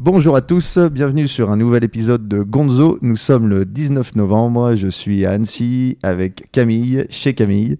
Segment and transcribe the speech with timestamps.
[0.00, 3.00] Bonjour à tous, bienvenue sur un nouvel épisode de Gonzo.
[3.02, 7.78] Nous sommes le 19 novembre, je suis à Annecy avec Camille, chez Camille.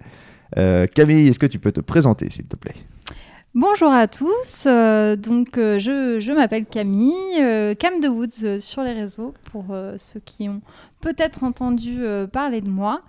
[0.56, 2.74] Euh, Camille, est-ce que tu peux te présenter s'il te plaît?
[3.54, 8.94] Bonjour à tous, euh, donc euh, je, je m'appelle Camille, Cam de Woods sur les
[8.94, 9.66] réseaux pour
[9.96, 10.60] ceux qui ont
[11.00, 12.00] peut-être entendu
[12.32, 13.02] parler de moi.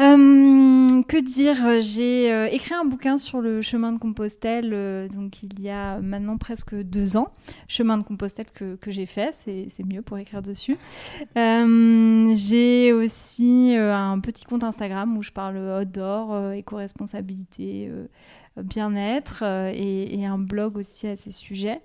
[0.00, 5.44] Euh, que dire J'ai euh, écrit un bouquin sur le chemin de Compostelle, euh, donc
[5.44, 7.28] il y a maintenant presque deux ans.
[7.68, 10.76] Chemin de Compostelle que, j'ai fait, c'est mieux pour écrire dessus.
[11.36, 17.90] J'ai aussi un petit compte Instagram où je parle outdoor, éco-responsabilité,
[18.56, 21.80] bien-être et un blog aussi à ces sujets.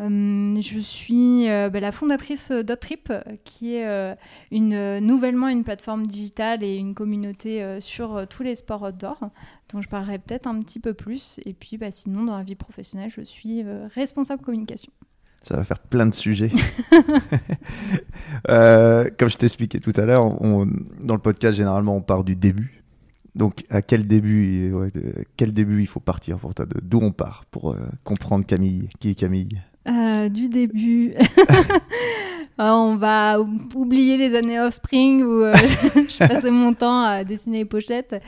[0.00, 4.14] Euh, je suis euh, bah, la fondatrice d'Ottrip, euh, qui est euh,
[5.00, 9.18] nouvellement une plateforme digitale et une communauté sur tous les sports outdoor,
[9.72, 11.40] dont je parlerai peut-être un petit peu plus.
[11.44, 14.92] Et puis bah, sinon, dans la vie professionnelle, je suis responsable communication.
[15.42, 16.50] Ça va faire plein de sujets.
[18.46, 22.82] Comme je t'expliquais tout à l'heure, dans le podcast, généralement, on part du début.
[23.34, 24.74] Donc, à quel début,
[25.36, 26.66] quel début il faut partir pour toi?
[26.82, 28.88] D'où on part pour comprendre Camille?
[28.98, 29.60] Qui est Camille?
[29.88, 31.14] Euh, du début.
[32.60, 35.52] Euh, on va ou- oublier les années Offspring où euh,
[35.94, 38.20] je passais mon temps à dessiner les pochettes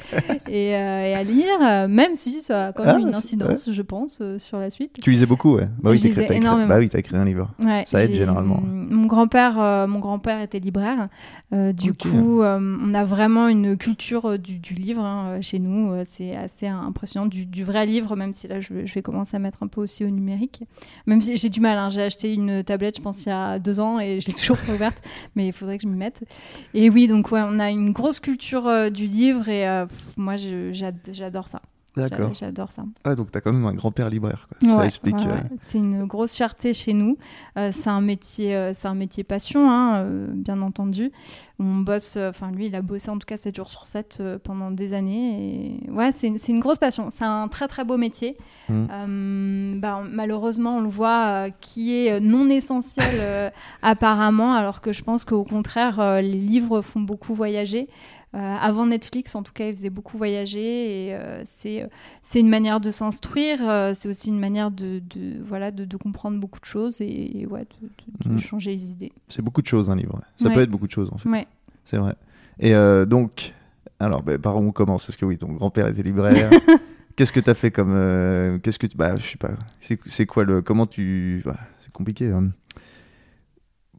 [0.49, 3.83] et, euh, et à lire, même si ça a quand même Ah, une incidence, je
[3.83, 4.99] pense, sur la suite.
[5.03, 5.69] Tu lisais beaucoup, ouais.
[5.83, 6.69] Bah oui, Je lisais énormément.
[6.69, 7.51] bah oui, t'as écrit un livre.
[7.59, 8.61] Ouais, Ça aide généralement.
[8.63, 11.09] Mon grand-père, mon grand-père était libraire.
[11.53, 15.93] Du coup, on a vraiment une culture du, du livre hein, chez nous.
[16.05, 19.37] C'est assez impressionnant, du, du vrai livre, même si là, je, vais- je vais commencer
[19.37, 20.63] à mettre un peu aussi au numérique.
[21.07, 21.79] Même si j'ai du mal.
[21.79, 21.91] hein.
[21.91, 24.59] J'ai acheté une tablette, je pense, il y a deux ans et je l'ai toujours
[24.59, 25.03] pas ouverte,
[25.35, 26.23] mais il faudrait que je m'y mette.
[26.75, 30.35] Et oui, donc ouais, on a une grosse culture euh, du livre et euh, moi,
[30.37, 31.63] j'adore ça.
[31.97, 32.33] D'accord.
[32.35, 32.85] J'a- J'adore ça.
[33.05, 34.49] Ah, donc t'as quand même un grand-père libraire.
[34.49, 34.77] Quoi.
[34.77, 35.17] ça explique.
[35.17, 35.57] ouais, euh.
[35.63, 37.19] C'est une grosse fierté chez nous.
[37.57, 41.11] Euh, c'est un métier, euh, c'est un métier passion, hein, bien entendu.
[41.59, 44.39] On bosse, enfin lui, il a bossé en tout cas 7 jours sur 7 euh,
[44.43, 45.81] pendant des années.
[45.85, 47.09] Et ouais, c'est une, grosse passion.
[47.11, 48.37] C'est un très très beau métier.
[48.69, 48.87] Mm.
[48.91, 53.53] Euh, bah, malheureusement, on le voit, qui est non essentiel
[53.83, 57.89] apparemment, alors que je pense qu'au contraire, les livres font beaucoup voyager.
[58.35, 61.89] Euh, avant Netflix, en tout cas, ils faisaient beaucoup voyager et euh, c'est
[62.23, 65.97] c'est une manière de s'instruire, euh, c'est aussi une manière de, de voilà de, de
[65.97, 68.39] comprendre beaucoup de choses et, et ouais de, Mm.
[68.39, 69.13] changer les idées.
[69.29, 70.15] C'est beaucoup de choses, un livre.
[70.15, 70.21] ouais.
[70.37, 70.55] Ça Ouais.
[70.55, 71.29] peut être beaucoup de choses, en fait.
[71.29, 71.47] Ouais.
[71.85, 72.15] C'est vrai.
[72.61, 73.53] Et euh, donc,
[73.99, 75.07] alors, bah, par où on commence?
[75.07, 76.51] Parce que oui, ton grand-père était libraire.
[77.17, 77.93] Qu'est-ce que tu as fait comme.
[77.95, 78.97] euh, Qu'est-ce que tu.
[78.97, 79.51] Bah, je sais pas.
[79.81, 80.63] C'est c'est quoi le.
[80.63, 81.43] Comment tu.
[81.45, 82.31] bah, c'est compliqué.
[82.31, 82.51] hein.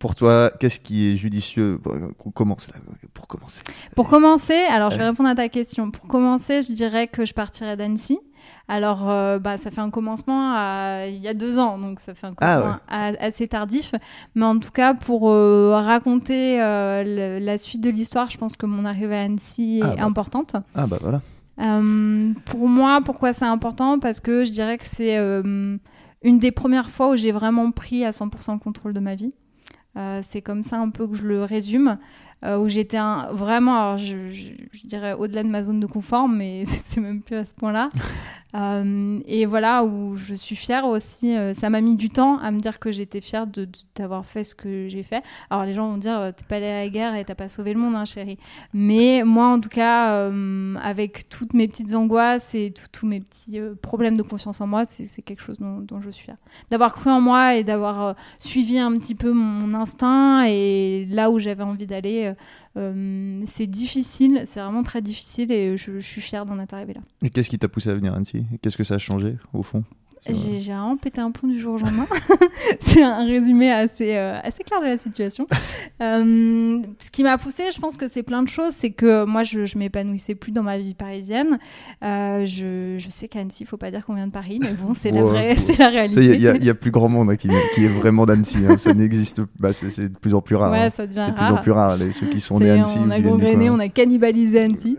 [0.01, 2.73] Pour toi, qu'est-ce qui est judicieux Bon, On commence là,
[3.13, 3.61] pour commencer?
[3.95, 5.91] Pour commencer, alors je vais répondre à ta question.
[5.91, 8.17] Pour commencer, je dirais que je partirais d'Annecy.
[8.67, 12.15] Alors, euh, bah, ça fait un commencement à- il y a deux ans, donc ça
[12.15, 12.79] fait un Ah commencement
[13.19, 13.93] assez tardif.
[14.33, 17.03] Mais en tout cas, pour euh, raconter euh,
[17.37, 20.03] le- la suite de l'histoire, je pense que mon arrivée à Annecy est Ah, bah.
[20.03, 20.55] importante.
[20.73, 21.21] Ah, bah voilà.
[22.45, 23.99] Pour moi, pourquoi c'est important?
[23.99, 25.79] Parce que je dirais que c'est une
[26.39, 29.33] des premières fois où j'ai vraiment pris à 100% le contrôle de ma vie.
[29.97, 31.97] Euh, c'est comme ça un peu que je le résume,
[32.43, 32.99] euh, où j'étais
[33.31, 37.21] vraiment, alors je, je- je dirais au-delà de ma zone de confort, mais c'est même
[37.21, 37.89] plus à ce point-là.
[38.53, 41.37] Euh, et voilà, où je suis fière aussi.
[41.37, 44.25] euh, ça m'a mis du temps à me dire que j'étais fière de- de- d'avoir
[44.25, 45.23] fait ce que j'ai fait.
[45.49, 47.73] Alors les gens vont dire, t'es pas allée à la guerre et t'as pas sauvé
[47.73, 48.37] le monde, hein, chérie.
[48.73, 50.29] Mais moi, en tout cas,
[50.81, 55.21] avec toutes mes petites angoisses et tous mes petits problèmes de confiance en moi, c'est
[55.21, 56.35] quelque chose dont, dont je suis fière.
[56.71, 61.39] D'avoir cru en moi et d'avoir suivi un petit peu mon instinct et là où
[61.39, 62.30] j'avais envie d'aller.
[62.77, 67.01] Euh, c'est difficile, c'est vraiment très difficile et je, suis fière d'en être arrivée là.
[67.23, 68.45] Et qu'est-ce qui t'a poussé à venir à Annecy?
[68.61, 69.83] Qu'est-ce que ça a changé, au fond?
[70.29, 72.05] J'ai vraiment pété un plomb du jour au lendemain.
[72.79, 75.47] c'est un résumé assez, euh, assez clair de la situation.
[76.01, 78.73] Euh, ce qui m'a poussé, je pense que c'est plein de choses.
[78.73, 81.59] C'est que moi, je, je m'épanouissais plus dans ma vie parisienne.
[82.03, 84.71] Euh, je, je sais qu'à Annecy, il faut pas dire qu'on vient de Paris, mais
[84.71, 85.75] bon, c'est la vraie, ouais.
[85.77, 86.39] la Il réalité.
[86.39, 88.57] y, a- plus grand monde hein, qui, qui est vraiment d'Annecy.
[88.67, 88.79] hein.
[88.79, 89.73] Ça n'existe pas.
[89.73, 90.71] C'est de plus en plus rare.
[90.71, 90.89] ouais, hein.
[90.89, 91.61] ça devient C'est de plus en rare.
[91.61, 92.97] plus rare, les, ceux qui sont nés à Annecy.
[92.99, 94.97] on a gangréné, on a cannibalisé Annecy.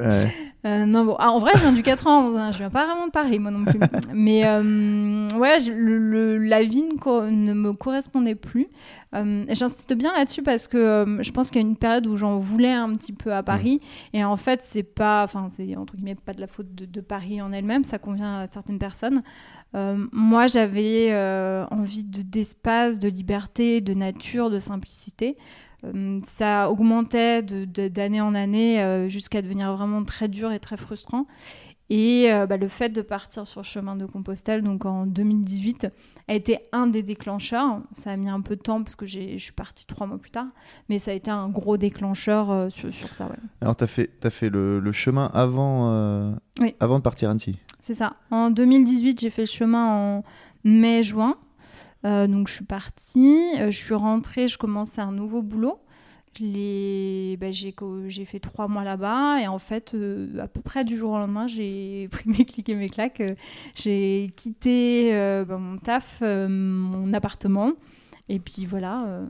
[0.65, 1.17] Euh, non, bon.
[1.19, 2.53] Ah, en vrai, je viens du 91, hein.
[2.53, 3.81] je viens pas vraiment de Paris, moi non plus.
[4.15, 8.69] Mais euh, ouais, je- le- le- la vie ne, me correspondait plus.
[9.15, 12.39] Euh, J'insiste bien là-dessus parce que je pense qu'il y a une période où j'en
[12.39, 13.81] voulais un petit peu à Paris.
[14.13, 17.01] Et en fait, c'est pas, enfin, c'est entre guillemets pas de la faute de, de
[17.01, 19.23] Paris en elle-même, ça convient à certaines personnes.
[19.75, 21.13] Moi, j'avais
[21.71, 25.37] envie de- d'espace, de liberté, de nature, de simplicité.
[25.85, 31.27] Euh, ça augmentait d'année en année euh, jusqu'à devenir vraiment très dur et très frustrant.
[31.91, 35.89] Et bah, le fait de partir sur le chemin de Compostelle, donc en 2018,
[36.27, 37.83] a été un des déclencheurs.
[37.95, 40.31] Ça a mis un peu de temps parce que je suis partie trois mois plus
[40.31, 40.47] tard,
[40.89, 43.27] mais ça a été un gros déclencheur sur, sur, ça.
[43.27, 43.37] Ouais.
[43.61, 46.35] Alors, tu as fait, as fait le, le chemin avant,
[46.81, 47.59] avant de partir à Annecy?
[47.79, 48.15] C'est ça.
[48.31, 50.25] En 2018, j'ai fait le chemin en
[50.65, 51.37] mai-juin.
[52.05, 55.79] Euh, donc je suis partie, euh, je suis rentrée, je commençais un nouveau boulot.
[56.41, 61.13] Bah, j'ai fait trois mois là-bas et en fait, euh, à peu près du jour
[61.13, 63.23] au lendemain, j'ai pris mes clics et mes claques.
[63.75, 65.13] j'ai quitté
[65.47, 67.73] bah, mon taf, mon appartement
[68.29, 69.23] et puis voilà.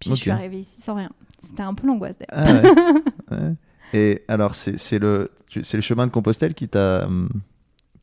[0.00, 1.10] puis je suis arrivée ici sans rien.
[1.40, 2.62] C'était un peu l'angoisse d'ailleurs.
[3.30, 3.36] Ah
[3.94, 7.28] et alors, c'est le, le chemin de Compostelle qui t'a hum,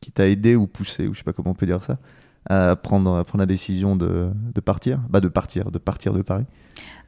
[0.00, 1.98] qui t'a aidé ou poussé, ou je sais pas comment on peut dire ça,
[2.48, 6.46] à prendre, prendre la décision de, de partir bah de partir de partir de Paris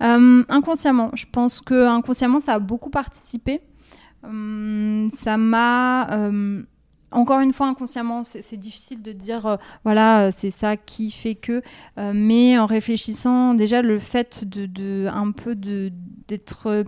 [0.02, 3.60] euh, inconsciemment je pense que inconsciemment ça a beaucoup participé
[4.24, 6.62] hum, ça m'a euh,
[7.10, 11.34] encore une fois, inconsciemment, c'est difficile de dire, euh, voilà, euh, c'est ça qui fait
[11.34, 11.62] que.
[11.98, 15.90] Euh, mais en réfléchissant, déjà, le fait de, de un peu de
[16.28, 16.84] d'être,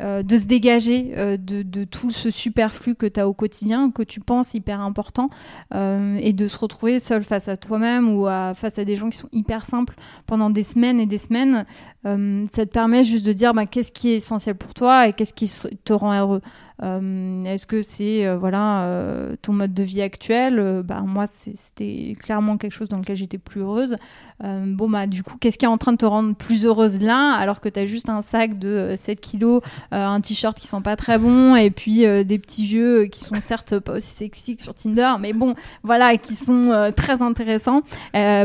[0.00, 4.20] de se dégager de, de, tout ce superflu que tu as au quotidien, que tu
[4.20, 5.30] penses hyper important,
[5.74, 9.18] et de se retrouver seul face à toi-même ou à, face à des gens qui
[9.18, 9.94] sont hyper simples
[10.26, 11.66] pendant des semaines et des semaines,
[12.04, 15.34] ça te permet juste de dire, bah, qu'est-ce qui est essentiel pour toi et qu'est-ce
[15.34, 15.50] qui
[15.84, 16.40] te rend heureux.
[16.82, 20.82] Euh, est-ce que c'est euh, voilà euh, ton mode de vie actuel?
[20.84, 23.96] Bah, Moi, c'était clairement quelque chose dans lequel j'étais plus heureuse.
[24.40, 27.32] bon, bah, du coup, qu'est-ce qui est en train de te rendre plus heureuse là,
[27.34, 30.96] alors que tu as juste un sac de 7 kilos, un t-shirt qui sent pas
[30.96, 34.74] très bon, et puis des petits vieux qui sont certes pas aussi sexy que sur
[34.74, 37.82] Tinder, mais bon, voilà, qui sont très intéressants.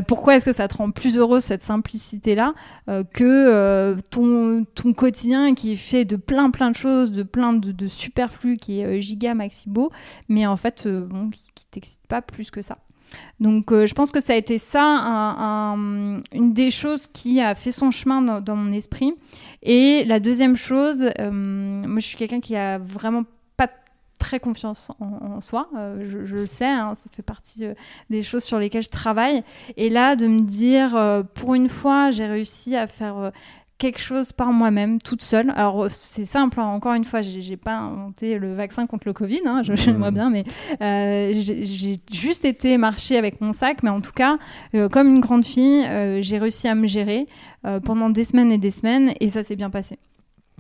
[0.08, 2.54] pourquoi est-ce que ça te rend plus heureuse cette simplicité-là
[3.14, 7.88] que ton, quotidien qui est fait de plein plein de choses, de plein de, de
[7.88, 9.92] super superflu qui est euh, giga maxi beau,
[10.28, 12.78] mais en fait, euh, qui, qui t'excite pas plus que ça.
[13.40, 14.82] Donc euh, je pense que ça a été ça,
[16.32, 19.14] une des choses qui a fait son chemin dans, mon esprit.
[19.64, 23.24] Et la deuxième chose, moi je suis quelqu'un qui a vraiment
[23.58, 23.70] pas
[24.18, 25.70] très confiance en, soi,
[26.00, 27.66] je, le sais, hein, ça fait partie
[28.10, 29.44] des choses sur lesquelles je travaille.
[29.78, 33.32] Et là, de me dire, pour une fois, j'ai réussi à faire
[33.80, 35.52] quelque chose par moi-même, toute seule.
[35.56, 36.66] Alors c'est simple, hein.
[36.66, 40.14] encore une fois, j'ai pas inventé le vaccin contre le Covid, hein, j'aimerais mmh.
[40.14, 40.44] bien, mais
[40.82, 44.38] euh, j'ai juste été marcher avec mon sac, mais en tout cas,
[44.76, 47.26] euh, comme une grande fille, euh, j'ai réussi à me gérer
[47.84, 49.98] pendant des semaines et des semaines, et ça s'est bien passé.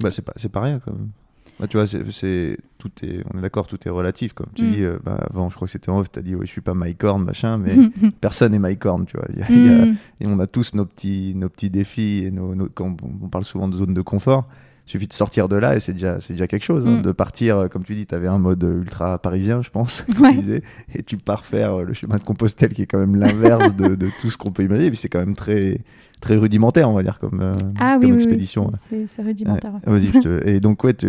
[0.01, 1.11] Bah, c'est pas, pas rien quand même.
[1.59, 4.33] Bah, tu vois, c'est, tout est, on est d'accord, tout est relatif.
[4.33, 4.71] Comme tu mm.
[4.71, 6.51] dis, euh, bah, avant, je crois que c'était en off, tu as dit, oui, je
[6.51, 7.75] suis pas Mycorn, machin, mais
[8.21, 9.27] personne n'est Mycorn, tu vois.
[9.49, 9.95] Mm.
[10.21, 13.67] et on a tous nos petits, nos petits défis, et nos, quand on parle souvent
[13.67, 14.47] de zone de confort,
[14.89, 16.87] suffit de sortir de là et c'est déjà, c'est déjà quelque chose.
[16.87, 17.01] Hein, mm.
[17.03, 20.05] de partir, euh, comme tu dis, tu avais un mode ultra parisien, je pense,
[20.95, 23.95] et tu pars faire euh, le chemin de Compostelle qui est quand même l'inverse de,
[23.95, 24.89] de, tout ce qu'on peut imaginer.
[24.89, 25.81] puis c'est quand même très
[26.21, 28.71] très rudimentaire, on va dire, comme, euh, ah, comme oui, expédition.
[28.91, 29.71] Oui, c'est rudimentaire.
[29.85, 30.11] Vas-y,
[30.45, 31.07] et donc, ouais, tu,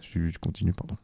[0.00, 0.96] tu continues, pardon.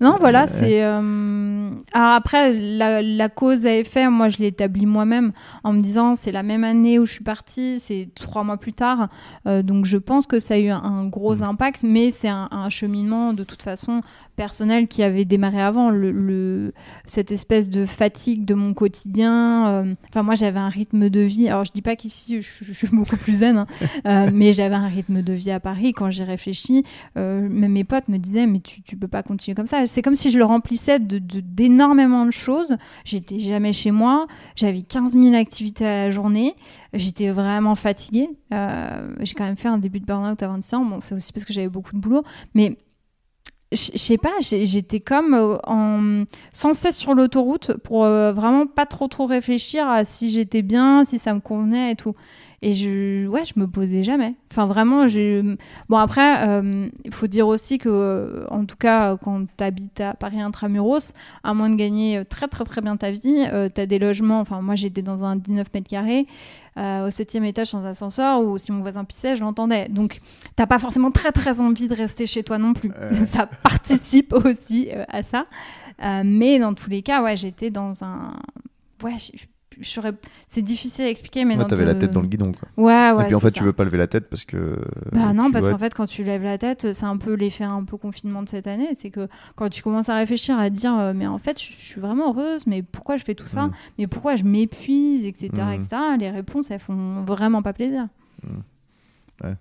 [0.00, 0.82] Non, voilà, c'est.
[0.82, 1.70] Euh...
[1.92, 5.32] après, la, la, cause à effet, moi, je l'ai établie moi-même
[5.64, 8.72] en me disant c'est la même année où je suis partie, c'est trois mois plus
[8.72, 9.08] tard.
[9.46, 11.42] Euh, donc, je pense que ça a eu un, gros mmh.
[11.42, 14.00] impact, mais c'est un, un, cheminement de toute façon
[14.40, 16.72] personnel qui avait démarré avant, le,
[17.04, 19.68] cette espèce de fatigue de mon quotidien.
[19.68, 21.46] Euh, enfin, moi, j'avais un rythme de vie.
[21.46, 23.66] Alors, je dis pas qu'ici, je, suis beaucoup plus zen, hein,
[24.06, 25.92] euh, mais j'avais un rythme de vie à Paris.
[25.92, 26.84] Quand j'ai réfléchi,
[27.18, 29.84] euh, même mes potes me disaient, mais tu, tu peux pas continuer comme ça.
[29.84, 32.78] C'est comme si je le remplissais d'énormément de, de choses.
[33.04, 34.26] J'étais jamais chez moi.
[34.56, 36.54] J'avais 15 000 activités à la journée.
[36.94, 38.30] J'étais vraiment fatiguée.
[38.50, 40.84] j'ai quand même fait un début de burn-out à 26 ans.
[40.86, 42.24] Bon, c'est aussi parce que j'avais beaucoup de boulot.
[42.54, 42.78] Mais
[43.72, 48.84] je sais pas, j'étais comme euh, en, sans cesse sur l'autoroute pour euh, vraiment pas
[48.84, 52.14] trop trop réfléchir à si j'étais bien, si ça me convenait et tout.
[52.62, 54.34] Et je, ouais, je me posais jamais.
[54.50, 55.42] Enfin, vraiment, j'ai.
[55.88, 60.00] Bon, après, euh, il faut dire aussi que, euh, en tout cas, quand tu habites
[60.00, 63.80] à Paris intramuros, à moins de gagner très, très, très bien ta vie, euh, tu
[63.80, 64.40] as des logements.
[64.40, 66.26] Enfin, moi, j'étais dans un 19 mètres carrés,
[66.76, 69.88] au septième étage sans ascenseur, ou si mon voisin pissait, je l'entendais.
[69.88, 70.20] Donc,
[70.54, 72.90] t'as pas forcément très, très envie de rester chez toi non plus.
[73.26, 75.46] ça participe aussi à ça.
[76.24, 78.34] mais dans tous les cas, ouais, j'étais dans un.
[79.02, 79.16] Ouais,
[80.46, 82.68] c'est difficile à expliquer mais ouais, t'avais la tête dans le guidon quoi.
[82.76, 84.78] ouais ouais et puis en fait tu veux pas lever la tête parce que
[85.12, 87.84] bah non parce qu'en fait quand tu lèves la tête c'est un peu l'effet un
[87.84, 91.12] peu confinement de cette année c'est que quand tu commences à réfléchir à dire euh,
[91.14, 93.66] mais en fait je, suis vraiment heureuse mais pourquoi je fais tout ça?
[93.66, 93.72] Mm.
[93.98, 95.72] mais pourquoi je m'épuise etc mm.
[95.72, 98.08] etc les réponses elles font vraiment pas plaisir
[98.42, 99.46] mm.
[99.46, 99.56] ouais.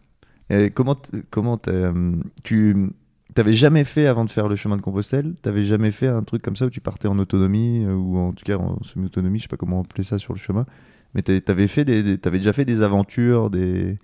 [0.50, 0.96] et comment
[1.30, 2.90] comment euh, tu
[3.40, 6.42] t'avais jamais fait avant de faire le chemin de Compostelle, t'avais jamais fait un truc
[6.42, 9.44] comme ça où tu partais en autonomie euh, ou en tout cas en semi-autonomie, je
[9.44, 10.66] sais pas comment appeler ça sur le chemin.
[11.14, 13.98] Mais t'a- t'avais fait des, des- t'avais déjà fait des aventures, des.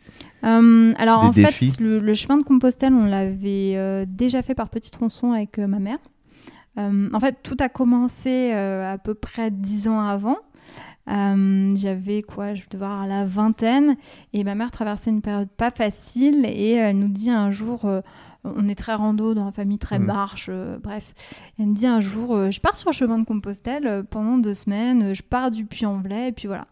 [0.45, 1.71] Euh, alors Des en défis.
[1.73, 5.59] fait, le, le chemin de Compostelle, on l'avait euh, déjà fait par petit tronçon avec
[5.59, 5.99] euh, ma mère.
[6.77, 10.37] En fait, tout a commencé à peu près dix ans avant.
[11.09, 13.95] Euh, J'avais quoi, je devais avoir la vingtaine,
[14.33, 18.01] et ma mère traversait une période pas facile, et elle nous dit un jour, euh,
[18.55, 20.05] on est très rando dans la famille, très Mhm.
[20.05, 21.13] marche, euh, bref.
[21.59, 24.37] Elle me dit un jour, euh, je pars sur le chemin de Compostelle euh, pendant
[24.37, 26.67] deux semaines, je pars du Puy-en-Velay, et puis voilà.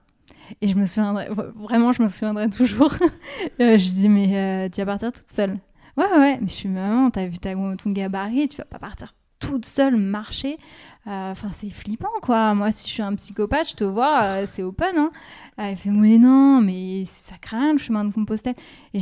[0.62, 2.94] Et je me souviendrai, vraiment, je me souviendrai toujours.
[3.60, 5.58] Je dis, mais tu vas partir toute seule.
[5.98, 6.38] Ouais, ouais, ouais.
[6.42, 9.96] Mais je suis maman, t'as vu ta, ton gabarit, tu vas pas partir toute seule
[9.96, 10.58] marcher.
[11.08, 12.54] Euh, Enfin, c'est flippant, quoi.
[12.54, 14.98] Moi, si je suis un psychopathe, je te vois, euh, c'est open.
[14.98, 15.12] Hein.
[15.60, 18.56] Euh, elle fait, mais non, mais ça craint le chemin de Compostelle.
[18.94, 19.00] Et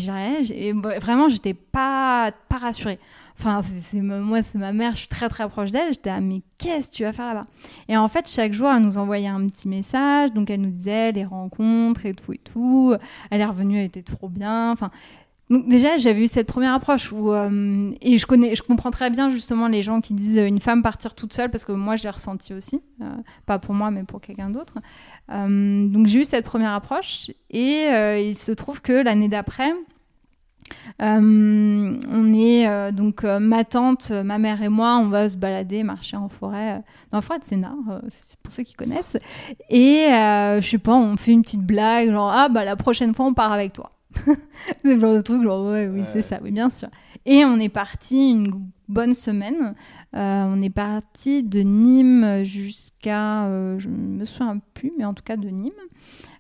[0.52, 3.00] et vraiment, j'étais pas, pas rassurée.
[3.40, 5.94] Enfin, c'est moi, c'est ma mère, je suis très très proche d'elle.
[5.94, 7.48] J'étais, ah, mais qu'est-ce que tu vas faire là-bas?
[7.88, 10.32] Et en fait, chaque jour, elle nous envoyait un petit message.
[10.34, 12.96] Donc, elle nous disait les rencontres et tout et tout.
[13.32, 14.72] Elle est revenue, elle était trop bien.
[14.72, 14.92] Enfin,
[15.52, 19.68] donc déjà, j'avais eu cette première approche euh, et je connais, comprends très bien justement
[19.68, 22.10] les gens qui disent euh, une femme partir toute seule parce que moi, je l'ai
[22.10, 23.10] ressenti aussi, euh,
[23.46, 24.76] pas pour moi, mais pour quelqu'un d'autre.
[25.28, 27.86] Donc j'ai eu cette première approche et
[28.20, 29.72] il se trouve que l'année d'après.
[31.00, 36.28] on est donc ma tante, ma mère et moi, on va se balader, marcher en
[36.28, 36.82] forêt,
[37.12, 39.18] dans la forêt de c'est pour ceux qui connaissent.
[39.70, 43.26] Et je sais pas, on fait une petite blague, genre ah bah la prochaine fois
[43.26, 43.90] on part avec toi.
[44.82, 46.90] c'est le genre de truc, genre ouais, oui, c'est ça, oui, bien sûr.
[47.26, 48.52] Et on est parti une
[48.88, 49.76] bonne semaine.
[50.16, 55.24] Euh, on est parti de Nîmes jusqu'à, euh, je me souviens plus, mais en tout
[55.24, 55.72] cas de Nîmes.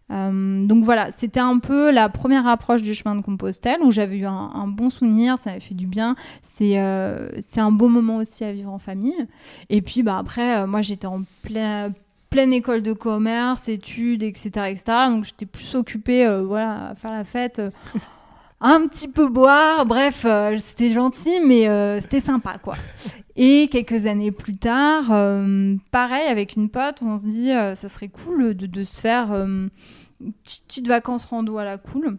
[0.09, 4.17] Euh, donc voilà, c'était un peu la première approche du chemin de Compostelle où j'avais
[4.17, 6.15] eu un, un bon souvenir, ça m'avait fait du bien.
[6.41, 9.15] C'est euh, c'est un beau moment aussi à vivre en famille.
[9.69, 11.93] Et puis bah après, moi j'étais en plein
[12.31, 14.83] pleine école de commerce, études, etc., etc.
[15.09, 17.69] Donc j'étais plus occupée, euh, voilà, à faire la fête, euh,
[18.61, 19.85] un petit peu boire.
[19.85, 21.67] Bref, euh, c'était gentil, mais
[22.01, 22.77] c'était sympa, quoi.
[23.35, 25.07] Et quelques années plus tard,
[25.91, 29.69] pareil avec une pote, on se dit, ça serait cool de, se faire une
[30.43, 32.17] petite, petite vacances rando à la cool.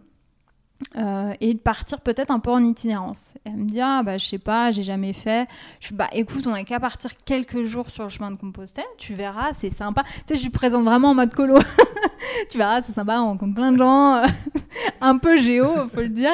[0.95, 3.33] Euh, et de partir peut-être un peu en itinérance.
[3.45, 5.47] Elle me dit ah bah je sais pas, j'ai jamais fait.
[5.79, 8.85] Je suis bah écoute, on n'a qu'à partir quelques jours sur le chemin de Compostelle,
[8.97, 10.03] tu verras, c'est sympa.
[10.03, 11.57] Tu sais, je lui présente vraiment en mode colo.
[12.49, 14.21] tu verras, c'est sympa, on rencontre plein de gens,
[15.01, 16.31] un peu géo, faut le dire.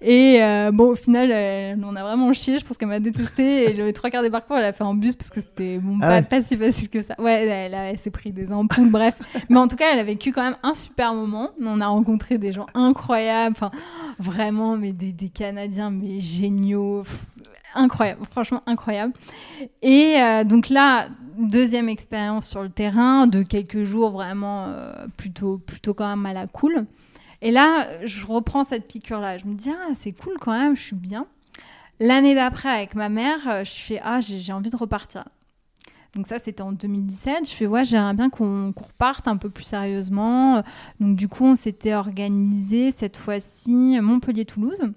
[0.00, 1.30] Et euh, bon, au final,
[1.84, 2.58] on a vraiment chié.
[2.58, 3.70] Je pense qu'elle m'a détesté.
[3.70, 5.98] Et les trois quarts des parcours, elle a fait en bus parce que c'était bon,
[6.02, 6.22] Ah pas, ouais.
[6.22, 7.14] pas si facile que ça.
[7.18, 9.18] Ouais, elle, s'est pris des ampoules, bref.
[9.48, 11.50] Mais en tout cas, elle a vécu quand même un super moment.
[11.60, 13.54] On a rencontré des gens incroyables.
[13.56, 13.70] Enfin,
[14.18, 17.02] vraiment, mais des, des Canadiens, mais géniaux.
[17.02, 17.26] Pff,
[17.74, 19.14] Incroyable, franchement incroyable.
[19.80, 25.58] Et euh, donc là, deuxième expérience sur le terrain de quelques jours vraiment euh, plutôt,
[25.58, 26.86] plutôt quand même à la cool.
[27.40, 29.38] Et là, je reprends cette piqûre-là.
[29.38, 31.26] Je me dis, ah, c'est cool quand même, je suis bien.
[31.98, 35.24] L'année d'après, avec ma mère, euh, je fais, ah, j'ai envie de repartir.
[36.14, 37.48] Donc ça, c'était en 2017.
[37.48, 40.62] Je fais, ouais, j'aimerais bien qu'on qu'on reparte un peu plus sérieusement.
[41.00, 44.92] Donc du coup, on s'était organisé cette fois-ci Montpellier-Toulouse.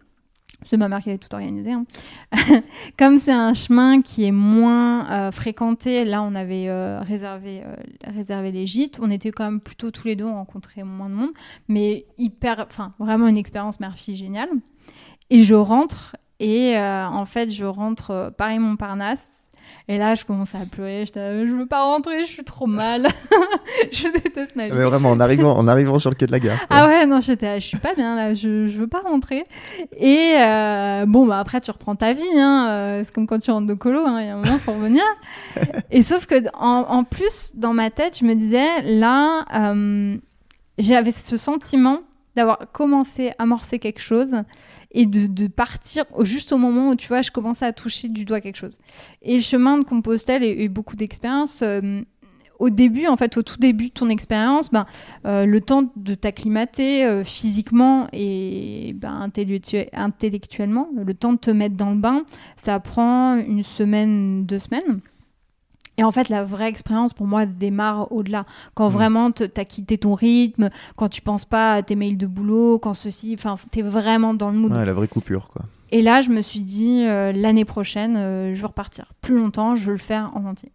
[0.66, 1.72] C'est ma mère qui avait tout organisé.
[1.72, 1.86] hein.
[2.98, 7.76] Comme c'est un chemin qui est moins euh, fréquenté, là, on avait euh, réservé, euh,
[8.06, 9.00] réservé les gîtes.
[9.02, 11.32] On était quand même plutôt tous les deux, on rencontrait moins de monde.
[11.68, 12.68] Mais hyper,
[13.00, 14.50] vraiment une expérience mère-fille géniale.
[15.30, 19.45] Et je rentre, et euh, en fait, je rentre Paris-Montparnasse.
[19.88, 21.04] Et là, je commence à pleurer.
[21.06, 23.08] J'étais, là, je veux pas rentrer, je suis trop mal.
[23.92, 24.72] je déteste ma vie.
[24.74, 26.58] Mais vraiment, en arrivant, en arrivant sur le quai de la gare.
[26.58, 26.68] quoi.
[26.78, 29.44] Ah ouais, non, j'étais, je suis pas bien là, je, je veux pas rentrer.
[29.98, 32.68] Et euh, bon, bah après, tu reprends ta vie, hein.
[32.70, 34.74] euh, c'est comme quand tu rentres de colo, hein, il y a un moment, faut
[34.74, 35.04] revenir.
[35.92, 40.18] Et sauf que, en, en plus, dans ma tête, je me disais, là, euh,
[40.80, 42.00] j'avais ce sentiment
[42.36, 44.36] d'avoir commencé à amorcer quelque chose
[44.96, 48.42] et de, partir juste au moment où tu vois je commençais à toucher du doigt
[48.42, 48.78] quelque chose.
[49.22, 52.02] Et le chemin de Compostelle et, et beaucoup d'expériences euh,
[52.58, 54.86] au début en fait au tout début de ton expérience ben
[55.26, 61.52] euh, le temps de t'acclimater euh, physiquement et ben, intellectu- intellectuellement le temps de te
[61.52, 62.24] mettre dans le bain
[62.56, 65.02] ça prend une semaine deux semaines
[65.98, 68.46] et en fait, la vraie expérience pour moi démarre au-delà.
[68.74, 68.94] Quand Mm.
[68.94, 72.80] vraiment t- t'as quitté ton rythme, quand tu penses pas à tes mails de boulot,
[72.80, 74.72] quand ceci, enfin, t'es vraiment dans le mood.
[74.76, 75.62] Ouais, la vraie coupure, quoi.
[75.92, 79.14] Et là, je me suis dit, euh, l'année prochaine, euh, je veux repartir.
[79.22, 80.72] Plus longtemps, je veux le faire en entier.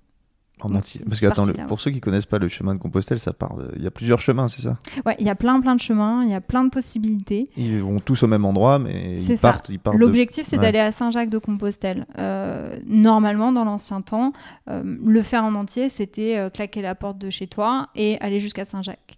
[0.63, 1.01] En entier.
[1.07, 3.55] Parce que attends, le- pour ceux qui connaissent pas le chemin de Compostelle, ça part.
[3.57, 4.77] de- Il y a plusieurs chemins, c'est ça?
[5.07, 7.49] Ouais, il y a plein plein de chemins, il y a plein de possibilités.
[7.57, 9.49] Ils vont tous au même endroit, mais ils ça.
[9.51, 9.69] partent.
[9.69, 10.63] Ils partent de- L'objectif, c'est Ouais.
[10.63, 12.07] d'aller à Saint-Jacques-de-Compostelle.
[12.19, 14.33] Euh, normalement, dans l'ancien temps,
[14.69, 18.41] euh, le faire en entier, c'était euh, claquer la porte de chez toi et aller
[18.41, 19.17] jusqu'à Saint-Jacques.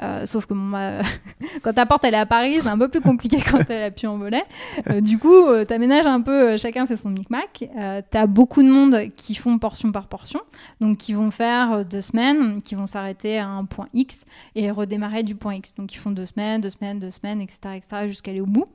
[0.00, 0.54] Euh, sauf que
[1.62, 4.06] quand ta porte elle est à Paris, c'est un peu plus compliqué quand elle appuie
[4.06, 4.44] en volet.
[4.88, 7.68] Euh, du coup, euh, t'aménages un peu, euh, chacun fait son micmac.
[8.10, 10.40] T'as beaucoup de monde qui font portion par portion,
[10.80, 15.22] donc qui vont faire deux semaines, qui vont s'arrêter à un point X et redémarrer
[15.22, 15.74] du point X.
[15.74, 18.66] Donc ils font deux semaines, deux semaines, deux semaines, etc., etc., jusqu'à aller au bout.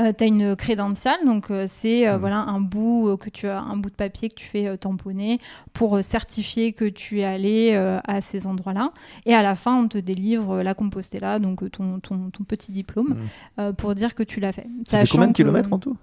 [0.00, 2.20] Euh, tu as une crédentiale, donc euh, c'est euh, Mhm.
[2.20, 5.40] voilà un bout euh, que tu as un bout de papier que tu fais tamponner
[5.72, 7.74] pour certifier que tu es allé
[8.04, 8.92] à ces endroits-là.
[9.26, 13.16] Et à la fin, on te délivre la Compostela, donc ton, ton, ton petit diplôme,
[13.58, 13.72] Mhm.
[13.74, 14.66] pour dire que tu l'as fait.
[14.86, 15.96] Ça fait combien de que- kilomètres en tout?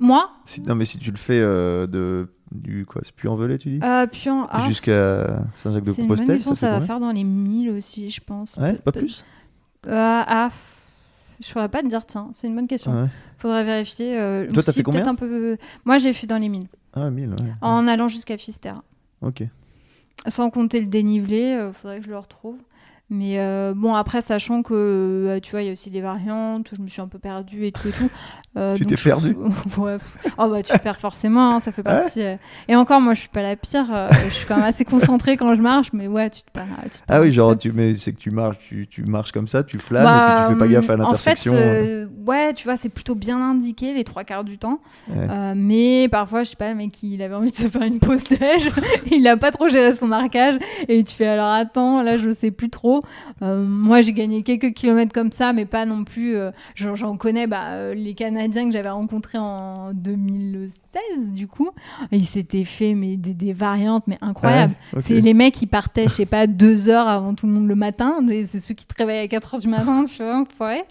[0.00, 3.58] Moi, si, Non, mais si tu le fais de du quoi, c'est plus en velay,
[3.58, 3.80] tu dis?
[3.82, 7.68] Euh, puis en- ah, Jusqu'à c'est une bonne Saint-Jacques-de-Compostelle, ça, va faire dans les 1000
[7.70, 8.56] aussi, je pense.
[8.56, 9.24] Ouais, pas plus?
[9.88, 10.48] ah,
[11.40, 12.92] je saurais pas te dire, tiens, c'est une bonne question.
[13.02, 13.08] Ouais.
[13.36, 14.18] Faudrait vérifier.
[14.18, 15.56] euh, Toi, t'as si, fait combien peut-être un peu...
[15.84, 17.36] Moi, j'ai fait dans les 1000, Ah, 1000, ouais.
[17.60, 18.82] en allant jusqu'à Fisterra.
[19.22, 19.42] Ok.
[20.26, 22.56] Sans compter le dénivelé, euh, faudrait que je le retrouve.
[23.10, 26.68] Mais euh, bon, après, sachant que, euh, tu vois, il y a aussi les variantes,
[26.76, 28.10] je me suis un peu perdue et tout et tout.
[28.58, 29.34] Euh, Tu t'es je- perdue
[29.78, 29.96] Ouais.
[30.36, 32.20] Oh, bah, tu perds forcément, hein, ça fait Ah ouais partie.
[32.22, 32.36] euh.
[32.68, 33.86] Et encore, moi, je suis pas la pire.
[34.26, 36.66] je suis quand même assez concentrée quand je marche, mais ouais, tu te perds.
[36.84, 39.32] tu te perds Ah oui, genre, tu mets, c'est que tu marches, tu, tu marches
[39.32, 41.52] comme ça, tu flânes Bah, et puis tu fais pas gaffe à hum, l'intersection.
[41.52, 44.80] En fait, euh, ouais, tu vois, c'est plutôt bien indiqué les trois quarts du temps.
[45.08, 45.54] Ouais.
[45.54, 48.24] Mais parfois, je sais pas, le mec, il avait envie de se faire une pause
[48.28, 48.70] déj.
[49.10, 50.56] il a pas trop géré son marquage.
[50.88, 52.97] Et tu fais alors attends, là, je sais plus trop.
[53.42, 56.36] Euh, moi, j'ai gagné quelques kilomètres comme ça, mais pas non plus.
[56.36, 61.70] euh, J'en connais bah, euh, les Canadiens que j'avais rencontrés en 2016, du coup.
[62.12, 64.74] Ils s'étaient fait mais, des, des variantes, mais incroyables.
[64.92, 65.04] Ouais, ok.
[65.06, 67.74] C'est les mecs qui partaient, je sais pas, deux heures avant tout le monde le
[67.74, 68.16] matin.
[68.46, 70.84] C'est ceux qui te réveillent à 4 heures du matin, tu vois, enfoiré.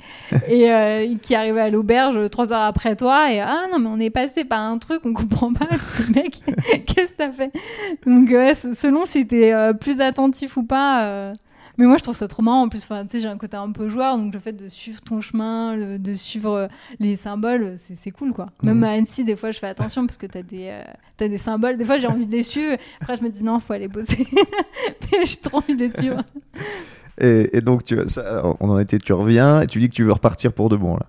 [0.47, 3.31] Et euh, qui arrivaient à l'auberge trois heures après toi.
[3.31, 5.67] Et ah non, mais on est passé par un truc, on comprend pas.
[6.15, 6.41] Mec,
[6.85, 7.51] qu'est-ce que t'as fait?
[8.05, 11.33] Donc, ouais, selon si t'es plus attentif ou pas.
[11.77, 12.63] Mais moi, je trouve ça trop marrant.
[12.63, 14.67] En plus, enfin, tu sais, j'ai un côté un peu joueur, donc le fait de
[14.67, 16.67] suivre ton chemin, le- de suivre euh,
[16.99, 18.47] les symboles, c'est cool, quoi.
[18.63, 18.83] Même Mhm.
[18.83, 20.69] à Annecy, des fois, je fais attention parce que t'as des,
[21.19, 21.77] euh, des symboles.
[21.77, 22.77] Des fois, j'ai envie de les suivre.
[23.01, 24.25] Après, je me dis non, faut aller bosser.
[25.11, 26.23] Mais j'ai trop envie de les suivre.
[27.19, 30.03] Et, et donc, tu, ça, on en était, tu reviens et tu dis que tu
[30.03, 31.05] veux repartir pour de bon, là.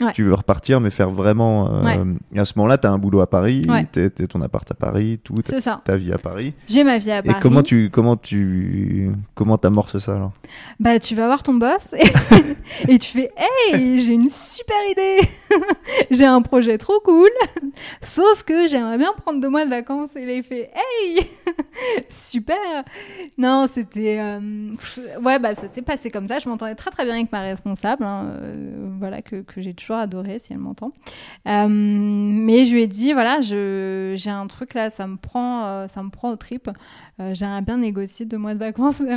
[0.00, 0.12] Ouais.
[0.12, 1.72] Tu veux repartir, mais faire vraiment.
[1.72, 1.98] euh, Ouais.
[2.34, 3.84] et à ce moment-là, tu as un boulot à Paris, Ouais.
[3.86, 5.80] t'es t'es ton appart à Paris, tout, C'est ça.
[5.84, 6.52] ta vie à Paris.
[6.68, 7.36] J'ai ma vie à Paris.
[7.38, 10.32] Et comment tu comment tu comment t'amorces ça alors?
[10.78, 15.26] Bah, tu vas voir ton boss et, et tu fais Hey, j'ai une super idée
[16.10, 17.30] J'ai un projet trop cool
[18.02, 20.14] Sauf que j'aimerais bien prendre deux mois de vacances.
[20.16, 21.26] Et là, il fait Hey
[22.08, 22.56] Super
[23.38, 24.18] Non, c'était.
[24.20, 24.70] euh,
[25.22, 26.38] Ouais, bah, ça s'est passé comme ça.
[26.38, 29.85] Je m'entendais très très bien avec ma responsable, hein, euh, voilà, que, que j'ai toujours
[29.94, 30.92] adoré si elle m'entend.
[31.46, 35.88] Euh, mais je lui ai dit Voilà, j'ai un truc là, ça me prend, euh,
[35.88, 36.68] ça me prend au trip.
[37.18, 39.02] Euh, J'aimerais bien négocier deux mois de vacances.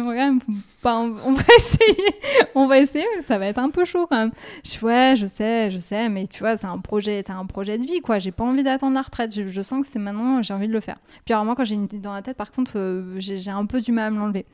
[0.81, 2.13] Bah, on, va essayer,
[2.55, 4.31] on va essayer, mais ça va être un peu chaud quand même.
[4.65, 7.45] Je fais, ouais, je sais, je sais, mais tu vois, c'est un projet, c'est un
[7.45, 8.17] projet de vie, quoi.
[8.17, 9.35] J'ai pas envie d'attendre la retraite.
[9.35, 10.97] Je, je sens que c'est maintenant, j'ai envie de le faire.
[11.25, 13.81] Puis alors moi, quand j'ai une idée dans la tête, par contre, j'ai un peu
[13.81, 14.45] du mal à me l'enlever.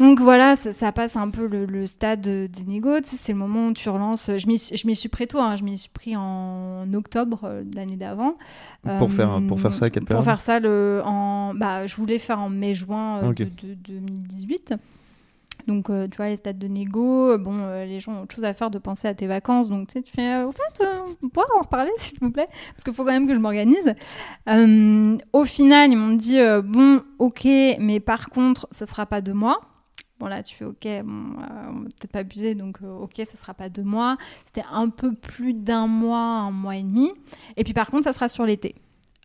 [0.00, 2.98] Donc voilà, ça, ça passe un peu le, le stade des négos.
[3.04, 4.28] C'est le moment où tu relances.
[4.36, 4.46] Je
[4.86, 5.38] m'y suis pris tôt.
[5.38, 8.34] hein, je m'y suis pris en octobre euh, de l'année d'avant.
[8.98, 10.24] pour faire Euh, pour faire ça à quelle Pour période?
[10.24, 14.74] faire ça, le, en, bah, je voulais faire en mai-juin euh, de, de- 2018.
[15.68, 18.34] Donc, euh, tu vois, les stades de négo, euh, bon, euh, les gens ont autre
[18.34, 19.68] chose à faire de penser à tes vacances.
[19.70, 22.30] Donc, tu sais, tu fais, euh, au fait, euh, on pourra en reparler, s'il vous
[22.32, 23.94] plaît, parce qu'il faut quand même que je m'organise.
[24.48, 27.44] Euh, au final, ils m'ont dit, euh, bon, ok,
[27.78, 29.60] mais par contre, ça sera pas deux mois.
[30.24, 33.12] Bon, là, tu fais, ok, bon, euh, on va peut-être pas abuser, donc, euh, ok,
[33.30, 34.16] ça sera pas deux mois.
[34.46, 37.10] C'était un peu plus d'un mois, un mois et demi.
[37.58, 38.74] Et puis, par contre, ça sera sur l'été.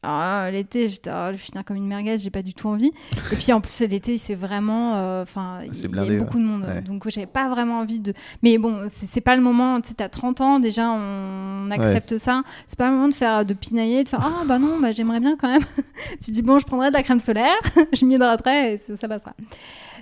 [0.03, 2.67] Alors là, l'été, j'étais, ah, je vais finir comme une merguez, j'ai pas du tout
[2.69, 2.91] envie.
[3.31, 4.95] Et puis en plus, l'été, c'est vraiment.
[4.95, 6.63] euh, Enfin, il y a beaucoup de monde.
[6.63, 6.81] ouais.
[6.81, 8.13] Donc j'avais pas vraiment envie de.
[8.41, 9.79] Mais bon, c'est pas le moment.
[9.81, 12.43] Tu sais, t'as 30 ans, déjà, on accepte ça.
[12.67, 15.19] C'est pas le moment de faire de pinailler, de faire Ah bah non, bah j'aimerais
[15.19, 15.63] bien quand même.
[16.23, 17.57] tu dis Bon, je prendrai de la crème solaire,
[17.93, 19.31] je m'hydraterai et ça ça passera.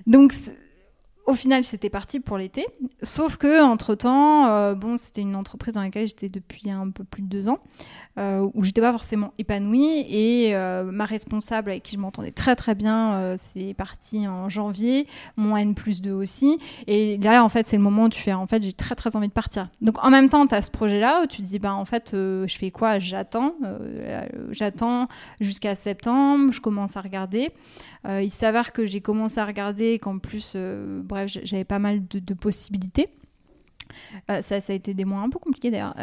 [0.05, 0.31] Donc.
[1.27, 2.65] Au final, c'était parti pour l'été.
[3.03, 7.03] Sauf que, entre temps, euh, bon, c'était une entreprise dans laquelle j'étais depuis un peu
[7.03, 7.59] plus de deux ans,
[8.17, 10.05] euh, où j'étais pas forcément épanouie.
[10.09, 15.07] Et euh, ma responsable, avec qui je m'entendais très très bien, c'est parti en janvier.
[15.35, 16.59] Mon N plus 2 aussi.
[16.87, 19.15] Et là, en fait, c'est le moment où tu fais, en fait, j'ai très très
[19.15, 19.69] envie de partir.
[19.81, 22.55] Donc, en même temps, tu as ce projet-là où tu dis, bah, en fait, je
[22.57, 22.99] fais quoi?
[22.99, 23.53] J'attends.
[24.51, 25.07] J'attends
[25.39, 26.51] jusqu'à septembre.
[26.51, 27.51] Je commence à regarder.
[28.07, 32.07] Euh, il s'avère que j'ai commencé à regarder qu'en plus, euh, bref, j'avais pas mal
[32.07, 33.07] de, possibilités.
[34.29, 35.95] Euh, ça, a été des mois un peu compliqués d'ailleurs.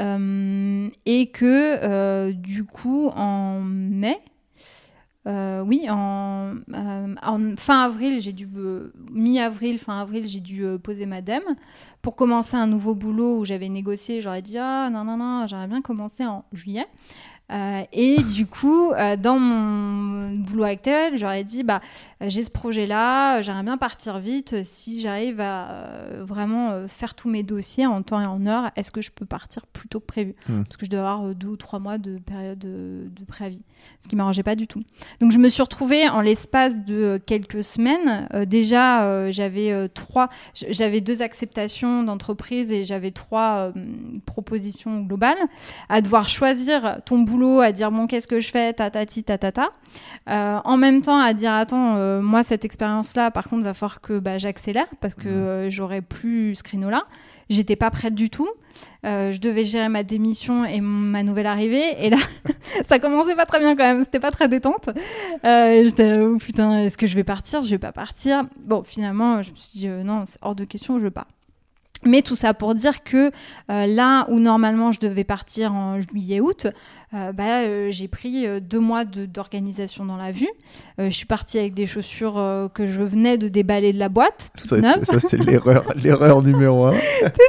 [1.06, 4.20] et que du coup, en mai,
[5.26, 6.54] oui, en,
[7.56, 8.48] fin avril, j'ai dû
[9.10, 11.44] mi-avril, fin avril, j'ai dû poser ma dème
[12.02, 14.20] pour commencer un nouveau boulot où j'avais négocié.
[14.20, 16.86] J'aurais dit ah non non non, j'aurais bien commencé en juillet.
[17.54, 21.80] Euh, et du coup, euh, dans mon boulot actuel, j'aurais dit bah,
[22.22, 24.64] euh, j'ai ce projet-là, j'aimerais bien partir vite.
[24.64, 29.00] Si j'arrive à vraiment faire tous mes dossiers en temps et en heure, est-ce que
[29.00, 30.64] je peux partir plus tôt que prévu hmm.
[30.64, 33.62] Parce que je dois avoir deux ou trois mois de période de, préavis,
[34.00, 34.82] ce qui m'arrangeait pas du tout.
[35.20, 38.28] Donc je me suis retrouvée en l'espace de quelques semaines.
[38.46, 43.72] déjà, j'avais trois, j'avais deux acceptations d'entreprise et j'avais trois
[44.26, 45.38] propositions globales
[45.88, 49.70] à devoir choisir ton boulot à dire bon qu'est-ce que je fais tatati tatata
[50.28, 53.74] euh, en même temps à dire attends euh, moi cette expérience là par contre va
[53.74, 57.04] falloir que bah, j'accélère parce que euh, j'aurais plus ce créneau là
[57.50, 58.48] j'étais pas prête du tout.
[59.04, 62.04] Je devais gérer ma démission et ma nouvelle arrivée.
[62.04, 62.16] Et là
[62.86, 64.02] ça commençait pas très bien quand même.
[64.02, 64.88] C'était pas très détente.
[65.44, 67.62] J'étais oh putain est-ce que je vais partir?
[67.62, 68.44] Je vais pas partir.
[68.64, 71.26] Bon finalement je me suis dit non c'est hors de question je veux pas
[72.06, 73.30] mais tout ça pour dire que
[73.68, 76.66] là où normalement je devais partir en juillet-août,
[77.14, 80.48] euh, bah, euh, j'ai pris euh, deux mois d'organisation dans la vue.
[80.98, 82.34] je suis partie avec des chaussures
[82.74, 84.76] que je venais de déballer de la boîte, ça.
[85.04, 86.94] Ça, c'est l'erreur, l'erreur numéro un.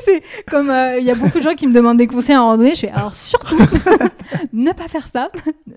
[0.05, 2.41] c'est comme il y a beaucoup de gens qui me demandent des conseils à un
[2.43, 2.75] moment donné.
[2.75, 3.57] Je fais alors surtout
[4.53, 5.29] ne pas faire ça.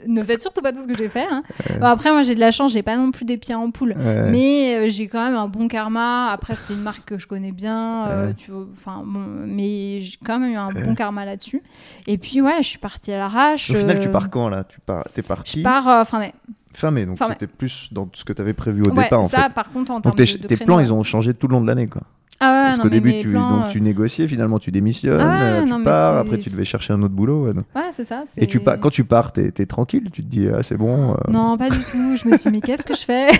[0.07, 1.27] ne faites surtout pas tout ce que j'ai fait.
[1.31, 1.42] Hein.
[1.81, 4.90] après, moi j'ai de la chance, j'ai pas non plus des pieds en poule, mais
[4.90, 6.31] j'ai quand même un bon karma.
[6.31, 10.53] Après, c'était une marque que je connais bien, tu enfin bon, mais j'ai quand même
[10.53, 11.62] eu un bon karma là-dessus.
[12.07, 14.64] Et puis ouais, je suis partie à l'arrache final, tu pars quand là?
[14.64, 15.61] Tu pars, es parti?
[15.61, 16.35] Je pars euh, fin mai.
[16.75, 19.21] Fin mai, donc c'était plus dans ce que tu avais prévu au départ.
[19.21, 21.61] En ça, par contre, en termes de, tes plans, ils ont changé tout le long
[21.61, 22.03] de l'année, quoi.
[22.41, 25.83] Ah ouais, Parce qu'au début, tu, donc, tu négociais, finalement, tu démissionnes, ah euh, tu
[25.83, 27.47] pars, après tu devais chercher un autre boulot.
[27.47, 28.23] Ouais, c'est ça.
[28.37, 31.14] Et tu quand tu pars, t'es es tranquille, tu te dis, ah, c'est bon.
[31.14, 31.17] Euh.
[31.29, 32.17] Non, pas du tout.
[32.17, 33.29] Je me dis, mais qu'est-ce que je fais?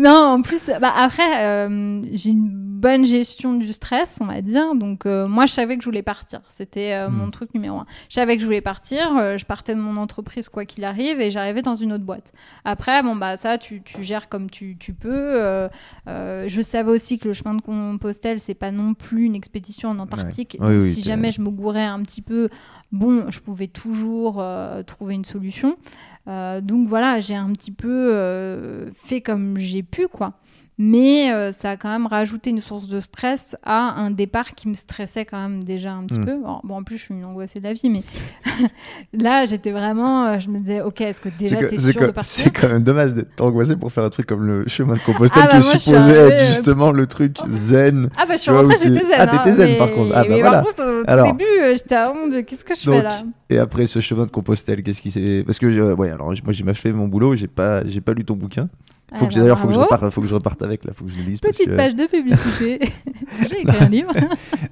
[0.00, 1.68] Non, en plus, bah, après,
[2.12, 4.74] j'ai une bonne gestion du stress, on va dire.
[4.74, 6.42] Donc, euh, moi, je savais que je voulais partir.
[6.50, 7.30] C'était euh, mon hmm.
[7.30, 7.86] truc numéro un.
[8.10, 9.16] Je savais que je voulais partir.
[9.16, 12.34] Euh, je partais de mon entreprise, quoi qu'il arrive, et j'arrivais dans une autre boîte.
[12.66, 15.68] Après, bon, bah, ça, tu, gères comme tu, peux.
[16.06, 19.98] je savais aussi que le chemin de Compostelle, c'est pas non plus une expédition en
[19.98, 20.58] Antarctique.
[20.82, 22.50] si jamais je me gourais un petit peu,
[22.92, 24.44] bon, je pouvais toujours
[24.86, 25.78] trouver une solution.
[26.26, 30.34] donc voilà, j'ai un petit peu fait comme j'ai pu, quoi
[30.76, 34.68] mais euh, ça a quand même rajouté une source de stress à un départ qui
[34.68, 36.24] me stressait quand même déjà un petit hmm.
[36.24, 36.36] peu.
[36.64, 38.02] Bon, en plus, je suis une angoissée de la vie, mais
[39.12, 40.26] là, j'étais vraiment.
[40.26, 42.82] Euh, je me disais, ok, est-ce que déjà t'es sûr de partir C'est quand même
[42.82, 45.74] dommage d'être angoissée pour faire un truc comme le chemin de Compostelle ah, qui bah,
[45.74, 48.10] est supposé être euh, justement le truc zen.
[48.16, 49.14] Ah, bah, je suis rentrée, j'étais zen.
[49.16, 50.12] Ah, t'étais hein, zen par contre.
[50.12, 50.62] Ah, bah, mais voilà.
[50.62, 53.22] Par contre, au alors, début, j'étais à honte qu'est-ce que je fais là?
[53.48, 55.44] Et après ce chemin de Compostelle, qu'est-ce qui s'est.
[55.46, 58.68] Parce que, ouais, alors moi, j'ai fait mon boulot, j'ai pas, pas lu ton bouquin.
[59.16, 61.10] Faut que, d'ailleurs, faut que je reparte, faut que je reparte avec là, faut que
[61.10, 61.40] je le lise.
[61.40, 62.80] Petite page de publicité.
[63.48, 64.12] J'ai écrit un livre.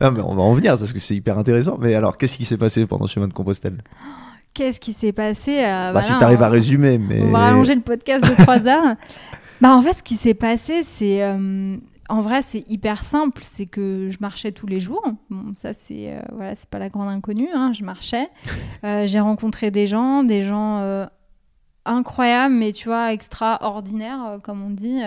[0.01, 1.79] non, mais on va en venir parce que c'est hyper intéressant.
[1.81, 3.83] Mais alors, qu'est-ce qui s'est passé pendant ce chemin de Compostelle?
[4.55, 7.75] Qu'est-ce qui s'est passé euh, bah, Si tu arrives à résumer, mais on va rallonger
[7.75, 8.97] le podcast de 3 heures.
[9.63, 11.79] bah en fait, ce qui s'est passé, c'est euh,
[12.11, 13.41] en vrai, c'est hyper simple.
[13.43, 15.03] C'est que je marchais tous les jours.
[15.31, 17.49] Bon, ça, c'est euh, voilà, c'est pas la grande inconnue.
[17.55, 18.29] Hein, je marchais.
[18.83, 21.07] J'ai rencontré des gens, des gens
[21.85, 25.01] incroyable, mais tu vois, extraordinaire, euh, comme on dit.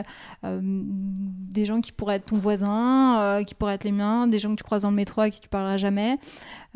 [0.44, 4.40] Euh, des gens qui pourraient être ton voisin, euh, qui pourraient être les miens, des
[4.40, 6.18] gens que tu croises dans le métro à qui tu parleras jamais,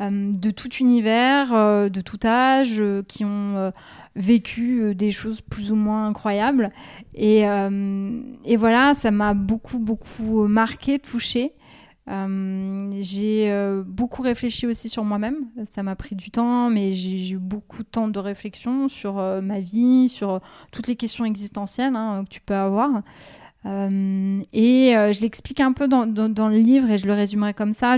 [0.00, 1.50] de tout univers,
[1.90, 3.70] de tout âge, qui ont
[4.16, 6.72] vécu des choses plus ou moins incroyables.
[7.14, 11.52] Et, et voilà, ça m'a beaucoup, beaucoup marqué, touché.
[12.10, 15.46] Euh, j'ai euh, beaucoup réfléchi aussi sur moi-même.
[15.64, 19.40] Ça m'a pris du temps, mais j'ai eu beaucoup de temps de réflexion sur euh,
[19.40, 20.40] ma vie, sur
[20.72, 23.02] toutes les questions existentielles hein, que tu peux avoir.
[23.64, 27.96] et je l'explique un peu dans, le livre et je le résumerai comme ça.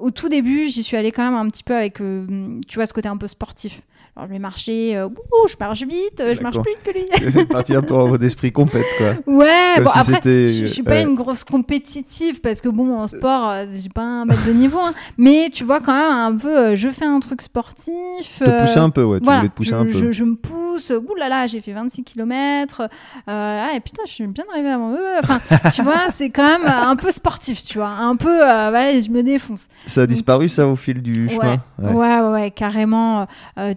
[0.00, 2.92] Au tout début, j'y suis allée quand même un petit peu avec, tu vois, ce
[2.92, 3.82] côté un peu sportif.
[4.20, 6.90] Alors je vais marcher, euh, ouh, je marche vite, euh, je marche plus vite que
[7.30, 7.44] lui.
[7.46, 9.14] Parti un peu en mode esprit compète, quoi.
[9.26, 11.04] Ouais, Comme bon si après, je, suis pas ouais.
[11.04, 14.78] une grosse compétitive parce que bon, en sport, euh, j'ai pas un bête de niveau,
[14.78, 14.92] hein.
[15.16, 18.40] mais tu vois quand même un peu, je fais un truc sportif.
[18.40, 19.20] Te pousser un peu, ouais.
[19.20, 19.90] Tu voilà, voulais te pousser je, un peu.
[19.90, 22.82] Je, je me pousse, ouh là là, j'ai fait 26 km.
[23.26, 24.92] Ah, et putain, je suis bien arrivée à mon.
[24.96, 25.38] euh, Enfin,
[25.74, 27.88] tu vois, c'est quand même un peu sportif, tu vois.
[27.88, 29.62] Un peu, voilà, je me défonce.
[29.86, 31.56] Ça a disparu, ça, au fil du Ouais, chemin?
[31.78, 33.26] Ouais, ouais, ouais, carrément.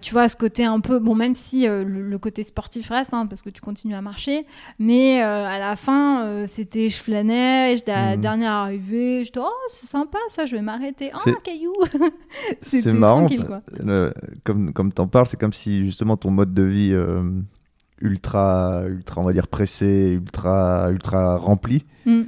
[0.02, 0.98] Tu vois, ce côté un peu.
[0.98, 4.02] Bon, même si euh, le, le côté sportif reste, hein, parce que tu continues à
[4.02, 4.44] marcher,
[4.78, 6.90] mais euh, à la fin, euh, c'était.
[6.90, 8.20] Je flânais, à la Mhm.
[8.20, 11.10] dernière arrivée, j'étais, oh, c'est sympa ça, je vais m'arrêter.
[11.14, 11.72] Oh, C'est- un caillou
[12.60, 13.26] C'est marrant.
[13.26, 13.62] quoi.
[13.82, 14.12] le-
[14.44, 16.94] comme comme t'en parles, c'est comme si justement ton mode de vie
[18.00, 21.84] ultra, ultra, on va dire pressé, ultra, ultra rempli.
[22.06, 22.22] Mm.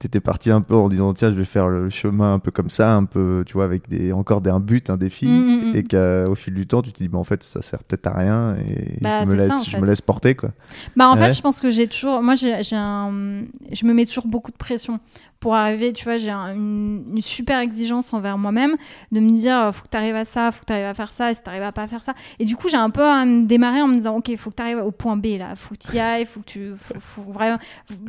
[0.00, 2.70] T'étais parti un peu en disant tiens, je vais faire le chemin un peu comme
[2.70, 5.72] ça, un peu, tu vois, avec des encore des, un but, un défi, Mm, mm,
[5.72, 5.76] mm.
[5.76, 8.14] et qu'au fil du temps, tu te dis bah en fait ça sert peut-être à
[8.14, 9.78] rien et Bah, je me c'est laisse, ça, je fait.
[9.78, 10.52] me laisse porter quoi.
[10.96, 11.26] Bah en Ouais.
[11.26, 14.50] fait, je pense que j'ai toujours, moi j'ai j'ai un, je me mets toujours beaucoup
[14.50, 15.00] de pression
[15.40, 15.92] pour arriver.
[15.92, 18.76] Tu vois, j'ai un- une, une super exigence envers moi-même
[19.10, 20.94] de me dire, euh, faut que tu arrives à ça, faut que tu arrives à
[20.94, 22.14] faire ça, et si tu à pas faire ça.
[22.38, 24.56] Et du coup, j'ai un peu à me démarrer en me disant, ok, faut que
[24.56, 26.94] tu arrives au point B là, faut que tu y ailles, faut que tu, faut,
[26.98, 27.58] faut vraiment,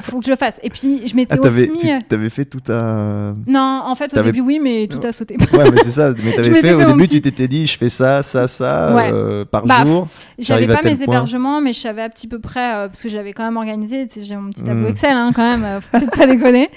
[0.02, 0.60] faut que je le fasse.
[0.64, 1.92] Et puis je m'étais Ah, aussi tu mis.
[1.92, 3.36] euh, t'avais fait tout un.
[3.48, 5.38] Non, en fait, au début oui, mais tout a sauté.
[5.54, 6.10] Ouais, mais c'est ça.
[6.24, 9.10] Mais t'avais fait au début, petit- tu t'étais dit, je fais ça, ça, ça Ouais.
[9.14, 10.08] euh, par Bah, jour.
[10.38, 13.08] J'avais à pas mes hébergements, mais je savais à petit peu près, euh, parce que
[13.10, 14.06] je l'avais quand même organisé.
[14.08, 14.92] Tu sais, j'ai mon petit tableau Mm.
[14.92, 16.70] Excel, hein, quand même, euh, faut peut-être pas déconner.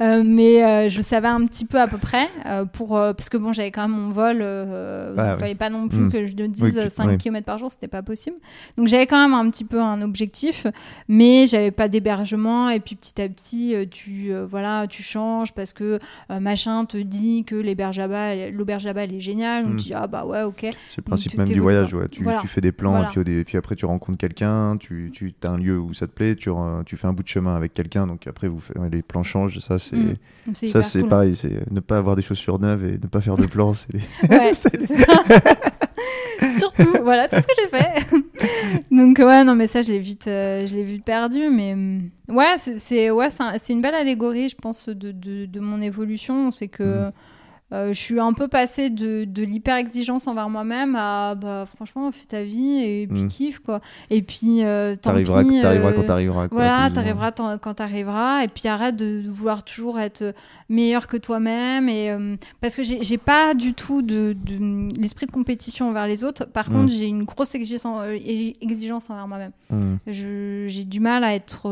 [0.00, 3.36] Euh, mais euh, je savais un petit peu à peu près, euh, pour, parce que
[3.36, 4.42] bon, j'avais quand même mon vol.
[4.42, 5.38] Ah, il oui.
[5.40, 6.12] fallait pas non plus Mm.
[6.12, 7.18] que je le Oui, dise que- 5 oui.
[7.18, 8.36] km par jour, c'était pas possible.
[8.76, 10.66] Donc j'avais quand même un petit peu un objectif,
[11.08, 12.68] mais j'avais pas d'hébergement.
[12.70, 15.98] Et puis petit à petit, tu, voilà, tu changes parce que
[16.40, 19.64] machin te dit que l'auberge là-bas, elle est géniale.
[19.64, 19.76] Donc Mm.
[19.78, 20.60] tu dis, ah bah ouais, ok.
[20.60, 21.94] C'est le principe même du voyage.
[21.94, 22.08] Ouais.
[22.08, 22.40] Tu, Voilà.
[22.40, 23.10] tu fais des plans Voilà.
[23.16, 26.12] et puis, puis après tu rencontres quelqu'un, tu, tu as un lieu où ça te
[26.12, 26.50] plaît, tu,
[26.84, 29.58] tu fais un bout de chemin avec quelqu'un, donc après vous les plans changent.
[29.60, 30.14] Ça c'est Mm.
[30.68, 31.08] Ça c'est cool.
[31.08, 33.72] pareil, c'est ne pas avoir des chaussures neuves et ne pas faire de plans.
[34.30, 34.52] Ouais.
[36.58, 38.06] Surtout, voilà tout ce que j'ai fait.
[38.90, 42.10] Donc ouais, non mais ça je l'ai vite, euh, je l'ai vite perdu, mais hum,
[42.28, 45.80] ouais, c'est ouais, c'est un- c'est une belle allégorie, je pense, de, de, de mon
[45.80, 47.12] évolution, c'est que Mm.
[47.72, 52.12] Euh, je suis un peu passée de, de l'hyper exigence envers moi-même à bah franchement
[52.12, 53.28] fais ta vie et puis Mm.
[53.28, 53.80] kiffe quoi.
[54.10, 56.48] Et puis euh, tant T'arriveras pis, t'arriveras euh, quand t'arriveras.
[56.48, 60.32] quoi, voilà, t'arriveras quand t'arriveras, et puis arrête de vouloir toujours être
[60.68, 61.88] meilleur que toi-même.
[61.88, 66.06] Et euh, parce que j'ai j'ai pas du tout de, de- l'esprit de compétition envers
[66.06, 66.44] les autres.
[66.44, 66.72] Par Mm.
[66.72, 67.86] contre, j'ai une grosse exigence,
[68.60, 69.52] exigence envers moi-même.
[69.70, 69.96] Mm.
[70.06, 71.68] Je- J'ai du mal à être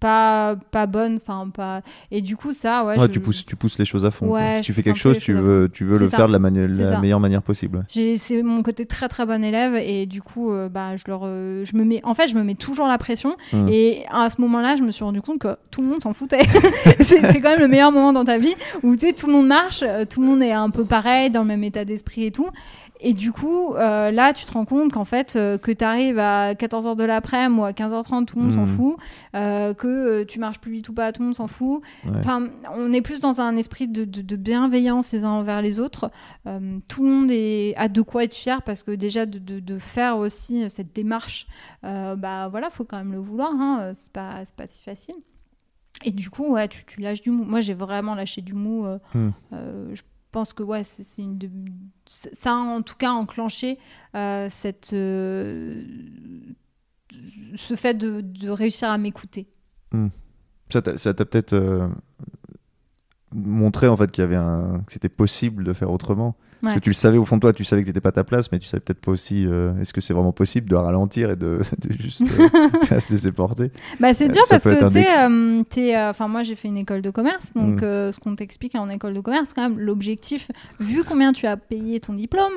[0.00, 1.82] pas pas bonne, enfin pas.
[2.10, 2.98] Et du coup, ça, ouais.
[2.98, 4.26] Ouais, je- tu pousses tu pousses les choses à fond.
[4.28, 6.16] Ouais, Si tu fais quelque chose, tu veux tu veux le ça.
[6.16, 7.78] faire de la, mani- la meilleure manière possible.
[7.78, 7.84] ouais.
[7.88, 11.20] J'ai- c'est mon côté très très bon élève et du coup euh, bah je leur
[11.24, 13.68] euh, je me mets en fait je me mets toujours la pression Mm.
[13.68, 16.40] et à ce moment-là je me suis rendu compte que tout le monde s'en foutait
[17.00, 19.32] c'est c'est quand même le meilleur moment dans ta vie où tu sais tout le
[19.32, 22.24] monde marche euh, tout le monde est un peu pareil dans le même état d'esprit
[22.24, 22.48] et tout
[23.02, 26.18] et du coup euh, là tu te rends compte qu'en fait euh, que tu arrives
[26.18, 28.66] à 14h de l'après-midi ou à 15h30 tout le monde s'en Mm.
[28.66, 28.96] fout
[29.34, 32.12] euh, que tu marches plus vite ou pas tout le monde s'en fout Ouais.
[32.18, 35.80] Enfin, on est plus dans un esprit de, de- de bienveillance les uns envers les
[35.80, 36.10] autres.
[36.88, 40.68] Tout le monde est, a de quoi être fier parce que déjà de, faire aussi
[40.70, 41.46] cette démarche,
[41.82, 43.52] bah voilà, faut quand même le vouloir.
[43.52, 45.14] Hein, c'est pas, pas si facile.
[46.04, 47.44] Et du coup, ouais, tu, tu lâches du mou.
[47.44, 48.86] Moi, j'ai vraiment lâché du mou.
[48.86, 49.30] euh, Hmm.
[49.52, 51.38] euh, je pense que ouais, c'est une
[52.06, 53.78] ça a en tout cas enclenché
[54.14, 55.84] euh, cette euh,
[57.56, 59.48] ce fait de, réussir à m'écouter.
[60.68, 61.88] T'a ça t'a peut-être euh,
[63.32, 64.36] montré en fait qu'il y avait
[64.86, 66.36] que c'était possible de faire autrement.
[66.62, 68.12] Parce que tu le savais au fond de toi, tu savais que t'étais pas à
[68.12, 70.76] ta place, mais tu savais peut-être pas aussi euh, est-ce que c'est vraiment possible de
[70.76, 73.70] ralentir et de, de juste euh, se laisser porter?
[73.98, 77.10] Bah, c'est Euh, dur parce que tu sais, enfin moi j'ai fait une école de
[77.10, 78.12] commerce, donc Mm.
[78.12, 82.00] ce qu'on t'explique en école de commerce, quand même, l'objectif, vu combien tu as payé
[82.00, 82.52] ton diplôme,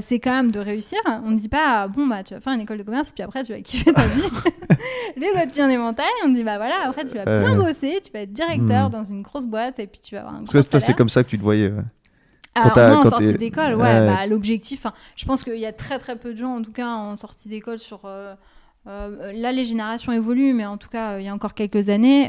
[0.00, 0.98] c'est quand même de réussir.
[1.24, 3.42] On ne dit pas, bon bah tu vas faire une école de commerce, puis après
[3.42, 4.22] tu vas kiffer ta vie.
[5.16, 8.10] Les autres pieds en éventail, on dit bah voilà, après tu vas bien bosser, tu
[8.12, 8.92] vas être directeur Mm.
[8.92, 10.86] dans une grosse boîte et puis tu vas avoir un Parce gros que toi, c'est
[10.86, 10.96] salaire.
[10.96, 11.68] comme ça que tu te voyais.
[11.68, 11.82] ouais.
[12.54, 14.06] Alors, moi, en sortie d'école, ouais, Ouais.
[14.06, 14.86] bah, l'objectif,
[15.16, 17.48] je pense qu'il y a très très peu de gens, en tout cas en sortie
[17.48, 18.00] d'école, sur.
[18.04, 18.34] euh,
[18.88, 21.88] euh, là, les générations évoluent, mais en tout cas, euh, il y a encore quelques
[21.88, 22.28] années.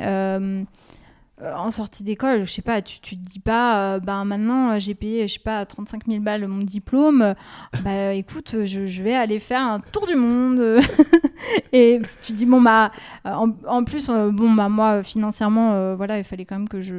[1.44, 4.80] Euh, euh, en sortie d'école, je sais pas, tu, tu te dis pas, ben maintenant
[4.80, 7.36] j'ai payé, je sais pas, 35 000 balles mon diplôme,
[7.84, 10.62] bah écoute, je, je, vais aller faire un tour du monde.
[11.74, 12.92] et tu te dis, bon, bah,
[13.26, 16.94] en, en plus, bon, bah, moi, financièrement, voilà, il fallait quand même que je,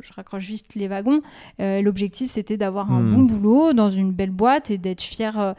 [0.00, 1.22] je, raccroche vite les wagons.
[1.58, 3.14] L'objectif, c'était d'avoir un hmm.
[3.14, 5.54] bon boulot dans une belle boîte et d'être fier,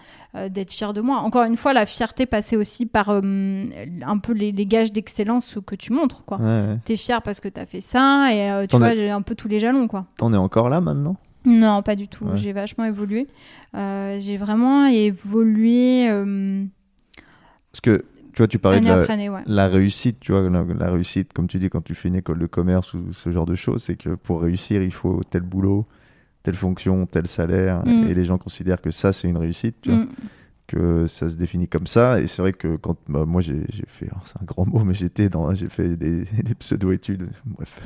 [0.49, 1.17] d'être fier de moi.
[1.17, 5.75] Encore une fois, la fierté passait aussi par un peu les, les gages d'excellence que
[5.75, 6.39] tu montres, quoi.
[6.85, 9.47] T'es fier parce que t'as fait ça et euh, tu vois, j'ai un peu tous
[9.47, 10.05] les jalons, quoi.
[10.17, 11.17] T'en es encore là maintenant?
[11.45, 12.27] Non, pas du tout.
[12.33, 13.27] J'ai vachement évolué.
[13.75, 16.09] Euh, j'ai vraiment évolué.
[16.09, 16.63] Euh,
[17.71, 17.97] parce que
[18.33, 18.87] tu vois, tu parlais de
[19.45, 22.47] la, réussite, tu vois, la, réussite, comme tu dis, quand tu fais une école de
[22.47, 25.85] commerce ou ce genre de choses, c'est que pour réussir, il faut tel boulot,
[26.45, 28.07] telle fonction, tel salaire, mm.
[28.07, 29.99] et les gens considèrent que ça, c'est une réussite, tu vois.
[29.99, 30.07] Mm
[30.67, 32.19] que ça se définit comme ça.
[32.19, 35.29] Et c'est vrai que quand bah, moi j'ai fait, c'est un grand mot, mais j'étais
[35.29, 36.25] dans, j'ai fait des,
[36.59, 37.81] pseudo-études, bref.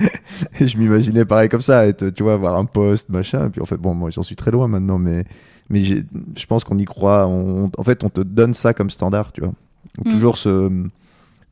[0.60, 3.46] et je m'imaginais pareil comme ça, être, tu vois, avoir un poste, machin.
[3.46, 5.24] Et puis en fait, bon, moi j'en suis très loin maintenant, mais,
[5.70, 7.26] mais je pense qu'on y croit.
[7.26, 9.52] On, en fait, on te donne ça comme standard, tu vois.
[10.04, 10.10] Mm.
[10.10, 10.70] Toujours ce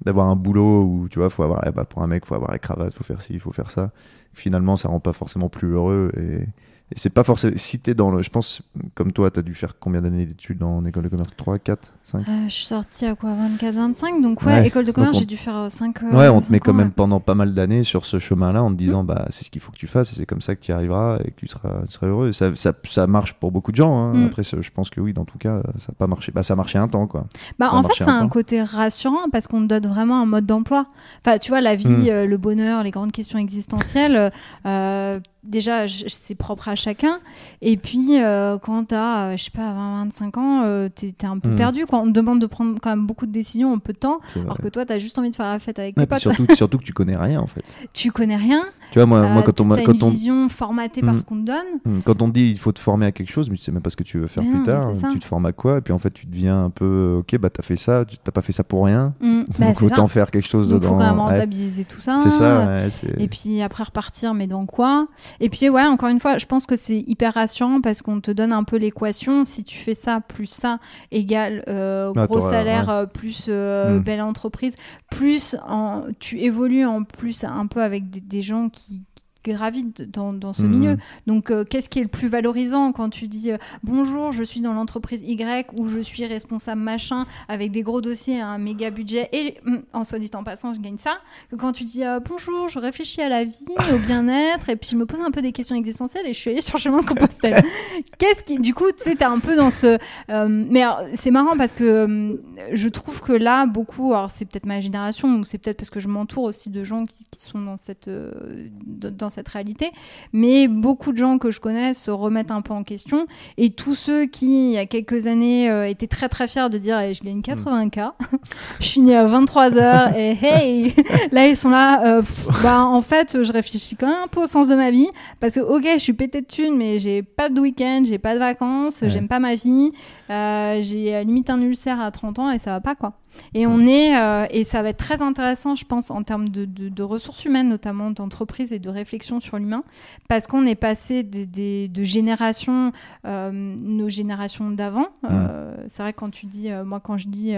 [0.05, 2.51] d'avoir un boulot où tu vois, faut avoir, eh bah, pour un mec, faut avoir
[2.51, 3.93] la cravate, faut faire ci, il faut faire ça.
[4.35, 6.47] Finalement, ça rend pas forcément plus heureux et
[6.93, 7.55] et c'est pas forcément.
[7.57, 8.21] Si t'es dans le.
[8.21, 8.61] Je pense,
[8.95, 11.31] comme toi, t'as dû faire combien d'années d'études en école de commerce?
[11.39, 15.19] 3, 4, 5 Je suis sortie à quoi 24, 25 Donc, ouais, école de commerce,
[15.19, 17.83] j'ai dû faire 5 euh, Ouais, on te met quand même pendant pas mal d'années
[17.83, 20.17] sur ce chemin-là en te disant, bah, c'est ce qu'il faut que tu fasses et
[20.17, 22.33] c'est comme ça que tu y arriveras et que tu seras, tu seras heureux.
[22.33, 23.97] Ça, ça, ça, marche pour beaucoup de gens.
[23.97, 24.13] Hein.
[24.13, 24.27] Mm.
[24.27, 26.31] Après, je pense que oui, dans tout cas, ça n'a pas marché.
[26.31, 27.25] Bah, ça a marché un temps, quoi.
[27.59, 30.87] Bah, en fait, c'est un, côté rassurant parce qu'on te donne vraiment un mode d'emploi.
[31.25, 32.09] Enfin, tu vois, la vie, mm.
[32.09, 34.31] euh, le bonheur, les grandes questions existentielles.
[34.67, 37.21] Euh, déjà c'est propre à chacun.
[37.61, 41.39] Et puis euh, quand t'as euh, je sais pas 20 25 ans euh, es un
[41.39, 41.57] peu hmm.
[41.57, 42.01] perdu quoi.
[42.01, 44.59] On te demande de prendre quand même beaucoup de décisions en peu de temps alors
[44.59, 46.21] que toi t'as juste envie de faire la fête avec tes potes.
[46.21, 47.65] surtout, surtout que tu connais rien en fait.
[47.93, 51.19] Tu connais rien tu vois moi, moi quand on quand une vision formatée par hmm.
[51.19, 51.81] ce qu'on te donne.
[51.85, 52.01] Hmm.
[52.05, 53.83] quand on te dit il faut te former à quelque chose mais tu sais même
[53.83, 55.93] pas ce que tu veux faire plus tard tu te formes à quoi et puis
[55.93, 58.53] en fait tu deviens un peu ok bah t'as fait ça tu t'as pas fait
[58.53, 59.15] ça pour rien.
[59.59, 62.19] Bah, donc autant faire quelque chose dedans faut quand même rentabiliser tout ça.
[62.23, 62.79] C'est ça
[63.19, 65.09] et puis après repartir mais dans quoi?
[65.41, 68.31] Et puis ouais encore une fois, je pense que c'est hyper rassurant parce qu'on te
[68.31, 69.45] donne un peu l'équation.
[69.45, 70.79] Si tu fais ça, plus ça,
[71.11, 74.03] égale euh, ah, gros salaire, euh, plus euh, hmm.
[74.03, 74.75] belle entreprise,
[75.11, 79.05] plus en, tu évolues en plus un peu avec des gens qui, qui,
[79.45, 80.93] gravite dans, dans ce milieu.
[80.93, 80.99] Mhm.
[81.27, 84.61] Donc, euh, qu'est-ce qui est le plus valorisant quand tu dis euh, bonjour, je suis
[84.61, 89.29] dans l'entreprise Y ou je suis responsable machin avec des gros dossiers, un méga budget
[89.33, 91.19] et hum, en soit dit en passant, je gagne ça.
[91.51, 93.59] Que quand tu dis euh, bonjour, je réfléchis à la vie,
[93.93, 96.51] au bien-être et puis je me pose un peu des questions existentielles et je suis
[96.51, 97.63] allée sur le chemin de Compostelle.
[98.19, 99.99] qu'est-ce qui, du coup, tu sais, t'es un peu dans ce.
[100.29, 102.39] mais c'est marrant parce que
[102.73, 106.01] je trouve que là, beaucoup, alors c'est peut-être ma génération ou c'est peut-être parce que
[106.01, 108.09] je m'entoure aussi de gens qui, qui sont dans cette.
[108.09, 109.91] dans cette réalité.
[110.33, 113.27] Mais beaucoup de gens que je connais se remettent un peu en question.
[113.57, 116.79] Et tous ceux qui, il y a quelques années, euh, étaient très très fiers de
[116.79, 118.13] dire eh, je gagne 80K,
[118.81, 120.95] je suis née à 23h et hey
[121.33, 122.05] Là, ils sont là.
[122.07, 122.23] Euh,
[122.63, 125.09] bah, en fait, je réfléchis quand même un peu au sens de ma vie.
[125.41, 128.35] Parce que, ok, je suis pété de thunes, mais j'ai pas de week-end, j'ai pas
[128.35, 129.93] de vacances, j'aime pas ma vie.
[130.33, 133.15] Euh, j'ai limite un ulcère à 30 ans et ça va pas quoi.
[133.55, 136.65] Et on est, euh, et ça va être très intéressant, je pense, en termes de,
[136.65, 139.85] de, ressources humaines, notamment d'entreprise et de réflexion sur l'humain,
[140.29, 142.93] parce qu'on est passé des, de générations,
[143.27, 145.07] euh, nos générations d'avant.
[145.31, 147.55] Euh, c'est vrai quand tu dis, moi quand je dis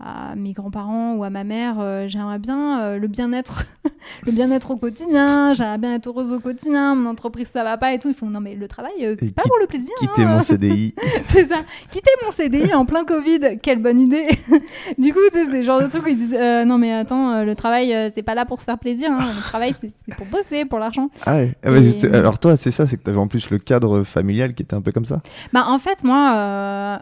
[0.00, 3.66] à mes grands-parents ou à ma mère, j'aimerais bien le bien-être,
[4.26, 7.92] le bien-être au quotidien, j'aimerais bien être heureuse au quotidien, mon entreprise ça va pas
[7.92, 8.08] et tout.
[8.08, 9.94] Ils font non mais le travail, c'est pas pour le plaisir.
[9.98, 10.36] Quitter hein.
[10.36, 10.94] mon CDI.
[11.24, 11.62] c'est ça.
[11.90, 14.26] Quitter mon CDI en plein Covid, quelle bonne idée.
[14.98, 17.44] du coup, c'est le genre de truc où ils disent euh, Non, mais attends, euh,
[17.44, 19.10] le travail, euh, c'est pas là pour se faire plaisir.
[19.10, 19.32] Hein.
[19.36, 21.10] Le travail, c'est pour bosser, pour l'argent.
[21.26, 21.54] Ah ouais.
[21.64, 21.70] Ah
[22.16, 24.74] alors, toi, c'est ça, c'est que tu avais en plus le cadre familial qui était
[24.74, 25.20] un peu comme ça?
[25.52, 26.30] Bah, en fait, moi,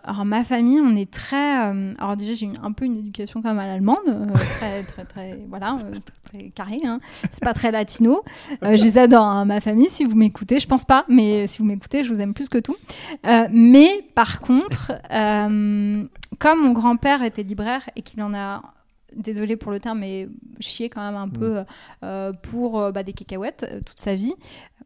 [0.05, 1.55] alors, ma famille, on est très.
[1.99, 3.99] alors, déjà, j'ai un peu une éducation comme à l'allemande,
[4.35, 5.39] très, très, très.
[5.49, 5.77] Voilà,
[6.33, 6.81] très, carré.
[6.85, 7.01] Hein.
[7.33, 8.23] C'est pas très latino.
[8.63, 10.59] je les adore, hein, ma famille, si vous m'écoutez.
[10.59, 12.77] Je pense pas, mais si vous m'écoutez, je vous aime plus que tout.
[13.51, 14.93] mais par contre,
[16.39, 18.63] comme mon grand-père était libraire et qu'il en a
[19.17, 20.29] désolé pour le terme, mais
[20.61, 21.33] chier quand même un mm.
[21.33, 21.65] peu
[22.03, 24.35] euh, pour euh, bah, des cacahuètes euh, toute sa vie.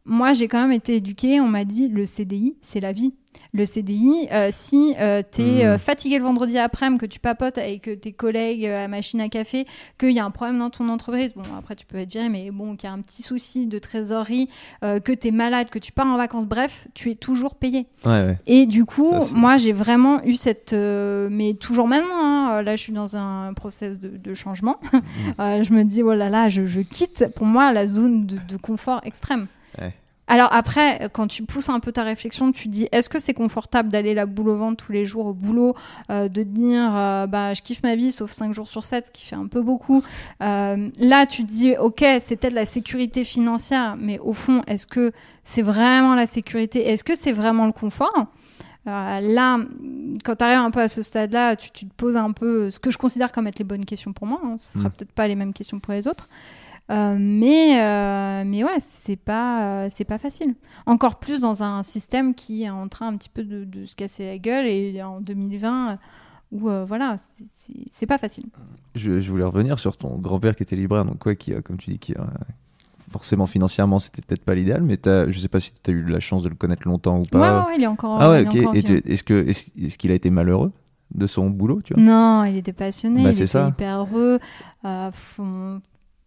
[0.07, 1.39] Moi, j'ai quand même été éduquée.
[1.39, 3.13] On m'a dit le CDI, c'est la vie.
[3.53, 5.77] Le CDI, euh, si euh, tu es Mhm.
[5.77, 9.21] fatigué le vendredi après-midi, que tu papotes avec euh, tes collègues euh, à la machine
[9.21, 9.65] à café,
[9.99, 12.49] qu'il y a un problème dans ton entreprise, bon, après tu peux être viré, mais
[12.51, 14.49] bon, qu'il y a un petit souci de trésorerie,
[14.83, 17.85] euh, que tu es malade, que tu pars en vacances, bref, tu es toujours payé.
[18.05, 18.37] Ouais, ouais.
[18.47, 20.73] Et du coup, Ça, moi, j'ai vraiment eu cette.
[20.73, 24.77] euh, mais toujours maintenant, hein, là, je suis dans un process de, de changement.
[25.39, 28.37] Euh, je me dis, oh là là, je, je quitte pour moi la zone de,
[28.49, 29.47] de confort extrême.
[29.79, 29.93] Ouais.
[30.29, 33.33] Alors après, quand tu pousses un peu ta réflexion, tu te dis, est-ce que c'est
[33.33, 35.73] confortable d'aller la boule au ventre tous les jours au boulot,
[36.11, 39.11] euh, de dire, euh, bah, je kiffe ma vie sauf 5 jours sur 7, ce
[39.11, 40.03] qui fait un peu beaucoup.
[40.43, 44.85] Euh, là, tu te dis, ok, c'est peut-être la sécurité financière, mais au fond, est-ce
[44.85, 45.13] que
[45.45, 46.89] c'est vraiment la sécurité?
[46.89, 48.25] Est-ce que c'est vraiment le confort?
[48.85, 49.57] Là,
[50.23, 52.79] quand tu arrives un peu à ce stade-là, tu, tu te poses un peu ce
[52.79, 54.39] que je considère comme être les bonnes questions pour moi.
[54.43, 54.55] Hein.
[54.57, 54.91] Ce sera Mm.
[54.91, 56.29] peut-être pas les mêmes questions pour les autres.
[56.89, 60.55] Euh, mais, euh, mais ouais, c'est pas, euh, c'est pas facile.
[60.85, 63.95] Encore plus dans un système qui est en train un petit peu de, de se
[63.95, 65.95] casser la gueule et en 2020, euh,
[66.53, 67.17] où voilà,
[67.89, 68.45] c'est- pas facile.
[68.95, 71.89] Je, je voulais revenir sur ton grand-père qui était libraire, donc ouais, qui, comme tu
[71.91, 72.13] dis, qui
[73.11, 76.03] forcément financièrement, c'était peut-être pas l'idéal, mais t'as- je sais pas si tu as eu
[76.03, 77.61] la chance de le connaître longtemps ou pas.
[77.63, 78.21] ouais, ouais, il est encore.
[78.21, 78.55] ah ouais, il est ok.
[78.63, 78.99] encore Et vivant.
[79.03, 80.71] tu- est-ce que est-ce est-ce qu'il a été malheureux
[81.15, 82.03] de son boulot, tu vois?
[82.03, 83.67] Non, il était passionné, Bah, il était ça.
[83.69, 84.39] hyper heureux.
[84.85, 85.39] Euh, pff,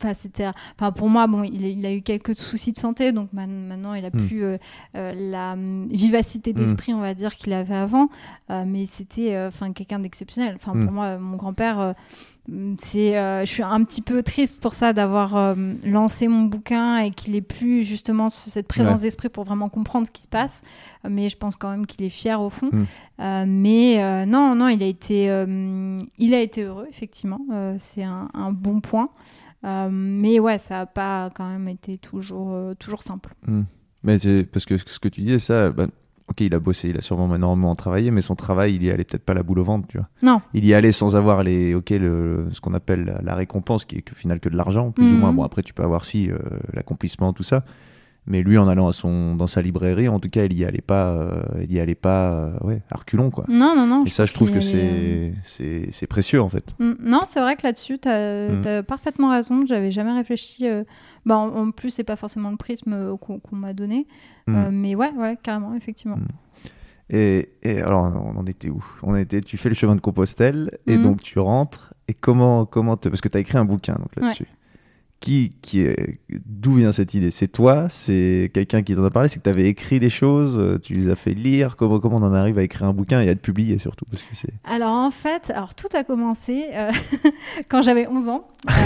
[0.02, 0.46] Enfin, c'était,
[0.78, 3.92] enfin, pour moi, bon, il, a- il a eu quelques soucis de santé, donc maintenant
[3.94, 4.26] il a Hmm.
[4.26, 4.56] plus euh,
[4.96, 8.08] euh, la hum, vivacité d'esprit, on va dire, qu'il avait avant.
[8.50, 10.54] Euh, mais c'était, euh, enfin, quelqu'un d'exceptionnel.
[10.56, 10.84] Enfin, Hmm.
[10.84, 11.94] pour moi, mon grand-père,
[12.48, 17.10] hum, c'est, je suis un petit peu triste pour ça d'avoir lancé mon bouquin et
[17.10, 20.62] qu'il ait plus justement ce- cette présence d'esprit pour vraiment comprendre ce qui se passe.
[21.08, 22.70] Mais je pense quand même qu'il est fier au fond.
[22.72, 23.44] Hmm.
[23.46, 25.26] Mais non, non, il a été,
[26.18, 27.40] il a été heureux, effectivement.
[27.78, 29.10] C'est un, un bon point.
[29.64, 33.34] Euh, mais ouais, ça n'a pas quand même été toujours, euh, toujours simple.
[33.46, 33.62] Hmm.
[34.02, 35.86] Mais c'est parce que ce que tu disais, ça, bah,
[36.28, 39.04] ok, il a bossé, il a sûrement énormément travaillé, mais son travail, il y allait
[39.04, 40.08] peut-être pas la boule au ventre, tu vois.
[40.22, 40.40] Non.
[40.54, 43.96] Il y allait sans avoir les, ok, le, ce qu'on appelle la, la récompense, qui
[43.96, 45.20] est au final que de l'argent, plus ou Mhm.
[45.20, 45.32] moins.
[45.34, 46.38] Bon, après, tu peux avoir si euh,
[46.72, 47.62] l'accomplissement, tout ça.
[48.26, 50.82] Mais lui, en allant à son, dans sa librairie, en tout cas, il y allait
[50.82, 53.44] pas, euh, il y allait pas, euh, ouais, à reculons, quoi.
[53.48, 54.04] Non, non, non.
[54.04, 56.74] Et ça, je trouve que allait, c'est, c'est, c'est précieux, en fait.
[56.80, 58.82] euh, mm, Non, c'est vrai que là-dessus, tu as, Mm.
[58.84, 59.60] parfaitement raison.
[59.66, 60.66] J'avais jamais réfléchi.
[60.68, 60.84] euh,
[61.26, 64.06] Bah, en, en plus, c'est pas forcément le prisme euh, qu'on m'a donné.
[64.46, 64.54] Mm.
[64.56, 66.18] Euh, mais ouais, ouais, carrément, effectivement.
[67.08, 68.84] Et, et alors, on en était où?
[69.02, 71.94] On était, tu fais le chemin de Compostelle et donc tu rentres.
[72.06, 74.46] Et comment, comment te, parce que tu as écrit un bouquin donc là-dessus.
[75.20, 75.86] Qui, qui
[76.46, 77.30] d'où vient cette idée?
[77.30, 77.90] C'est toi?
[77.90, 79.28] C'est quelqu'un qui t'en a parlé?
[79.28, 81.76] C'est que tu avais écrit des choses euh, Tu les as fait lire?
[81.76, 84.06] Comment, on en arrive à écrire un bouquin et à te publier surtout?
[84.10, 84.46] Parce que.
[84.64, 86.90] Alors en fait, alors tout a commencé euh,
[87.68, 88.48] quand j'avais 11 ans.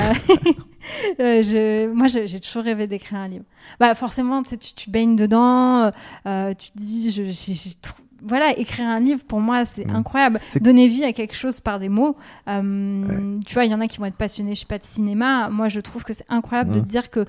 [1.18, 3.46] Euh, je, moi, j'ai toujours rêvé d'écrire un livre.
[3.80, 5.90] Bah forcément, tu, tu, baignes dedans,
[6.26, 9.96] tu te dis, je, j'ai trop- voilà, écrire un livre pour moi c'est Mm.
[9.96, 10.40] incroyable.
[10.60, 12.16] Donner vie à quelque chose par des mots.
[12.48, 14.84] Euh, Tu vois, il y en a qui vont être passionnés, je sais pas, de
[14.84, 15.48] cinéma.
[15.50, 16.82] Moi, je trouve que c'est incroyable de Mm.
[16.82, 17.24] dire que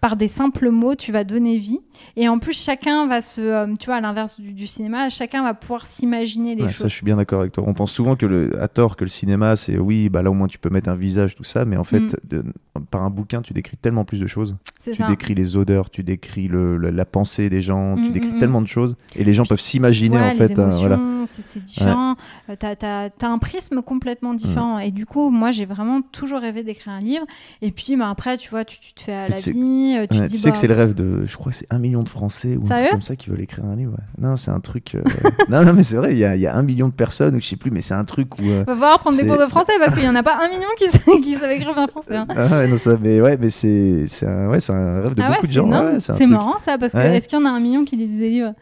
[0.00, 1.80] par des simples mots, tu vas donner vie.
[2.16, 5.42] Et en plus, chacun va se, euh, tu vois, à l'inverse du, du cinéma, chacun
[5.42, 6.78] va pouvoir s'imaginer les Ouais, choses.
[6.78, 7.64] ça, je suis bien d'accord avec toi.
[7.66, 10.34] On pense souvent que le, à tort que le cinéma, c'est oui, bah là au
[10.34, 12.10] moins tu peux mettre un visage, tout ça, mais en fait, Mm.
[12.24, 12.44] de-
[12.90, 14.56] par un bouquin, tu décris tellement plus de choses.
[14.82, 15.06] Tu ça.
[15.08, 18.36] décris les odeurs, tu décris le, le- la pensée des gens, tu Mm, décris mm,
[18.36, 18.38] mm.
[18.38, 20.48] tellement de choses, et les gens peuvent s'imaginer Ouais, en fait.
[20.48, 20.98] les euh, voilà.
[21.26, 22.16] c'est, différent.
[22.48, 24.78] Euh, T'as, t'as- t'as un prisme complètement différent.
[24.78, 24.82] Mm.
[24.82, 27.24] Et du coup, moi, j'ai vraiment toujours rêvé d'écrire un livre.
[27.60, 29.96] Et puis, bah, après, tu vois, tu, tu te fais à la vie.
[29.98, 31.58] euh, Tu Ouais, dis, tu sais que bah, c'est le rêve de, je crois que
[31.58, 33.92] c'est un million de Français ou un truc comme ça qui veulent écrire un livre.
[33.92, 34.04] ouais.
[34.26, 34.94] Non, c'est un truc.
[34.94, 35.02] euh,
[35.48, 37.34] non, non, mais c'est vrai, il y a, il y a un million de personnes
[37.36, 38.44] ou je sais plus, mais c'est un truc où.
[38.44, 40.48] euh, va falloir prendre des cours de français parce qu'il y en a pas un
[40.48, 42.16] million qui, sa- qui savent écrire un français.
[42.16, 42.26] hein.
[42.60, 45.32] Ouais, non, ça, mais ouais, mais c'est, c'est un, ouais, c'est un rêve de Ah
[45.34, 45.68] beaucoup de gens.
[45.70, 47.96] ouais, un c'est marrant ça parce que est-ce qu'il y en a un million qui
[47.96, 48.54] lisent des livres?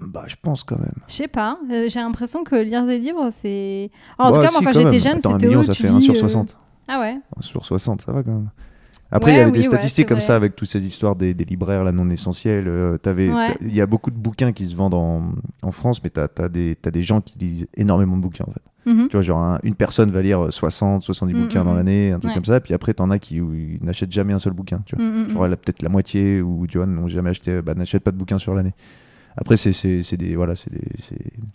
[0.00, 0.94] Bah, je pense quand même.
[1.08, 1.58] Je sais pas.
[1.70, 3.90] Euh, j'ai l'imprestion que lire des livres, c'est.
[4.18, 5.82] en tout cas, moi, quand quand j'étais jeune, Attends, un c'était million, où ça tu
[5.82, 6.58] fait 1 lis, sur euh, 60.
[6.88, 7.18] Ah ouais.
[7.38, 8.50] 1 sur 60, ça va quand même.
[9.12, 10.26] Après, il y avait oui, des statistiques comme vrai.
[10.26, 12.68] ça avec toutes ces histoires des, des libraires là non essentiels.
[12.68, 13.56] euh, Ouais.
[13.60, 15.32] Il y a beaucoup de bouquins qui se vendent en,
[15.62, 18.52] en France, mais tu as, des, t'as des gens qui lisent énormément de bouquins en
[18.52, 18.62] fait.
[18.86, 19.08] Mhm.
[19.08, 21.76] Tu vois, genre un- une personne va lire 60, 70 Mm, bouquins dans mm.
[21.76, 22.34] l'année, un truc Ouais.
[22.34, 23.40] comme ça, puis après t'en as qui
[23.82, 24.82] n'achètent jamais un seul bouquin.
[24.86, 25.04] Tu vois.
[25.04, 28.16] Mm, Genre peut-être la moitié ou tu vois, n'ont jamais acheté, bah, n'achètent pas de
[28.16, 28.72] bouquins sur l'année.
[29.36, 30.34] Après, c'est des.
[30.34, 30.80] Voilà, c'est des.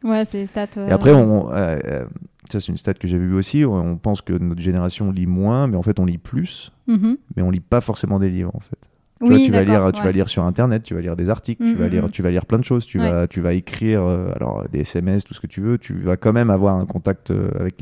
[0.03, 0.67] Ouais, c'est stats.
[0.77, 2.05] euh, Et après, on, euh, euh,
[2.49, 5.67] ça c'est une stat que j'ai vue aussi, on, pense que notre génération lit moins,
[5.67, 7.17] mais en fait on lit plus, mhm.
[7.35, 8.77] mais on lit pas forcément des livres en fait.
[9.21, 10.05] Tu, vois, tu vas lire, tu ouais.
[10.07, 12.09] vas lire sur internet, tu vas lire des articles, tu Mm, vas mm, lire, mm.
[12.11, 13.09] tu vas lire plein de choses, tu Ouais.
[13.09, 15.77] vas, tu vas écrire, euh, alors des SMS, tout ce que tu veux.
[15.77, 17.81] Tu vas quand même avoir un contact euh, avec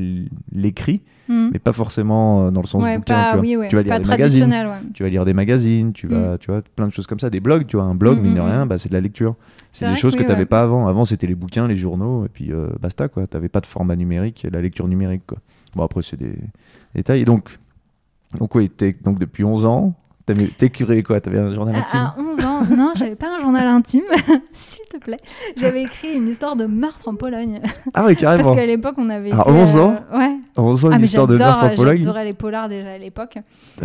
[0.52, 1.50] l'écrit, Mhm.
[1.54, 3.16] mais pas forcément euh, dans le sens Ouais, bouquin.
[3.16, 3.62] pas, tu vois.
[3.62, 4.54] oui, tu vas lire pas des magazines,
[4.94, 7.40] tu vas lire des magazines, tu vas, tu vois, plein de choses comme ça, des
[7.40, 8.68] blogs, tu vois, un blog Mm, mine de mm, rien, mm.
[8.68, 9.36] bah, c'est de la lecture.
[9.72, 10.46] C'est des choses que tu n'avais ouais.
[10.46, 10.88] pas avant.
[10.88, 13.26] Avant, c'était les bouquins, les journaux, et puis euh, basta, quoi.
[13.26, 15.40] Tu n'avais pas de format numérique, la lecture numérique, quoi.
[15.76, 16.36] Bon, après, c'est des
[16.94, 17.22] détails.
[17.22, 17.58] Et donc,
[18.38, 18.70] donc oui,
[19.04, 19.94] donc depuis 11 ans, t'avais-
[20.58, 21.20] t'es curé, quoi.
[21.20, 22.00] Tu avais un journal intime.
[22.00, 24.04] À, à 11 ans, non, j'avais pas un journal intime,
[24.54, 25.18] s'il te plaît.
[25.58, 27.60] J'avais écrit une histoire de meurtre en Pologne.
[27.94, 28.44] Ah oui, carrément.
[28.44, 29.32] Parce qu'à l'époque, on avait.
[29.34, 30.36] À été, 11 ans Ouais.
[30.56, 31.98] 11 ans, Ah, une mais histoire de meurtre en Pologne.
[31.98, 33.38] J'adorais les polars déjà à l'époque.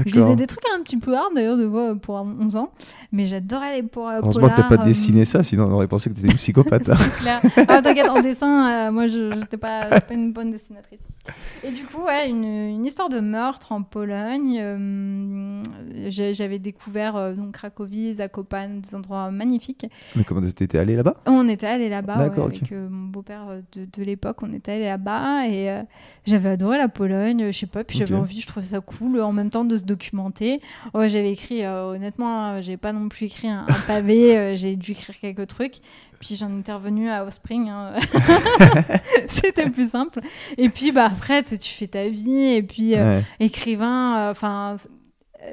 [0.06, 2.70] Je lisais des trucs un petit peu hard d'ailleurs de voix pour 11 ans,
[3.10, 4.20] mais j'adorais les po- polars.
[4.22, 6.88] Heureusement que t'as pas euh, dessiné ça, sinon on aurait pensé que t'étais une psychopathe.
[6.90, 6.94] hein.
[6.98, 7.40] c'est clair.
[7.68, 11.00] Ah, t'inquiète, en dessin, euh, moi, je j'étais pas, j'étais pas une bonne dessinatrice.
[11.64, 14.58] Et du coup, ouais, une, une histoire de meurtre en Pologne.
[14.60, 15.62] euh,
[16.08, 19.86] J'avais découvert euh, donc Cracovie, Zakopane, des endroits magnifiques.
[20.14, 21.14] Mais comment t'étais allé là-bas?
[21.26, 24.38] On était allé là-bas ouais, avec euh, mon beau-père de, de l'époque.
[24.42, 25.82] On était allé là-bas et
[26.26, 27.46] j'avais adoré la Pologne.
[27.50, 29.84] Je sais pas, puis j'avais envie, je trouvais ça cool en même temps de se
[29.84, 30.60] documenter.
[30.94, 34.56] Ouais, j'avais écrit, honnêtement, euh, j'ai pas non plus écrit un, un pavé.
[34.56, 35.76] j'ai dû écrire quelques trucs.
[36.20, 37.68] Puis j'en étais revenue à Offspring.
[37.68, 37.92] hein.
[39.28, 40.20] C'était plus simple.
[40.56, 43.24] Et puis bah après, tu fais ta vie et puis euh, Ouais.
[43.40, 44.16] écrivain.
[44.18, 44.76] euh, Enfin.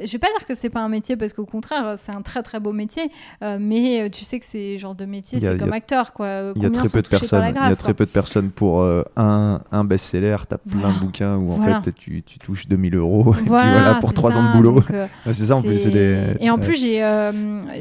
[0.03, 2.41] je vais pas dire que c'est pas un métier parce qu'au contraire c'est un très
[2.41, 3.03] très beau métier
[3.43, 6.51] euh, mais euh, tu sais que c'est genre de métier c'est comme a- acteur quoi
[6.55, 7.43] Il y a très peu de personnes.
[7.47, 10.37] Il y a très peu de personnes pour euh, un, un best-seller.
[10.49, 10.95] T'as plein Voilà.
[10.95, 11.81] de bouquins où en Voilà.
[11.83, 13.33] fait tu, tu touches 2000 euros.
[13.35, 14.83] Et puis voilà, pour c'est 3 ans de boulot.
[14.91, 15.77] euh, Ouais, c'est ça en plus.
[15.77, 16.33] c'est des...
[16.39, 17.31] Et en plus, j'ai euh,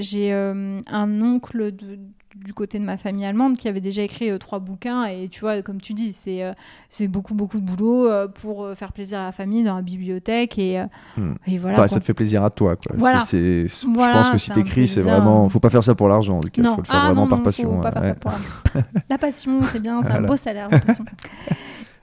[0.01, 1.99] j'ai euh, un oncle de-
[2.35, 5.05] du côté de ma famille allemande qui avait déjà écrit euh, trois bouquins.
[5.07, 6.53] Et tu vois, comme tu dis, c'est euh,
[6.89, 10.59] c'est beaucoup, beaucoup de boulot euh, pour faire plaisir à la famille dans la bibliothèque.
[10.59, 10.82] Et,
[11.16, 11.35] Hmm.
[11.47, 11.87] et voilà.
[11.89, 12.76] Ça te fait plaisir à toi.
[12.76, 12.97] Quoi.
[12.99, 13.20] Voilà.
[13.20, 15.49] C'est- c'est- Voilà, je pense que si t'écris, c'est vraiment.
[15.49, 16.41] Faut pas faire ça pour l'argent.
[16.57, 17.80] Il faut le faire ah, vraiment non, par passion.
[17.80, 18.14] ouais.
[18.14, 18.32] pour
[19.09, 19.18] la...
[19.18, 21.05] passion, c'est bien, c'est un beau salaire, la passion.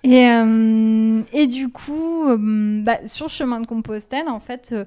[0.03, 4.85] Et, euh, et du coup, euh, bah, sur chemin de Compostelle, en fait, euh,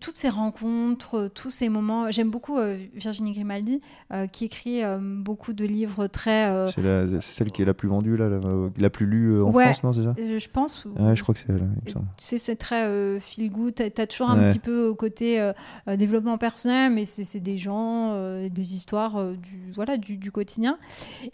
[0.00, 3.80] toutes ces rencontres, tous ces moments, j'aime beaucoup euh, Virginie Grimaldi,
[4.12, 6.66] euh, qui écrit euh, beaucoup de livres très...
[6.70, 8.40] C'est celle qui est la plus vendue, là, la,
[8.78, 9.72] la plus lue en Ouais.
[9.74, 10.84] France, non C'est ça je pense...
[10.84, 11.68] ou- Ouais, je crois que c'est elle.
[12.16, 13.74] c'est très feel good.
[13.74, 15.52] T'as as toujours un petit peu au côté
[15.86, 18.16] développement personnel, mais c'est des gens,
[18.48, 20.78] des histoires du voilà du, du quotidien.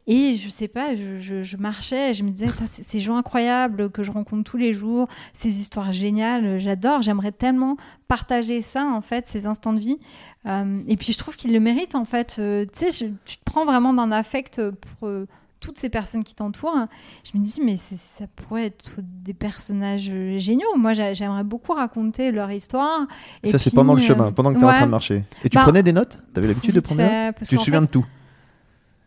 [0.06, 4.02] Et je sais pas, je, je- je marchais, je me disais, ces gens incroyables que
[4.02, 7.02] je rencontre tous les jours, ces histoires géniales, j'adore.
[7.02, 7.76] J'aimerais tellement
[8.08, 9.98] partager ça en fait, ces instants de vie.
[10.46, 12.36] Euh, et puis je trouve qu'ils le méritent en fait.
[12.38, 15.26] Euh, tu sais, tu te prends vraiment d'un affect pour euh,
[15.60, 16.86] toutes ces personnes qui t'entourent.
[17.24, 20.76] Je me dis, mais ça pourrait être des personnages géniaux.
[20.76, 23.06] Moi, j'a- j'aimerais beaucoup raconter leur histoire.
[23.42, 25.24] Et ça, c'est pendant le chemin, pendant que t'es en ouais, train de marcher.
[25.44, 26.18] Et tu Bah, prenais des notes?
[26.32, 27.34] T'avais l'habitude de prendre des notes?
[27.48, 28.06] Tu te souviens fait- de tout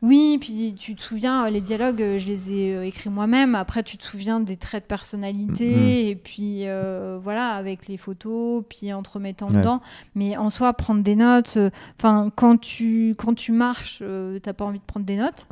[0.03, 3.53] Oui, puis tu te souviens, euh, les dialogues, euh, je les ai euh, écrits moi-même.
[3.53, 5.85] Après, tu te souviens des traits de personnalité, Mhm.
[6.09, 9.57] et puis euh, voilà, avec les photos, puis en te remettant Ouais.
[9.57, 9.79] dedans.
[10.15, 14.53] Mais en soi, prendre des notes, euh, enfin, quand tu quand tu marches, euh, t'as
[14.53, 15.45] pas envie de prendre des notes.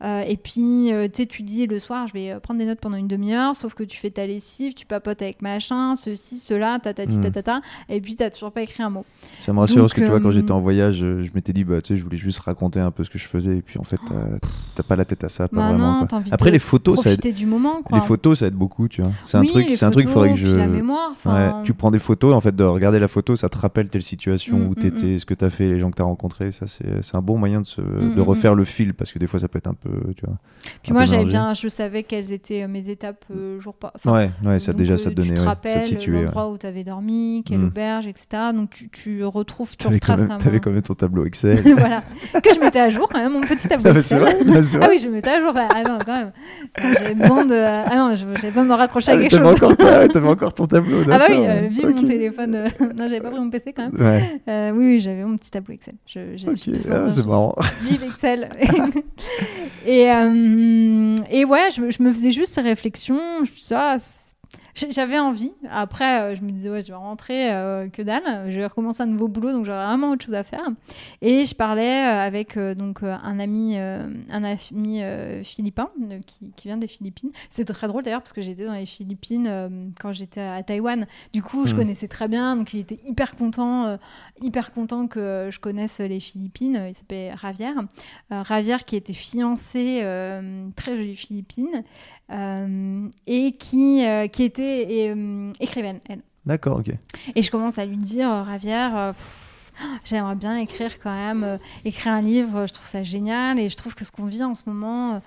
[0.00, 0.32] Ouais.
[0.32, 0.90] Et puis,
[1.28, 3.98] tu dis le soir, je vais prendre des notes pendant une demi-heure, sauf que tu
[3.98, 8.50] fais ta lessive, tu papotes avec machin, ceci, cela, tatati, tatata, et puis t'as toujours
[8.52, 9.04] pas écrit un mot.
[9.40, 11.62] Ça me rassure Donc, parce que tu vois, quand j'étais en voyage, je m'étais dit,
[11.64, 13.58] bah, tu sais, je voulais juste raconter un peu ce que je faisais.
[13.58, 14.38] Et puis en fait, t'as-
[14.74, 16.00] t'as pas la tête à ça, pas Bah vraiment.
[16.00, 16.18] non, quoi.
[16.18, 17.34] envie Après, de les photos, ça aide.
[17.34, 17.98] Du moment, quoi.
[17.98, 19.12] Les photos, ça aide beaucoup, tu vois.
[19.24, 20.48] C'est un Oui, truc, les c'est un truc, faudrait que je.
[20.56, 23.58] la mémoire, Ouais, tu prends des photos, en fait, de regarder la photo, ça te
[23.58, 26.04] rappelle telle situation Mm, où mm, t'étais, ce que t'as fait, les gens que t'as
[26.04, 26.52] rencontrés.
[26.52, 29.26] Ça, c'est un bon moyen de, se, Mm, de refaire le fil parce que des
[29.26, 30.36] fois, ça peut être un peu, tu vois.
[30.82, 34.12] Puis un moi, j'avais bien, je savais quelles étaient euh, mes étapes euh, jour enfin,
[34.12, 36.66] ouais, ouais, ça donc, déjà, euh, ça te donnait, Tu te rappelles l'endroit où tu
[36.66, 38.26] avais dormi, quelle auberge, etc.
[38.54, 40.60] Donc tu, retrouves, tu T'avais retraces t'avais même.
[40.60, 41.58] quand même ton tableau Excel.
[41.66, 42.02] un- voilà.
[42.42, 43.81] Que je mettais à jour quand même, mon petit tableau.
[43.84, 44.88] Ah, c'est vrai, Ah vrai.
[44.90, 45.52] oui, je mettais à jour.
[45.56, 46.32] Ah non, quand même.
[46.98, 47.54] J'avais besoin de.
[47.54, 49.62] Ah non, j'avais besoin de me raccrocher à Ah, quelque t'avais chose.
[49.62, 52.54] encore, t'avais encore ton tableau, Ah bah oui, euh, vive mon téléphone.
[52.54, 54.00] euh, Non, j'avais pas pris mon PC quand même.
[54.00, 55.94] Ouais, Euh, oui, oui, j'avais mon petit tableau Excel.
[56.06, 57.54] Je, ah, c'est marrant.
[57.82, 58.48] Vive Excel.
[59.86, 60.02] et,
[61.30, 63.20] et ouais, je, me- je me faisais juste ces réflexions.
[63.44, 63.96] Je me ah,
[64.74, 65.52] J'avais envie.
[65.68, 68.50] Après, euh, je me disais, ouais, je vais rentrer, euh, que dalle.
[68.50, 70.66] Je vais recommencer un nouveau boulot, donc j'aurais vraiment autre chose à faire.
[71.20, 75.02] Et je parlais euh, avec euh, donc un ami, euh, un ami
[75.44, 75.90] philippin
[76.26, 77.30] qui, qui vient des Philippines.
[77.50, 81.06] C'est très drôle d'ailleurs parce que j'étais dans les Philippines quand j'étais à Taïwan.
[81.32, 81.78] Du coup, je Mm.
[81.78, 83.98] connaissais très bien, donc il était hyper content,
[84.40, 86.82] hyper content que je connaisse les Philippines.
[86.88, 87.74] Il s'appelait Ravière.
[88.30, 90.02] Ravière qui était fiancée,
[90.76, 91.82] très jolie Philippine,
[93.26, 96.20] et qui, qui était et, euh, écrivaine, elle.
[96.46, 96.92] D'accord, ok.
[97.34, 99.70] Et je commence à lui dire, euh, Ravière, euh, pff,
[100.04, 103.76] j'aimerais bien écrire quand même, euh, écrire un livre, je trouve ça génial et je
[103.76, 105.18] trouve que ce qu'on vit en ce moment, euh,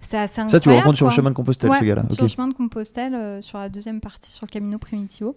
[0.00, 0.50] c'est assez incroyable.
[0.50, 2.04] Ça, tu le rencontres sur le chemin de Compostelle, Ouais, ce gars-là.
[2.10, 5.36] Sur le chemin de Compostelle, euh, sur la deuxième partie, sur le Camino Primitivo.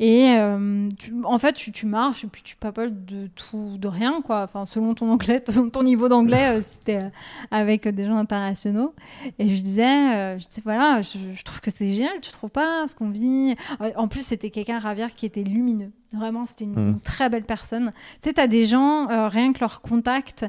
[0.00, 3.86] Et euh, tu- en fait, tu, tu marches et puis tu papoles de tout, de
[3.86, 4.42] rien, quoi.
[4.42, 7.08] Enfin, selon ton anglais, ton, ton niveau d'anglais, euh, c'était euh,
[7.52, 8.92] avec des gens internationaux.
[9.38, 9.84] Et je disais,
[10.14, 13.10] euh, je disais voilà, je, je trouve que c'est génial, tu trouves pas ce qu'on
[13.10, 13.54] vit.
[13.80, 15.92] Euh, En plus, c'était quelqu'un, Ravière, qui était lumineux.
[16.12, 17.92] Vraiment, c'était une, une très belle personne.
[18.20, 20.46] Tu sais, t'as des gens, rien que leur contact,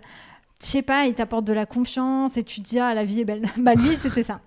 [0.62, 3.20] je sais pas, ils t'apportent de la confiance et tu te dis, ah, la vie
[3.22, 3.44] est belle.
[3.58, 4.40] bah, lui, c'était ça.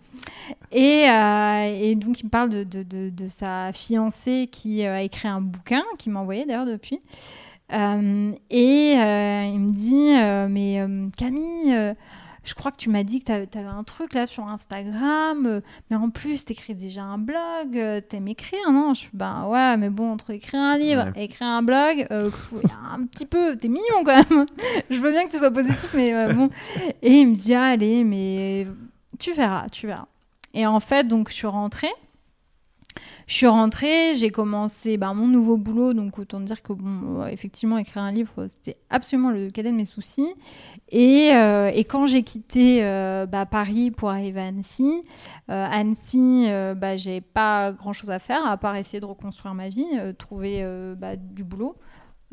[0.72, 4.96] Et, euh, et donc, il me parle de, de, de, de sa fiancée qui euh,
[4.96, 7.00] a écrit un bouquin, qui m'a envoyé d'ailleurs depuis.
[7.72, 10.82] Euh, et il me dit, mais
[11.16, 11.94] Camille,
[12.44, 15.60] je crois que tu m'as dit que tu avais un truc là sur Instagram,
[15.90, 18.94] mais en plus, tu écris déjà un blog, t'aimes écrire, non?
[18.94, 22.54] Je suis, ben ouais, mais bon, entre écrire un livre et écrire un blog, pff,
[22.90, 24.46] un petit peu, t'es mignon quand même.
[24.90, 26.48] je veux bien que tu sois positif, mais bon.
[27.02, 28.66] Et il me dit, ah, allez, mais
[29.18, 30.06] tu verras, tu verras.
[30.54, 31.92] Et en fait, donc, je suis rentrée.
[33.26, 37.26] Je suis rentrée, j'ai commencé ben, mon nouveau boulot, donc autant dire que, bon, euh,
[37.26, 40.26] effectivement, écrire un livre, c'était absolument le cadet de mes soucis.
[40.88, 45.02] Et, euh, quand j'ai quitté euh, bah, Paris pour arriver à Annecy,
[45.48, 46.46] Annecy,
[46.76, 49.86] bah, j'avais pas grand chose à faire à part essayer de reconstruire ma vie,
[50.18, 50.66] trouver
[50.96, 51.76] bah, du boulot,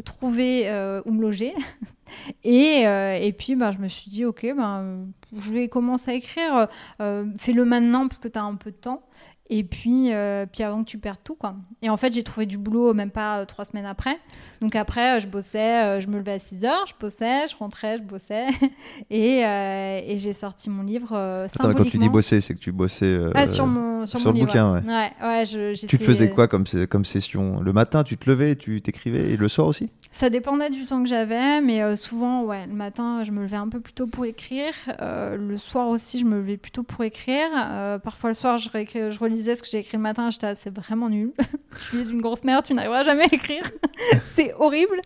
[0.04, 1.54] trouver euh, où me loger.
[2.43, 6.14] et, euh, et puis, bah, je me suis dit, ok, ben, je vais commencer à
[6.14, 6.68] écrire.
[7.02, 9.04] Euh, Fais-le maintenant parce que tu as un peu de temps.
[9.48, 11.56] Et puis, euh, puis avant que tu perdes tout, quoi.
[11.84, 14.18] Et en fait, j'ai trouvé du boulot même pas euh, trois semaines après.
[14.60, 17.98] Donc après, euh, je bossais, je me levais à 6 heures, je bossais, je rentrais,
[17.98, 18.48] je bossais.
[19.12, 21.10] Et, et j'ai sorti mon livre
[21.60, 23.20] quand tu dis bosser, c'est que tu bossais.
[23.36, 24.48] Ah, sur mon, sur sur mon le livre.
[24.48, 24.82] bouquin, ouais.
[24.88, 27.62] Ouais, ouais, je- Tu faisais quoi comme, comme session?
[27.62, 29.89] Le matin, tu te levais, tu t'écrivais, et le soir aussi?
[30.12, 33.70] Ça dépendait du temps que j'avais, mais souvent, ouais, le matin, je me levais un
[33.70, 34.74] peu plus tôt pour écrire.
[35.00, 37.48] Le soir aussi, je me levais plutôt pour écrire.
[38.04, 40.30] Parfois, le soir, je, je relisais ce que j'ai écrit le matin.
[40.30, 41.34] J'étais, c'est vraiment nul.
[41.74, 43.64] je suis une grosse merde, tu n'arriveras jamais à écrire.
[44.36, 45.00] c'est horrible.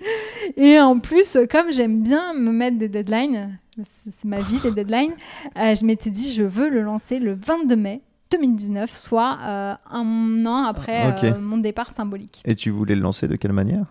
[0.56, 5.14] Et en plus, comme j'aime bien me mettre des deadlines, c'est ma vie, les deadlines,
[5.58, 8.02] euh, je m'étais dit, je veux le lancer le 22 mai
[8.32, 12.42] 2019, soit euh, un an après euh, mon départ symbolique.
[12.46, 13.86] Et tu voulais le lancer de quelle manière?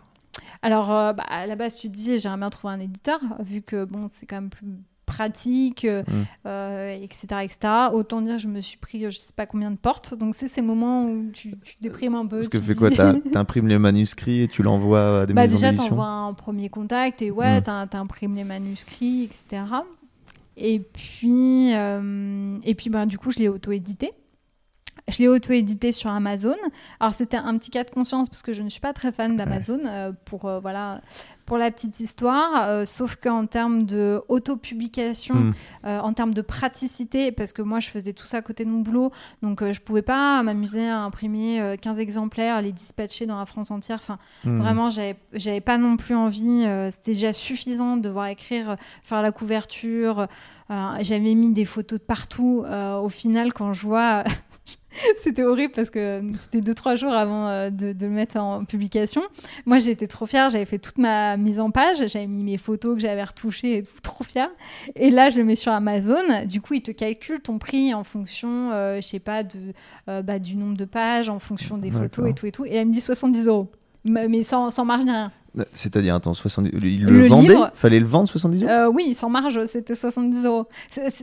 [0.62, 3.62] Alors, euh, bah, à la base, tu te dis, j'aimerais bien trouver un éditeur, vu
[3.62, 4.66] que bon, c'est quand même plus
[5.09, 6.12] pratique, euh, Mm.
[6.46, 7.59] euh, etc., etc.
[7.92, 10.14] Autant dire, je me suis pris, euh, je sais pas combien de portes.
[10.14, 12.36] Donc, c'est ces moments où tu, tu déprimes un peu.
[12.36, 15.34] Parce que tu fais quoi dis- t'as- T'imprimes les manuscrits et tu l'envoies à des
[15.34, 17.62] bah, maisons déjà, t'envoies un premier contact et ouais, Mm.
[17.64, 19.62] t'in- t'imprimes les manuscrits, etc.
[20.56, 24.12] Et puis, euh, et puis bah, du coup, je l'ai auto-édité.
[25.09, 26.54] Je l'ai auto-édité sur Amazon.
[27.00, 29.36] Alors, c'était un petit cas de conscience parce que je ne suis pas très fan
[29.36, 31.00] d'Amazon euh, pour, euh, voilà,
[31.46, 32.68] pour la petite histoire.
[32.68, 35.54] euh, sauf qu'en termes de auto-publication, Mm.
[35.86, 38.70] euh, en termes de praticité, parce que moi, je faisais tout ça à côté de
[38.70, 39.11] mon boulot.
[39.42, 43.46] Donc, euh, je pouvais pas m'amuser à imprimer euh, 15 exemplaires, les dispatcher dans la
[43.46, 43.98] France entière.
[44.00, 44.59] Enfin, Mm.
[44.61, 46.64] Vraiment, j'avais pas non plus envie.
[46.92, 50.26] C'était déjà suffisant de devoir écrire, faire la couverture.
[51.00, 52.64] J'avais mis des photos de partout.
[53.02, 54.24] au final, quand je vois.
[55.22, 58.64] C'était horrible parce que c'était deux, trois jours avant euh, de, de le mettre en
[58.64, 59.22] publication.
[59.66, 60.51] Moi, j'étais trop fière.
[60.51, 62.07] J'avais fait toute ma mise en page.
[62.07, 64.49] J'avais mis mes photos que j'avais retouchées et tout, trop fière.
[64.94, 66.46] Et là, je le mets sur Amazon.
[66.46, 69.72] Du coup, il te calcule ton prix en fonction, euh, je sais pas, de,
[70.09, 72.64] euh, bah, du nombre de pages, en fonction des photos et tout et tout.
[72.64, 73.70] Et elle me dit 70 euros.
[74.05, 75.32] Mais mais sans, sans marge ni rien.
[75.72, 76.70] C'est-à-dire, attends, 70...
[76.82, 79.94] il le, Le vendait livre- Fallait le vendre 70 euros Euh, oui, sans marge, c'était
[79.94, 80.66] 70 euros.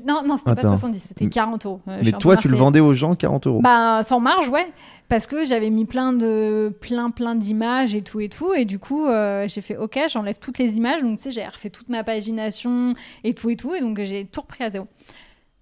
[0.05, 0.69] Non, non, c'était pas Attends.
[0.75, 1.81] 70, c'était 40 euros.
[1.87, 4.67] Euh, Mais toi, tu le vendais aux gens 40 euros Bah, sans marge, ouais.
[5.07, 8.79] Parce que j'avais mis plein de plein plein d'images et tout et tout et du
[8.79, 11.89] coup euh, j'ai fait ok j'enlève toutes les images donc tu sais j'ai refait toute
[11.89, 14.87] ma pagination et tout et tout et donc j'ai tout repris à zéro.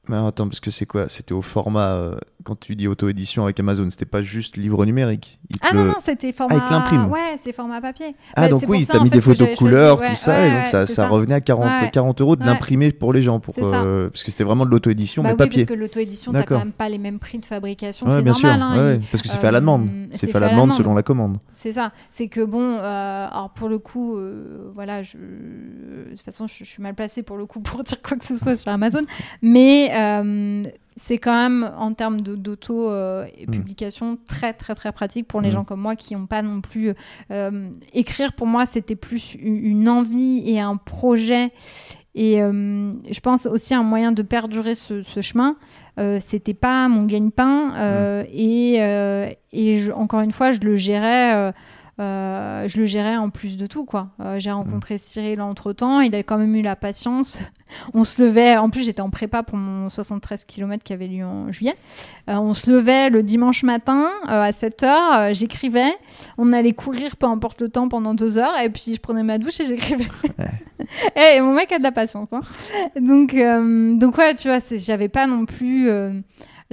[0.09, 1.07] Mais alors, attends, parce que c'est quoi?
[1.07, 1.93] C'était au format.
[1.93, 5.39] euh, quand tu dis auto-édition avec Amazon, c'était pas juste livre numérique?
[5.61, 7.05] Ah le- non non c'était format te l'imprime.
[7.09, 8.15] ouais c'est format papier.
[8.35, 10.03] Ah, Bah, donc oui, t'as mis des photos couleurs, choisi.
[10.07, 11.89] tout Ouais, ça, ouais, et donc ouais, ça, revenait à 40, Ouais.
[11.89, 15.23] 40 euros de l'imprimer pour les gens, pour, euh, parce que c'était vraiment de l'auto-édition,
[15.23, 15.63] Bah mais oui papier.
[15.65, 18.59] parce que l'auto-édition t'as quand même pas les mêmes prix de fabrication c'est bien normal
[18.59, 19.87] sûr, hein, parce que c'est fait à la euh, demande.
[20.11, 21.37] c'est C'est fait à la demande selon la commande.
[21.53, 21.93] C'est ça.
[22.09, 26.69] C'est que bon, euh, alors pour le coup, euh, voilà, de toute façon, je, je
[26.69, 29.01] suis mal placée pour le coup pour dire quoi que ce soit sur Amazon,
[29.41, 30.63] mais euh,
[30.95, 33.51] c'est quand même en termes de- d'auto euh, Mm.
[33.51, 35.53] publication très très très pratique pour les Mm.
[35.53, 36.93] gens comme moi qui n'ont pas non plus
[37.31, 38.33] euh, écrire.
[38.33, 41.51] Pour moi, c'était plus une envie et un projet.
[42.15, 45.55] Et euh, je pense aussi un moyen de perdurer ce, ce chemin.
[46.19, 48.75] C'était pas mon gagne-pain euh, et,
[49.51, 51.53] et je- encore une fois, je le gérais.
[51.99, 54.09] Euh, je le gérais en plus de tout, quoi.
[54.19, 54.53] Euh, j'ai Mm.
[54.55, 57.39] rencontré Cyril entre temps, il a quand même eu la patience.
[57.93, 61.23] On se levait, en plus j'étais en prépa pour mon 73 km qui avait lieu
[61.25, 61.75] en juillet.
[62.29, 65.91] Euh, on se levait le dimanche matin à 7h, j'écrivais.
[66.37, 69.39] On allait courir peu importe le temps pendant deux heures et puis je prenais ma
[69.39, 70.05] douche et j'écrivais.
[71.15, 72.29] et mon mec a de la patience.
[72.31, 72.41] hein.
[72.99, 73.35] Donc,
[73.99, 75.89] donc ouais, tu vois, j'avais pas non plus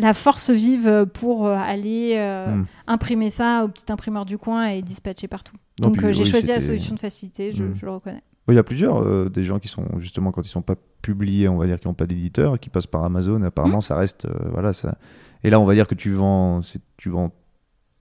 [0.00, 2.66] la force vive pour euh, aller euh, Mm.
[2.86, 5.56] imprimer ça au petit imprimeur du coin et dispatcher partout.
[5.80, 7.74] Non, Donc euh, j'ai oui, choisi la solution de facilité, je, Mm.
[7.74, 8.22] je le reconnais.
[8.48, 11.48] Il y a plusieurs euh, des gens qui sont justement quand ils sont pas publiés,
[11.48, 13.42] on va dire, qui n'ont pas d'éditeur, qui passent par Amazon.
[13.42, 13.82] Apparemment, Mm.
[13.82, 14.98] ça reste, euh, voilà, ça.
[15.44, 16.60] Et là, on va dire que tu vends,
[16.96, 17.30] tu vends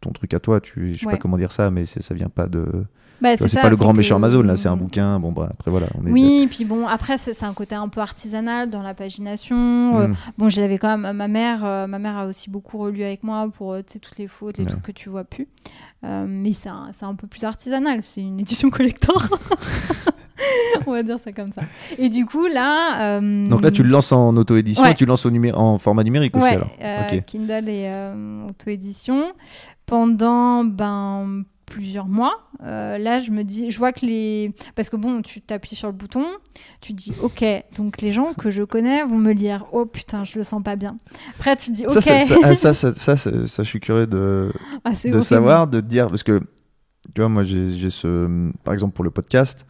[0.02, 0.60] ton truc à toi.
[0.60, 1.12] Tu, je sais Ouais.
[1.14, 2.66] pas comment dire ça, mais ça vient pas de.
[3.22, 5.20] Bah, C'est pas le grand que- méchant Amazon là, c'est un bouquin.
[5.20, 6.11] Bon bah après voilà, on est.
[6.11, 9.99] Oui, puis bon, après, c'est un côté un peu artisanal dans la pagination.
[9.99, 10.15] Euh, Mm.
[10.38, 11.15] bon, je l'avais quand même.
[11.17, 14.28] Ma mère, euh, ma mère a aussi beaucoup relu avec moi pour euh, toutes les
[14.28, 14.70] fautes, les Ouais.
[14.70, 15.47] trucs que tu vois plus.
[16.05, 17.99] Euh, mais c'est un, un peu plus artisanal.
[18.03, 19.22] C'est une édition collector.
[20.88, 21.61] On va dire ça comme ça.
[21.97, 23.20] Et du coup, là.
[23.20, 24.91] Donc là, tu le lances en auto-édition Ouais.
[24.91, 27.24] et tu le lances au en format numérique aussi Ouais, alors.
[27.26, 27.91] Kindle et
[28.47, 29.34] auto-édition.
[29.86, 34.53] Pendant ben, plusieurs mois, euh, là, je me dis, je vois que les.
[34.76, 36.26] Parce que bon, tu t'appuies sur le bouton,
[36.82, 37.43] tu dis, OK,
[37.78, 39.65] donc les gens que je connais vont me lire.
[39.72, 40.97] Oh putain, je le sens pas bien.
[41.38, 41.93] Après, tu te dis, OK.
[41.93, 43.32] Ça, ça, ça, ah, ça, ça, ça, ça,
[43.63, 44.51] je suis curieux de,
[44.84, 45.24] Ah, de horrible.
[45.24, 46.39] savoir, de te dire, parce que,
[47.15, 49.65] tu vois, moi, j'ai ce, par exemple, pour le podcast,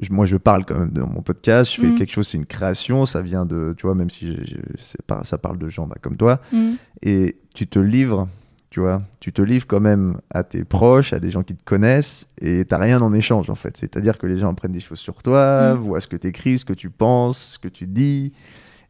[0.00, 1.96] je- moi, je parle quand même de mon podcast, je fais Mm.
[1.96, 4.36] quelque chose, c'est une création, ça vient de, tu vois, même si
[4.76, 6.72] c'est pas, ça parle de gens bah, comme toi, Mm.
[7.02, 8.28] et tu te livres,
[8.70, 11.64] tu vois, tu te livres quand même à tes proches, à des gens qui te
[11.64, 13.76] connaissent, et t'as rien en échange, en fait.
[13.76, 15.78] C'est-à-dire que les gens apprennent des choses sur toi, Mm.
[15.78, 18.32] voient ce que tu écris, ce que tu penses, ce que tu dis.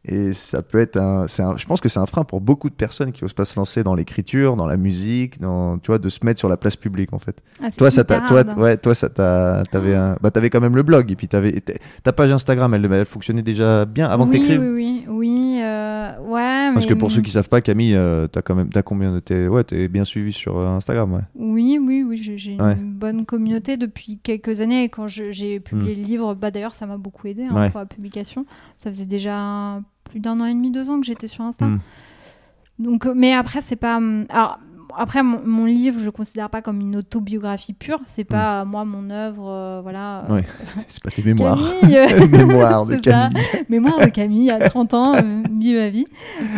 [0.05, 3.11] Et ça peut être un, je pense que c'est un frein pour beaucoup de personnes
[3.11, 6.19] qui osent pas se lancer dans l'écriture, dans la musique, dans, tu vois, de se
[6.25, 7.35] mettre sur la place publique en fait.
[7.61, 10.83] Ah, Toi, ça t'a, toi, ouais, toi, ça t'a, t'avais bah, t'avais quand même le
[10.83, 11.61] blog et puis t'avais,
[12.01, 14.61] ta page Instagram, elle, elle fonctionnait déjà bien avant oui, que t'écrives.
[14.61, 15.59] Oui, oui, oui.
[15.61, 18.69] euh, ouais, Parce mais- que pour ceux qui savent pas, Camille, euh, t'as quand même,
[18.69, 21.21] t'as combien de t'es, ouais, t'es bien suivi sur euh, Instagram, ouais.
[21.35, 22.73] Oui, oui, oui, j'ai Ouais.
[22.73, 24.85] une bonne communauté depuis quelques années.
[24.85, 27.57] Et quand j'ai publié le livre, bah, d'ailleurs, ça m'a beaucoup aidé hein, Hmm.
[27.57, 27.69] Ouais.
[27.69, 28.45] pour la publication.
[28.77, 31.65] Ça faisait déjà plus d'un an et demi, deux ans que j'étais sur Insta.
[31.65, 31.79] Mm.
[32.79, 33.97] Donc, euh, mais après, c'est pas.
[33.97, 34.59] hum, Alors,
[34.97, 37.99] après, mon, mon livre, je le considère pas comme une autobiographie pure.
[38.05, 40.25] C'est pas euh, moi, mon œuvre, euh, voilà.
[40.29, 40.35] euh.
[40.35, 40.43] Ouais.
[40.87, 41.59] C'est pas tes mémoires.
[41.81, 43.29] Camille, euh, Mémoires de c'est ça.
[43.29, 43.65] Camille.
[43.69, 46.05] Mémoire de Camille à 30 ans, euh, vie ma vie.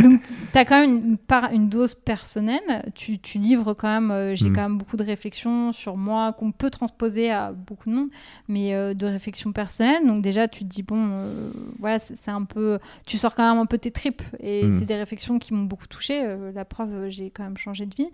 [0.03, 0.21] Donc,
[0.51, 2.91] tu as quand même une, part, une dose personnelle.
[2.95, 4.55] Tu, tu livres quand même, euh, j'ai Mm.
[4.55, 8.09] quand même beaucoup de réflexions sur moi qu'on peut transposer à beaucoup de monde,
[8.47, 10.05] mais euh, de réflexions personnelles.
[10.05, 12.79] Donc, déjà, tu te dis, bon, euh, voilà, c'est un peu.
[13.05, 14.21] Tu sors quand même un peu tes tripes.
[14.39, 14.71] Et Mm.
[14.71, 16.21] c'est des réflexions qui m'ont beaucoup touchée.
[16.23, 18.07] Euh, la preuve, euh, j'ai quand même changé de vie.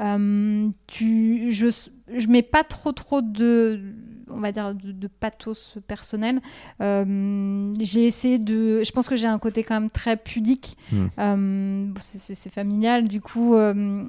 [0.00, 1.66] Euh, tu, je,
[2.16, 3.80] je mets pas trop, trop de.
[4.32, 6.40] On va dire de, de pathos personnel.
[6.80, 8.80] Euh, j'ai essayé de.
[8.84, 10.76] Je pense que j'ai un côté quand même très pudique.
[10.92, 11.06] Mm.
[11.18, 13.08] Euh, bon, c'est- familial.
[13.08, 14.04] Du coup, euh,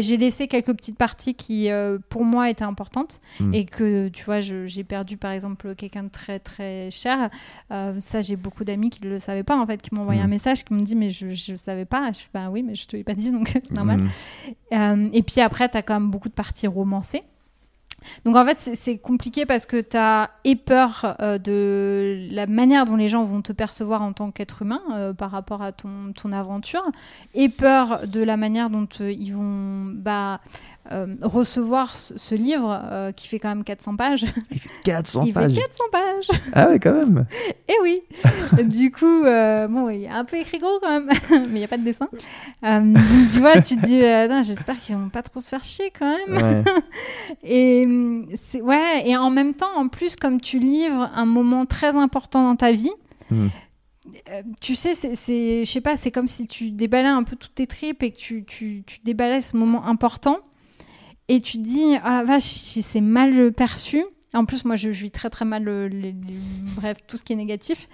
[0.00, 1.68] j'ai laissé quelques petites parties qui,
[2.08, 3.54] pour moi, étaient importantes Mm.
[3.54, 7.28] et que, tu vois, j'ai perdu par exemple quelqu'un de très très cher.
[7.68, 10.24] Ça, j'ai beaucoup d'amis qui ne le savaient pas en fait, qui m'ont envoyé Mm.
[10.24, 12.10] un message, qui m'ont dit mais je ne savais pas.
[12.12, 14.00] Je bah oui, mais je te l'ai pas dit donc normal.
[14.72, 17.22] Et puis après, tu as quand même beaucoup de parties romancées.
[18.24, 22.84] Donc en fait, c'est- compliqué parce que tu as et peur euh, de la manière
[22.84, 26.12] dont les gens vont te percevoir en tant qu'être humain euh, par rapport à ton,
[26.14, 26.82] ton aventure,
[27.34, 30.40] et peur de la manière dont euh, ils vont bah,
[30.92, 34.24] euh, recevoir ce, ce livre qui fait quand même 400 pages.
[34.50, 35.52] Il fait 400 Il pages.
[35.54, 37.26] fait 400 pages Ah ouais, quand même.
[37.68, 38.00] Eh oui
[38.64, 41.68] Du coup, bon, il est un peu écrit gros quand même, mais il n'y a
[41.68, 42.08] pas de dessin.
[42.62, 42.96] Donc,
[43.32, 44.00] tu vois, tu te dis,
[44.46, 46.42] j'espère qu'ils vont pas trop se faire chier quand même.
[46.42, 46.64] Ouais.
[47.44, 47.86] Et
[48.34, 52.42] c'est ouais, et en même temps, en plus, comme tu livres un moment très important
[52.48, 52.90] dans ta vie,
[53.30, 53.46] Mm.
[54.30, 57.54] euh, tu sais, c'est, je sais pas, c'est comme si tu déballais un peu toutes
[57.54, 60.38] tes tripes et que tu, tu, tu déballais ce moment important.
[61.28, 64.02] Et tu te dis, oh la vache, c'est mal perçu.
[64.34, 66.14] En plus, moi, je, je vis très très mal, le- les-
[66.76, 67.88] bref, tout ce qui est négatif.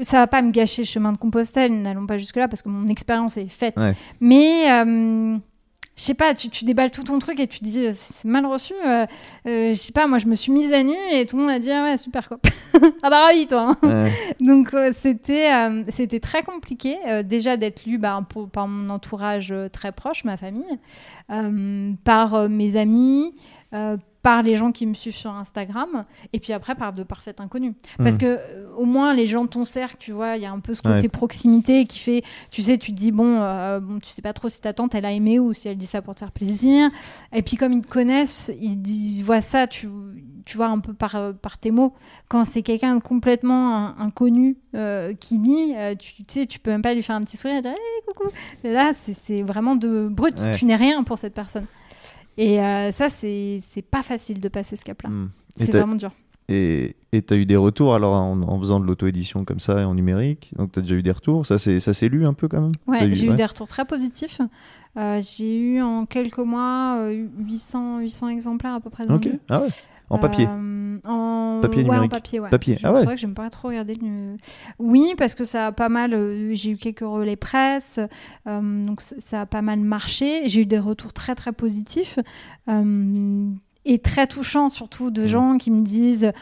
[0.00, 2.86] Ça va pas me gâcher le chemin de Compostelle, n'allons pas jusque-là parce que mon
[2.86, 3.76] expérience est faite.
[3.76, 3.94] Ouais.
[4.20, 5.36] Mais euh,
[5.98, 8.24] je sais pas, tu, tu déballes tout ton truc et tu te dis euh, c'est
[8.28, 8.72] mal reçu.
[8.86, 9.04] euh,
[9.46, 11.50] euh, je sais pas, moi je me suis mise à nu et tout le monde
[11.50, 12.38] a dit ah ouais super quoi.
[13.02, 13.76] ah bah ravi toi.
[13.82, 14.04] hein.
[14.04, 14.12] Ouais.
[14.40, 15.50] Donc euh, c'était
[15.90, 20.78] c'était très compliqué déjà d'être lu bah, pour- par mon entourage très proche, ma famille,
[22.04, 23.34] par mes amis.
[24.28, 26.04] Par les gens qui me suivent sur Instagram
[26.34, 27.72] et puis après par de parfaits inconnus.
[27.96, 28.18] Parce Mhm.
[28.18, 30.60] que euh, au moins les gens de ton cercle, tu vois, il y a un
[30.60, 31.08] peu ce côté Ouais.
[31.08, 34.50] proximité qui fait, tu sais, tu te dis bon, euh, bon, tu sais pas trop
[34.50, 36.90] si ta tante elle a aimé ou si elle dit ça pour te faire plaisir.
[37.32, 39.88] Et puis comme ils te connaissent, ils disent, voient ça, tu,
[40.44, 41.94] tu vois un peu par, euh, par tes mots.
[42.28, 46.70] Quand c'est quelqu'un de complètement in- inconnu euh, qui lit, tu, tu sais, tu peux
[46.70, 48.28] même pas lui faire un petit sourire et dire hey, coucou.
[48.62, 50.38] Et là, c'est- c'est vraiment de brut.
[50.42, 50.54] Ouais.
[50.54, 51.64] Tu n'es rien pour cette personne.
[52.38, 53.60] Et euh, ça, c'est
[53.90, 55.10] pas facile de passer ce cap-là.
[55.10, 55.30] Hmm.
[55.56, 56.12] C'est vraiment dur.
[56.48, 56.94] Et
[57.26, 60.54] t'as eu des retours alors en, en faisant de l'auto-édition comme ça et en numérique?
[60.56, 61.44] Donc t'as déjà eu des retours?
[61.44, 62.72] Ça s'est lu un peu quand même?
[62.86, 63.36] Ouais, j'ai eu ouais.
[63.36, 64.40] des retours très positifs.
[64.96, 69.04] Euh, j'ai eu en quelques mois euh, 800, 800 exemplaires à peu près.
[69.04, 69.10] Ok.
[69.10, 69.40] vendus.
[69.50, 69.68] Ah ouais.
[70.10, 70.46] En papier.
[70.48, 71.60] Euh, en...
[71.60, 72.10] Papier ouais, en numérique.
[72.10, 72.50] papier, ouais.
[72.50, 72.98] Papier, Je- ah ouais.
[73.00, 73.94] C'est vrai que j'aime pas trop regarder.
[73.94, 74.36] le-
[74.78, 76.14] Oui, parce que ça a pas mal.
[76.14, 77.98] euh, j'ai eu quelques relais presse,
[78.46, 80.42] euh, donc ça, a pas mal marché.
[80.48, 82.18] J'ai eu des retours très très positifs
[82.68, 83.50] euh,
[83.84, 85.26] et très touchants, surtout de Mm.
[85.26, 86.32] gens qui me disent.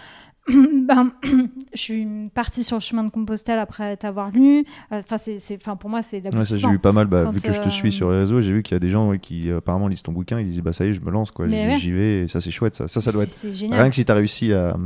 [0.86, 1.12] ben,
[1.74, 4.60] je suis partie sur le chemin de Compostelle après t'avoir lu.
[4.92, 6.68] Euh, Enfin, c'est, c'est, enfin, pour moi, c'est Ouais, ça l'aboutissement.
[6.70, 8.52] j'ai eu pas mal, bah, vu que je te euh, suis sur les réseaux, j'ai
[8.52, 10.62] vu qu'il y a des gens ouais, qui euh, apparemment lisent ton bouquin, ils disent
[10.62, 11.76] bah ça y est, je me lance quoi, j'y ouais.
[11.98, 12.88] vais, et ça c'est chouette ça.
[12.88, 13.30] Ça, ça doit être.
[13.30, 13.80] c'est génial.
[13.80, 14.76] Rien que si t'as réussi à,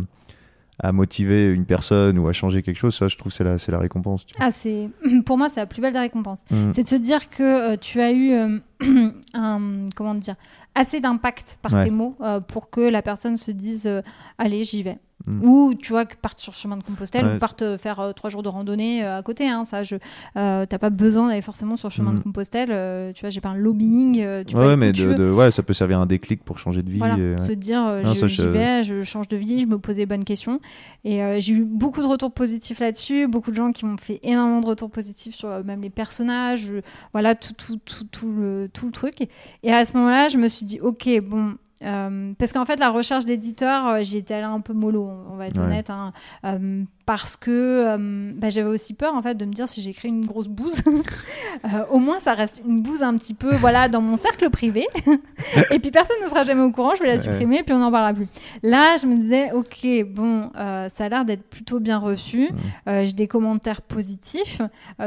[0.79, 3.71] à motiver une personne ou à changer quelque chose, ça je trouve c'est la, c'est
[3.73, 4.27] la récompense.
[4.39, 4.89] Ah, c'est
[5.27, 6.45] pour moi, c'est la plus belle des récompenses.
[6.51, 6.73] Mm.
[6.73, 8.33] C'est de se dire que euh, tu as eu
[9.35, 10.35] un comment dire
[10.75, 11.85] assez d'impact par Ouais.
[11.85, 14.03] tes mots euh, pour que la personne se dise euh,
[14.39, 14.99] allez j'y vais.
[15.27, 15.45] Mm.
[15.47, 18.13] Ou tu vois que parte sur le chemin de Compostelle Ouais, ou parte euh, faire
[18.17, 19.47] trois jours de randonnée à côté.
[19.47, 19.97] Hein, ça, je
[20.35, 22.19] t'as pas besoin d'aller forcément sur le chemin Mm.
[22.19, 22.71] de Compostelle.
[22.73, 24.45] euh, tu vois, j'ai pas un lobbying.
[24.47, 26.97] tu Ouais, mais tu de, ouais, ça peut servir un déclic pour changer de vie.
[26.99, 30.25] Voilà, et, se dire j'y vais, je change de vie, je me pose les bonnes
[30.25, 30.59] questions.
[31.05, 34.61] Et j'ai eu beaucoup de retours positifs là-dessus, beaucoup de gens qui m'ont fait énormément
[34.63, 36.73] de retours positifs sur même les personnages,
[37.13, 39.29] voilà, tout, tout, tout, tout, le, tout le truc.
[39.63, 41.57] Et à ce moment-là, je me suis dit, ok, bon.
[41.83, 45.37] Euh, parce qu'en fait, la recherche d'éditeur, euh, j'y étais allée un peu mollo, on
[45.37, 45.65] va être Ouais.
[45.65, 46.13] honnête, hein,
[46.45, 47.97] euh, parce que
[48.39, 50.83] bah, j'avais aussi peur en fait de me dire si j'écris une grosse bouse,
[51.91, 54.87] au moins ça reste une bouse un petit peu voilà dans mon cercle privé,
[55.73, 57.19] et puis personne ne sera jamais au courant, je vais la Ouais.
[57.19, 58.29] supprimer et puis on n'en parlera plus.
[58.63, 62.51] Là, je me disais, ok, bon, ça a l'air d'être plutôt bien reçu,
[62.87, 64.61] j'ai des commentaires positifs.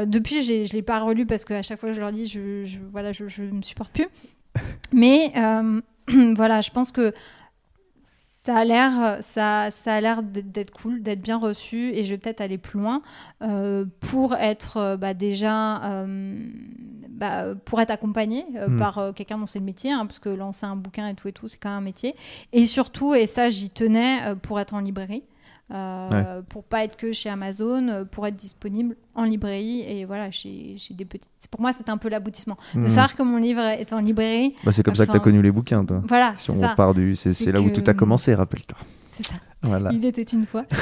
[0.06, 2.78] Depuis, je l'ai pas relu parce qu'à chaque fois que je leur lis, je, je,
[2.92, 4.08] voilà, je, je me supporte plus.
[4.92, 5.32] Mais
[6.36, 7.12] voilà, je pense que
[8.44, 12.18] ça a l'air, ça, ça a l'air d'être cool, d'être bien reçu, et je vais
[12.18, 13.00] peut-être aller plus loin
[13.40, 16.36] euh, pour être euh, bah, déjà, euh,
[17.08, 18.78] bah, pour être accompagné euh, Mm.
[18.78, 21.32] par quelqu'un dont c'est le métier, hein, parce que lancer un bouquin et tout et
[21.32, 22.14] tout, c'est quand même un métier.
[22.52, 25.22] Et surtout, et ça j'y tenais, pour être en librairie.
[25.72, 30.30] Euh, pour pas être que chez Amazon, euh, pour être disponible en librairie et voilà
[30.30, 31.26] chez, chez des petits.
[31.50, 32.86] Pour moi, c'est un peu l'aboutissement de Mm.
[32.88, 34.54] savoir que mon livre est en librairie.
[34.62, 36.02] Bah, c'est comme ça que Enfin, t'as connu les bouquins, toi.
[36.06, 36.74] Voilà, Si c'est on ça.
[36.76, 38.78] part du, c'est là où tout a commencé, rappelle-toi.
[39.12, 39.34] C'est ça.
[39.62, 39.90] Voilà.
[39.92, 40.64] Il était une fois.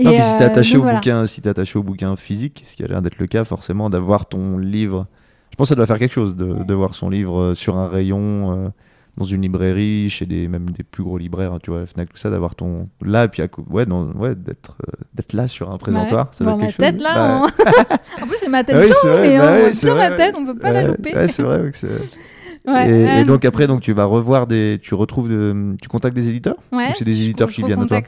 [0.00, 0.98] Non, Et, puis si t'es euh, attaché au voilà.
[1.00, 4.26] bouquin, si attaché au bouquin physique, ce qui a l'air d'être le cas, forcément, d'avoir
[4.26, 5.08] ton livre.
[5.50, 7.76] Je pense que ça doit faire quelque chose de, de voir son livre euh, sur
[7.76, 8.68] un rayon, euh,
[9.16, 12.30] dans une librairie, chez des même des plus gros libraires, tu vois, Fnac, tout ça,
[12.30, 15.78] d'avoir ton là, et puis à ouais, dans- ouais, d'être euh, d'être là sur un
[15.78, 16.92] présentoir, ça doit Bon, être quelque chose.
[16.92, 19.64] tête là, Bah, on- en plus c'est ma tête Ah oui, vrai, mais bah on
[19.66, 21.14] oui, bien ma tête, on peut pas la ouais, louper.
[21.14, 21.60] ouais, c'est vrai.
[21.60, 21.88] ouais, que c'est-
[22.66, 26.28] Ouais, et, donc après, donc tu vas revoir des, tu retrouves, de- tu contactes des
[26.28, 28.00] éditeurs Ouais, ou c'est des éditeurs qui viennent à toi?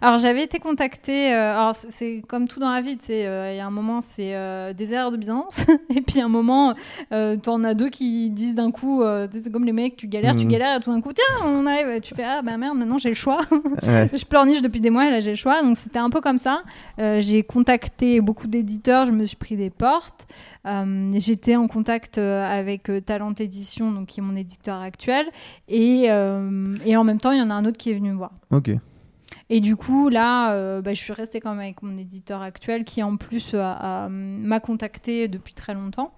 [0.00, 3.56] Alors j'avais été contactée, euh, alors c'est- comme tout dans la vie, tu euh, il
[3.56, 6.74] y a un moment c'est euh, des erreurs de bienance, et puis un moment
[7.12, 10.34] euh, t'en as deux qui disent d'un coup, tu c'est comme les mecs, tu galères,
[10.34, 10.50] tu Mhm.
[10.50, 13.10] galères, et tout d'un coup, tiens, on arrive, tu fais, ah bah merde, maintenant j'ai
[13.10, 13.40] le choix.
[13.86, 14.10] Ouais.
[14.14, 16.38] je pleurniche depuis des mois, et là j'ai le choix, donc c'était un peu comme
[16.38, 16.62] ça.
[16.98, 20.26] J'ai contacté beaucoup d'éditeurs, je me suis pris des portes.
[21.14, 25.26] J'étais en contact avec Talent Édition, donc qui est mon éditeur actuel,
[25.68, 28.10] et, euh, et en même temps il y en a un autre qui est venu
[28.10, 28.32] me voir.
[28.50, 28.70] Ok.
[29.48, 32.84] Et du coup, là, euh, bah, je suis restée quand même avec mon éditeur actuel
[32.84, 36.12] qui, en plus, euh, a- m'a contacté depuis très longtemps.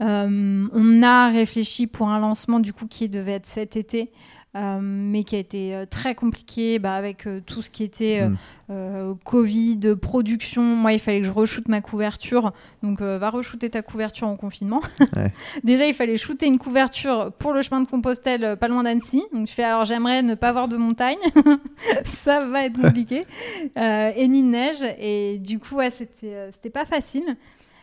[0.00, 4.10] Euh, on a réfléchi pour un lancement du coup qui devait être cet été,
[4.54, 8.20] euh, mais qui a été euh, très compliqué bah, avec euh, tout ce qui était
[8.22, 9.16] euh, Mm.
[9.24, 10.62] Covid, production.
[10.62, 12.52] Moi, il fallait que je re-shoote ma couverture.
[12.82, 14.80] Donc, va re-shooter ta couverture en confinement.
[15.14, 15.30] Ouais.
[15.62, 19.22] Déjà, il fallait shooter une couverture pour le chemin de Compostelle, pas loin d'Annecy.
[19.34, 21.18] Donc, je fais alors, j'aimerais ne pas voir de montagne.
[22.06, 23.24] Ça va être compliqué.
[23.76, 24.82] Et ni de neige.
[24.98, 27.36] Et du coup, ouais, c'était, c'était pas facile.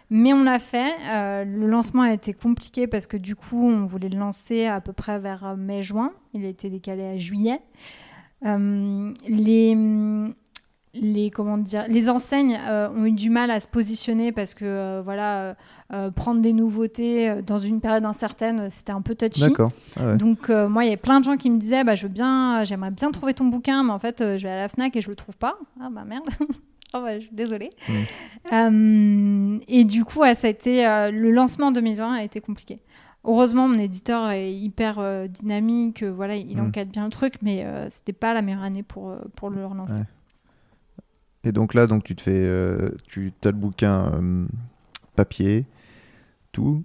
[0.10, 0.94] Mais on l'a fait.
[1.08, 4.82] Euh, le lancement a été compliqué parce que du coup, on voulait le lancer à
[4.82, 6.12] peu près vers euh, mai-juin.
[6.34, 7.62] Il a été décalé à juillet.
[8.46, 9.76] Euh, les,
[10.94, 15.02] les comment dire les enseignes euh, ont eu du mal à se positionner parce que
[15.04, 15.56] voilà
[16.16, 19.72] prendre des nouveautés dans une période incertaine c'était un peu touchy D'accord.
[20.00, 20.16] Ah ouais.
[20.16, 22.64] donc moi il y avait plein de gens qui me disaient bah je veux bien
[22.64, 25.10] j'aimerais bien trouver ton bouquin mais en fait je vais à la Fnac et je
[25.10, 26.30] le trouve pas ah bah merde
[26.94, 27.70] oh bah je suis désolée
[28.52, 32.42] Euh, et du coup ouais, ça a été euh, le lancement en 2020 a été
[32.42, 32.80] compliqué
[33.26, 36.68] Heureusement, mon éditeur est hyper euh, dynamique, voilà, il Mm.
[36.68, 39.92] encadre bien le truc, mais c'était pas la meilleure année pour, pour le relancer.
[39.94, 40.00] Ouais.
[41.44, 42.50] Et donc là, donc tu te fais,
[43.08, 44.14] tu as le bouquin
[45.16, 45.66] papier,
[46.54, 46.84] tout.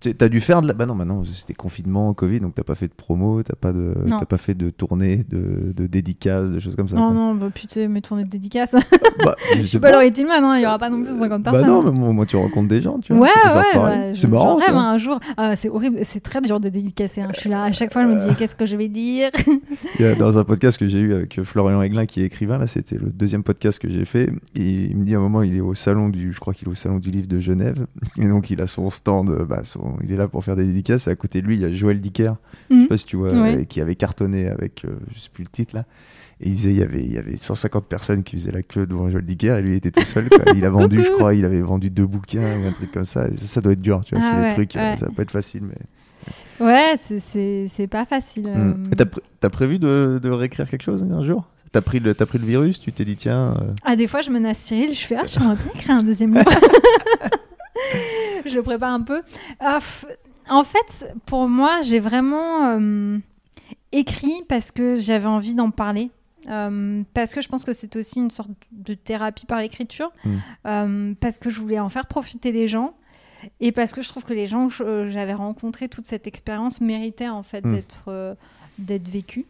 [0.00, 0.72] Tu as dû faire de la.
[0.74, 3.72] Bah non, bah non, c'était confinement, Covid, donc t'as pas fait de promo, t'as pas
[3.72, 6.96] de, t'as pas fait de tournée, de, de dédicaces, de choses comme ça.
[6.96, 7.14] Non, quoi.
[7.14, 8.74] non, bah, putain, mes tournées de dédicace.
[9.24, 11.42] Bah, je Je suis pas Laurie Tillman, hein, il y aura pas non plus 50
[11.42, 11.68] Bah personnes.
[11.70, 13.26] non, mais moi, moi, tu rencontres des gens, tu vois.
[13.26, 15.18] Ouais, ouais, je- c'est marrant, rêve, hein, un jour.
[15.36, 17.22] Ah, c'est horrible, c'est très dur de dédicacer.
[17.22, 17.28] hein.
[17.34, 19.30] Je suis là, à chaque fois, je me dis qu'est-ce que je vais dire?
[20.00, 22.96] A dans un podcast que j'ai eu avec Florian Aiglin qui est écrivain, là c'était
[22.96, 25.60] le deuxième podcast que j'ai fait, et il me dit à un moment il est
[25.60, 27.86] au salon du, je crois qu'il est au salon du livre de Genève,
[28.18, 30.64] et donc il a son stand, euh, bah, son- il est là pour faire des
[30.64, 32.34] dédicaces, et à côté de lui il y a Joël Dicker,
[32.70, 32.88] je sais Mhm.
[32.88, 33.58] pas si tu vois, Ouais.
[33.60, 35.84] euh, qui avait cartonné avec, euh, je sais plus le titre là,
[36.40, 38.86] et il disait il y avait, il y avait 150 personnes qui faisaient la queue
[38.86, 40.44] devant Joël Dicker, et lui il était tout seul, quoi.
[40.54, 43.28] il a vendu je crois, il avait vendu deux bouquins, ou un truc comme ça,
[43.28, 44.96] et ça, ça doit être dur, tu vois, Ah c'est ouais, des trucs, euh, ouais.
[44.96, 45.76] ça va pas être facile, mais...
[46.58, 48.44] Ouais, c'est- pas facile.
[48.44, 48.84] Mm.
[48.90, 48.94] euh.
[48.96, 51.46] T'as pr- t'as prévu de, de réécrire quelque chose un jour?
[51.70, 53.54] T'as pris, le- t'as pris le virus, tu t'es dit tiens.
[53.60, 56.32] euh, Ah, des fois, je menace Cyril, je fais Ah, j'aimerais bien écrire un deuxième
[56.34, 56.50] livre.
[58.46, 59.22] je le prépare un peu.
[59.60, 59.80] Ah,
[60.48, 63.18] en fait, pour moi, j'ai vraiment euh,
[63.92, 66.10] écrit parce que j'avais envie d'en parler.
[66.48, 70.12] Euh, parce que je pense que c'est aussi une sorte de thérapie par l'écriture.
[70.24, 70.36] Mm.
[70.66, 72.94] Euh, parce que je voulais en faire profiter les gens.
[73.60, 77.28] Et parce que je trouve que les gens que j'avais rencontrés, toute cette expérience méritait
[77.28, 77.72] en fait Mm.
[77.72, 78.36] d'être
[78.78, 79.46] d'être vécue.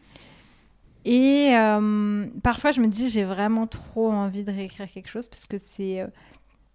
[1.05, 1.53] Et
[2.43, 6.05] parfois, je me dis, j'ai vraiment trop envie de réécrire quelque chose parce que c'est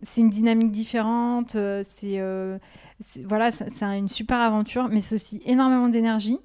[0.04, 1.56] c'est une dynamique différente.
[1.56, 2.58] euh, c'est euh,
[2.99, 6.38] c'est- voilà, c'est une super aventure, mais c'est aussi énormément d'énergie.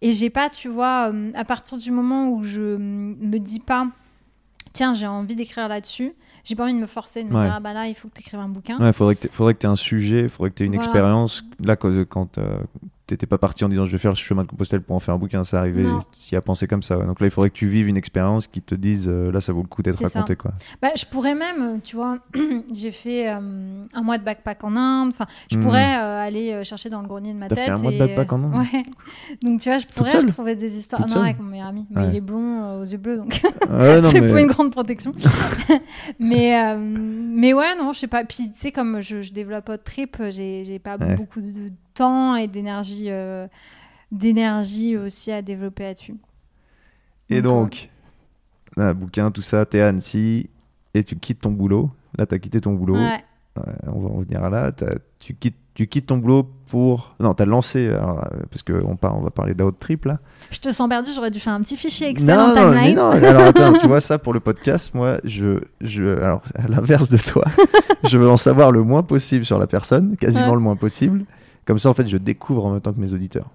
[0.00, 3.88] Et j'ai pas, tu vois, euh, à partir du moment où je me dis pas,
[4.72, 6.12] tiens, j'ai envie d'écrire là-dessus,
[6.44, 7.44] j'ai pas envie de me forcer, de me Ouais.
[7.46, 8.78] dire, ah bah là, il faut que tu écrives un bouquin.
[8.78, 9.26] Ouais, faudrait que
[9.58, 10.84] tu aies un sujet, faudrait que tu aies une Voilà.
[10.86, 11.44] expérience.
[11.58, 12.58] Là, quand, quand euh,
[13.08, 15.14] t'étais pas parti en disant je vais faire le chemin de Compostelle pour en faire
[15.14, 16.96] un bouquin, ça arrivait, s'y a pensé comme ça.
[16.98, 17.06] ouais.
[17.06, 19.52] Donc là, il faudrait que tu vives une expérience qui te dise euh, là, ça
[19.52, 20.04] vaut le coup d'être ça.
[20.04, 20.36] raconté.
[20.36, 20.52] Quoi.
[20.80, 22.18] Bah, je pourrais même, euh, tu vois,
[22.74, 25.08] j'ai fait euh, un mois de backpack en Inde.
[25.08, 25.62] Enfin, je Mhm.
[25.64, 27.64] pourrais euh, aller chercher dans le grenier de ma T'as tête.
[27.64, 28.82] fait un mois de backpack en Inde Ouais.
[29.42, 31.06] Donc, tu vois, je pourrais seule trouver des histoires.
[31.08, 31.86] Non, avec mon meilleur ami.
[31.90, 32.08] Mais Ouais.
[32.10, 33.40] il est blond aux yeux bleus, donc
[33.70, 35.12] non, c'est mais- pas une grande protection.
[36.18, 38.24] mais, mais ouais, non, je sais pas.
[38.24, 42.36] Puis, tu sais, comme je, je développe Hot Trip, j'ai j'ai pas beaucoup de temps
[42.36, 43.46] et d'énergie euh,
[44.12, 46.14] d'énergie aussi à développer là-dessus.
[47.30, 47.88] Et Donc, donc,
[48.76, 50.48] là, bouquin, tout ça, t'es à Annecy
[50.94, 51.90] et tu quittes ton boulot.
[52.16, 52.94] Là, t'as quitté ton boulot.
[52.96, 53.22] Ouais.
[53.56, 54.70] Ouais, on va en venir à là.
[55.18, 57.14] Tu quittes, tu quittes ton boulot pour.
[57.20, 57.88] Non, t'as lancé.
[57.88, 60.20] alors, euh, parce qu'on on va parler d'Out Trip là.
[60.50, 62.94] Je te sens perdu, j'aurais dû faire un petit fichier Excel non, en non, mais
[62.94, 63.10] non.
[63.10, 67.18] Alors attends, tu vois ça pour le podcast, moi, je, je, alors à l'inverse de
[67.18, 67.44] toi,
[68.08, 70.54] je veux en savoir le moins possible sur la personne, quasiment Ouais.
[70.54, 71.24] le moins possible.
[71.68, 73.50] Comme ça, en fait, je découvre en même temps que mes auditeurs.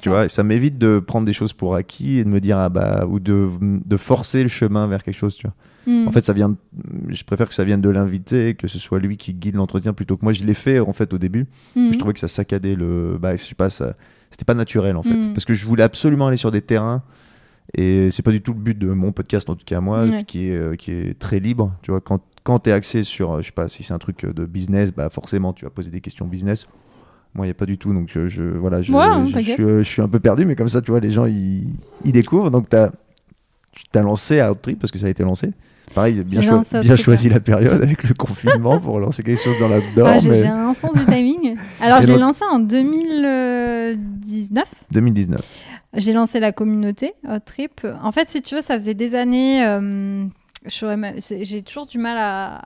[0.00, 2.56] Tu vois, et ça m'évite de prendre des choses pour acquis et de me dire
[2.56, 5.34] ah bah ou de, de forcer le chemin vers quelque chose.
[5.34, 5.54] Tu vois.
[5.92, 6.06] Hmm.
[6.06, 6.54] En fait, ça vient.
[7.08, 10.16] Je préfère que ça vienne de l'invité, que ce soit lui qui guide l'entretien plutôt
[10.16, 10.32] que moi.
[10.32, 11.46] Je l'ai fait en fait au début.
[11.74, 11.90] Hmm.
[11.92, 13.18] Je trouvais que ça saccadait le.
[13.20, 13.94] Bah, je sais pas, ça...
[14.30, 15.14] c'était pas naturel en fait.
[15.14, 15.32] Mm.
[15.32, 17.02] Parce que je voulais absolument aller sur des terrains.
[17.74, 20.04] Et c'est pas du tout le but de mon podcast, en tout cas à moi,
[20.04, 20.22] Ouais.
[20.22, 21.72] qui, est, euh, qui est très libre.
[21.82, 23.98] Tu vois, quand, quand tu es axé sur, euh, je sais pas, si c'est un
[23.98, 26.66] truc euh, de business, bah forcément tu vas poser des questions business.
[27.34, 27.92] Moi, il n'y a pas du tout.
[27.92, 29.54] Donc, je, je- voilà, je, Ouais, je- je, t'inquiète.
[29.54, 31.68] suis, euh, je suis un peu perdu, mais comme ça, tu vois, les gens, ils,
[32.04, 32.50] ils découvrent.
[32.50, 32.90] Donc, t'as-
[33.72, 35.50] tu t'as lancé à Outtrip parce que ça a été lancé.
[35.94, 39.68] Pareil, bien, bien Outtrip, choisi la période avec le confinement pour lancer quelque chose dans
[39.68, 41.56] la Ah, j'ai mais un sens du timing.
[41.80, 44.64] Alors, j'ai lancé en 2019.
[44.90, 45.40] 2019.
[45.94, 47.86] J'ai lancé la communauté Hot Trip.
[48.02, 49.64] En fait, si tu veux, ça faisait des années.
[49.64, 50.26] euh,
[50.66, 52.60] j'ai toujours du mal à,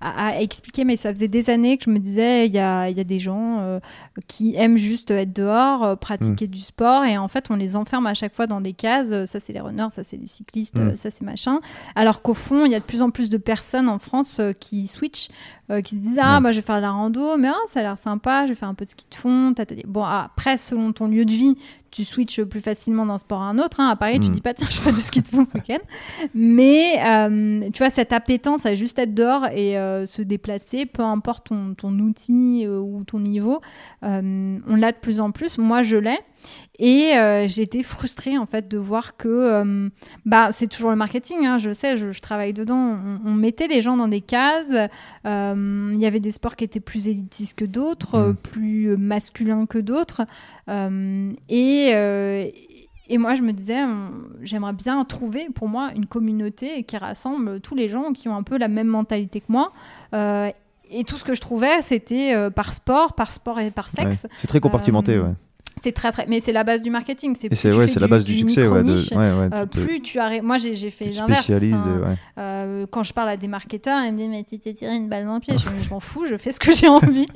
[0.00, 2.88] à- à expliquer, mais ça faisait des années que je me disais, il y a,
[2.90, 3.80] y a des gens euh,
[4.28, 8.06] qui aiment juste être dehors, euh, pratiquer du sport, et en fait, on les enferme
[8.06, 9.08] à chaque fois dans des cases.
[9.10, 10.96] Euh, Ça, c'est les runners, ça, c'est les cyclistes, Mm.
[10.96, 11.60] ça, c'est machin.
[11.94, 14.86] Alors qu'au fond, il y a de plus en plus de personnes en France qui
[14.86, 15.28] switchent,
[15.70, 16.42] euh, qui se disent, ah, Ouais.
[16.42, 18.54] bah, je vais faire de la rando, mais ah, ça a l'air sympa, je vais
[18.54, 19.54] faire un peu de ski de fond.
[19.86, 21.56] Bon, après, selon ton lieu de vie,
[21.90, 23.78] tu switches plus facilement d'un sport à un autre.
[23.80, 23.88] hein.
[23.88, 24.32] À Paris, tu Mm.
[24.32, 25.78] dis pas, tiens, je fais du ski de fond ce week-end.
[26.34, 31.02] Mais euh, tu vois, cette appétence à juste être dehors et euh, se déplacer, peu
[31.02, 33.60] importe ton, ton outil euh, ou ton niveau,
[34.02, 35.56] on l'a de plus en plus.
[35.58, 36.18] Moi, je l'ai.
[36.78, 39.88] Et euh, été frustrée en fait de voir que euh,
[40.26, 42.98] bah c'est toujours le marketing, hein, je sais, je, je, travaille dedans.
[43.24, 44.90] On, on, mettait les gens dans des cases.
[45.26, 48.34] Euh, Il y avait des sports qui étaient plus élitistes que d'autres, Mm.
[48.36, 50.22] plus masculins que d'autres.
[50.68, 51.90] Euh, et
[53.10, 53.80] et moi, je me disais,
[54.40, 58.42] j'aimerais bien trouver pour moi une communauté qui rassemble tous les gens qui ont un
[58.42, 59.72] peu la même mentalité que moi.
[60.90, 64.04] Et tout ce que je trouvais, c'était euh, par sport, par sport et par Ouais.
[64.04, 64.26] sexe.
[64.36, 65.34] C'est très compartimenté, Euh, ouais.
[65.82, 67.34] C'est très très, mais c'est la base du marketing.
[67.38, 68.82] C'est c'est ouais, la base du, succès, ouais.
[68.82, 70.42] De, ouais, euh, tu te- plus tu arrêtes.
[70.42, 71.46] Moi, j'ai fait l'inverse.
[71.48, 71.72] ouais.
[72.38, 75.08] euh, quand je parle à des marketeurs, ils me disent mais tu t'es tiré une
[75.08, 75.54] balle dans le pied.
[75.58, 77.26] Je, je m'en fous, je fais ce que j'ai envie.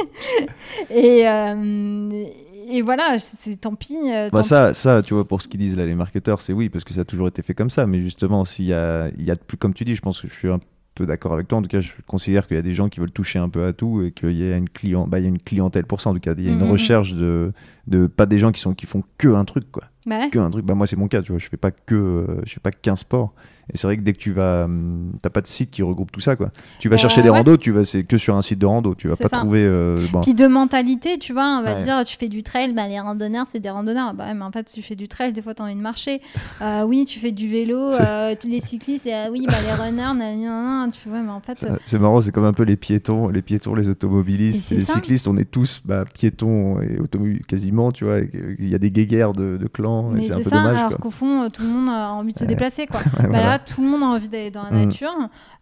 [0.90, 2.24] et, euh,
[2.70, 3.96] et voilà, c'est tant pis.
[4.06, 4.74] Bah tant ça, pis.
[4.78, 7.02] ça, tu vois, pour ce qu'ils disent là, les marketeurs, c'est oui, parce que ça
[7.02, 7.86] a toujours été fait comme ça.
[7.86, 10.28] Mais justement, s'il y a, il y a plus, comme tu dis, je pense que
[10.28, 10.60] je suis un
[10.94, 11.58] peu d'accord avec toi.
[11.58, 13.64] En tout cas, je considère qu'il y a des gens qui veulent toucher un peu
[13.64, 16.00] à tout et qu'il y a une client, bah, il y a une clientèle pour
[16.00, 16.10] ça.
[16.10, 16.70] En tout cas, il y a une Mhm.
[16.70, 17.52] recherche de,
[17.88, 19.84] de pas des gens qui sont qui font que un truc, quoi.
[20.06, 20.30] Bah ouais.
[20.30, 20.64] Que un truc.
[20.64, 21.38] Bah moi, c'est mon cas, tu vois.
[21.38, 23.34] Je fais pas que, euh, je fais pas qu'un sport.
[23.70, 26.10] Et c'est vrai que dès que tu vas, hum, t'as pas de site qui regroupe
[26.10, 26.50] tout ça, quoi.
[26.78, 27.36] Tu vas Euh, chercher des ouais.
[27.36, 28.94] randos, tu vas, c'est que sur un site de rando.
[28.94, 29.40] Tu vas pas ça.
[29.40, 29.62] trouver.
[29.62, 30.22] euh, bon.
[30.22, 31.80] Puis de mentalité, tu vois, on va Ouais.
[31.80, 34.14] te dire, tu fais du trail, bah, les randonneurs, c'est des randonneurs.
[34.14, 36.22] Bah mais en fait, tu fais du trail, des fois, tu as envie de marcher.
[36.62, 40.18] Euh, oui, tu fais du vélo, euh, les cyclistes, ah oui, bah, les runners, nan,
[40.18, 40.90] nan, nan.
[40.90, 43.74] tu ouais, mais en fait, C'est marrant, c'est comme un peu les piétons, les piétons,
[43.76, 44.94] les automobilistes, et les ça.
[44.94, 48.18] cyclistes, on est tous bah, piétons et automobilistes quasiment, tu vois.
[48.20, 50.78] Il y a des guéguerres de, de clans, mais c'est un peu ça, dommage.
[50.78, 53.00] alors qu'au fond, euh, tout le monde a envie de se déplacer, quoi.
[53.18, 53.44] Ouais, Bah voilà.
[53.44, 54.84] là, tout le monde a envie d'aller dans la Mm.
[54.84, 55.14] nature.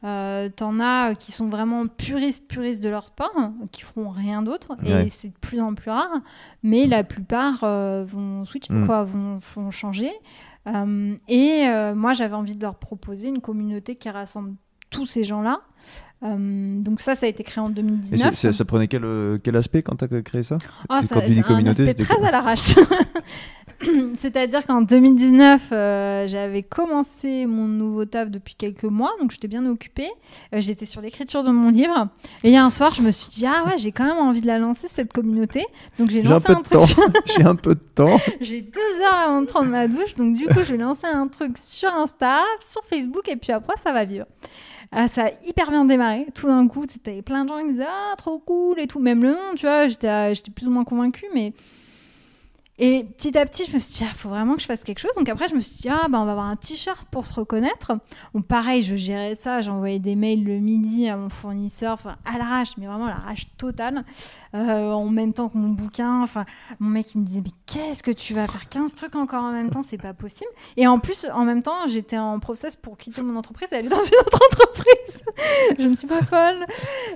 [0.04, 3.32] Euh, T'en as qui sont vraiment puristes, puristes de leur sport,
[3.72, 4.76] qui feront rien d'autre.
[4.82, 5.06] Ouais.
[5.06, 6.10] Et c'est de plus en plus rare.
[6.62, 8.86] Mais la plupart euh, vont switch, Mm.
[8.86, 10.10] quoi, vont, vont changer.
[10.68, 14.54] Euh, et euh, moi, j'avais envie de leur proposer une communauté qui rassemble
[14.90, 15.60] tous ces gens-là.
[16.22, 18.30] Euh, donc ça, ça a été créé en Et 2019.
[18.30, 20.56] c'est- c'est- ça prenait quel, euh, quel aspect quand tu as créé ça
[21.66, 22.74] Et aspect c'était très quoi à l'arrache.
[24.16, 29.66] C'est-à-dire qu'en 2019, euh, j'avais commencé mon nouveau taf depuis quelques mois, donc j'étais bien
[29.66, 30.08] occupée.
[30.54, 32.08] Euh, J'étais sur l'écriture de mon livre.
[32.42, 34.16] Et il y a un soir, je me suis dit, ah ouais, j'ai quand même
[34.16, 35.62] envie de la lancer, cette communauté.
[35.98, 36.80] Donc j'ai J'ai un lancé un, truc.
[36.80, 37.02] sur-
[37.36, 38.18] J'ai un peu de temps.
[38.40, 40.14] j'ai deux heures avant de prendre ma douche.
[40.14, 43.74] Donc du coup, je vais lancer un truc sur Insta, sur Facebook, et puis après,
[43.84, 44.24] ça va vivre.
[44.92, 46.26] Ah, ça a hyper bien démarré.
[46.34, 48.98] Tout d'un coup, c'était plein de gens qui disaient Ah, trop cool et tout.
[48.98, 51.26] Même le nom, tu vois, j'étais euh, j'étais plus ou moins convaincue.
[51.34, 51.52] Mais...
[52.78, 54.98] Et petit à petit, je me suis dit Ah, faut vraiment que je fasse quelque
[54.98, 55.12] chose.
[55.16, 57.34] Donc après, je me suis dit Ah, bah, on va avoir un t-shirt pour se
[57.34, 57.92] reconnaître.
[58.34, 59.62] Bon, pareil, je gérais ça.
[59.62, 64.04] J'envoyais des mails le midi à mon fournisseur, à l'arrache, mais vraiment à l'arrache totale.
[64.54, 66.22] Euh, en même temps que mon bouquin.
[66.22, 66.44] Enfin,
[66.78, 69.52] mon mec, il me disait Mais qu'est-ce que tu vas faire 15 trucs encore en
[69.52, 69.82] même temps?
[69.82, 70.50] C'est pas possible.
[70.76, 73.88] Et en plus, en même temps, j'étais en process pour quitter mon entreprise et aller
[73.88, 74.95] dans une autre entreprise.
[75.78, 76.66] je ne suis pas folle.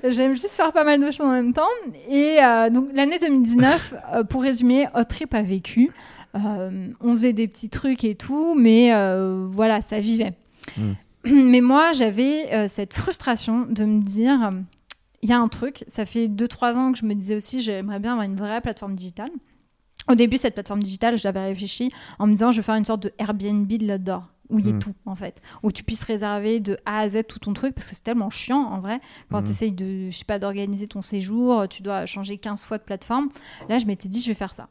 [0.05, 1.69] J'aime juste faire pas mal de choses en même temps.
[2.09, 5.91] Et euh, donc, l'année 2019, euh, pour résumer, Hot Trip a vécu.
[6.37, 8.93] Euh, on faisait des petits trucs et tout, mais
[9.51, 10.33] voilà, ça vivait.
[10.77, 10.93] Mm.
[11.25, 14.53] Mais moi, j'avais cette frustration de me dire,
[15.23, 17.99] il y a un truc, ça fait 2-3 ans que je me disais aussi, j'aimerais
[17.99, 19.31] bien avoir une vraie plateforme digitale.
[20.09, 23.03] Au début, cette plateforme digitale, j'avais réfléchi en me disant, je vais faire une sorte
[23.03, 24.79] de Airbnb de là-dedans, où il y ait Mm.
[24.81, 25.41] tout, en fait.
[25.63, 28.31] Où tu puisses réserver de A à Z tout ton truc, parce que c'est tellement
[28.31, 29.45] chiant, en vrai, quand Mhm.
[29.45, 32.83] tu essayes de, je sais pas, d'organiser ton séjour, tu dois changer 15 fois de
[32.83, 33.29] plateforme.
[33.69, 34.69] Là, je m'étais dit, je vais faire ça.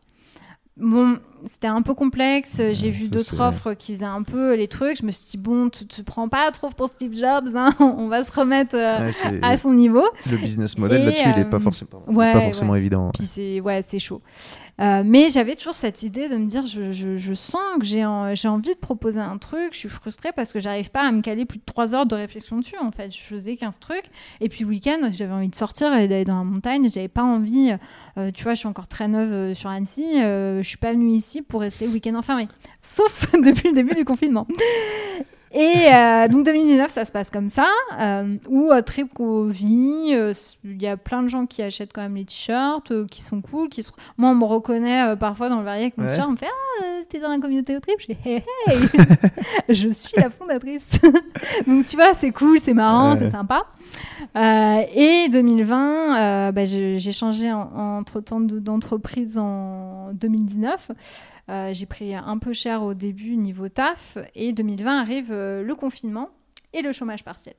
[0.77, 2.61] Bon, c'était un peu complexe.
[2.73, 4.97] J'ai Ouais, vu d'autres offres qui faisaient un peu les trucs.
[4.99, 7.73] Je me suis dit, bon, tu te prends pas trop pour Steve Jobs, hein.
[7.79, 10.03] on va se remettre euh, Ouais, à son niveau.
[10.29, 13.11] le business model là-dessus, il est pas euh, forcément, ouais, pas forcément évident.
[13.13, 14.21] Puis c'est ouais, c'est chaud.
[14.81, 18.05] Euh, mais j'avais toujours cette idée de me dire, je, je- je sens que j'ai
[18.05, 19.69] en- j'ai envie de proposer un truc.
[19.73, 22.15] Je suis frustrée parce que j'arrive pas à me caler plus de 3 heures de
[22.15, 22.77] réflexion dessus.
[22.81, 24.05] En fait, je faisais 15 trucs.
[24.39, 26.87] Et puis le week-end, j'avais envie de sortir et d'aller dans la montagne.
[26.89, 27.73] J'avais pas envie.
[28.17, 30.05] euh, tu vois, je suis encore très neuve euh, sur Annecy.
[30.21, 32.47] euh, je suis pas venue ici pour rester week-end enfermée.
[32.81, 34.47] Sauf depuis le début du confinement.
[35.51, 37.67] Et euh, donc 2019, ça se passe comme ça,
[37.99, 39.11] euh, où euh, Trip
[39.47, 40.33] vit, euh,
[40.63, 43.41] il y a plein de gens qui achètent quand même les t-shirts, euh, qui sont
[43.41, 43.91] cool, qui se...
[44.17, 46.11] moi on me reconnaît euh, parfois dans le verrier avec mon Ouais.
[46.11, 48.43] t-shirt, on me fait ah euh, t'es dans la communauté au Trip, je fais hey
[48.67, 48.77] hey,
[49.69, 50.89] je suis la fondatrice.
[51.67, 53.17] donc tu vois c'est cool, c'est marrant, Ouais.
[53.17, 53.63] c'est sympa.
[54.37, 56.17] Euh, et 2020,
[56.49, 60.91] euh, bah, j'ai changé en- entre temps d'entreprise en 2019.
[61.49, 65.73] Euh, j'ai pris un peu cher au début niveau taf et 2020 arrive euh, le
[65.73, 66.29] confinement
[66.73, 67.55] et le chômage partiel.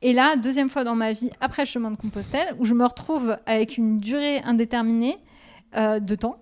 [0.00, 2.86] Et là, deuxième fois dans ma vie après le chemin de Compostelle, où je me
[2.86, 5.18] retrouve avec une durée indéterminée
[5.76, 6.38] euh, de temps.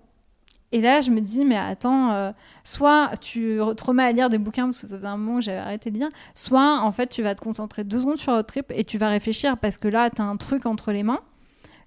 [0.71, 2.33] Et là, je me dis, mais attends,
[2.65, 5.45] soit tu te remets à lire des bouquins, parce que ça faisait un moment que
[5.45, 8.47] j'avais arrêté de lire, soit en fait, tu vas te concentrer deux secondes sur votre
[8.47, 11.21] trip et tu vas réfléchir parce que là, tu as un truc entre les mains.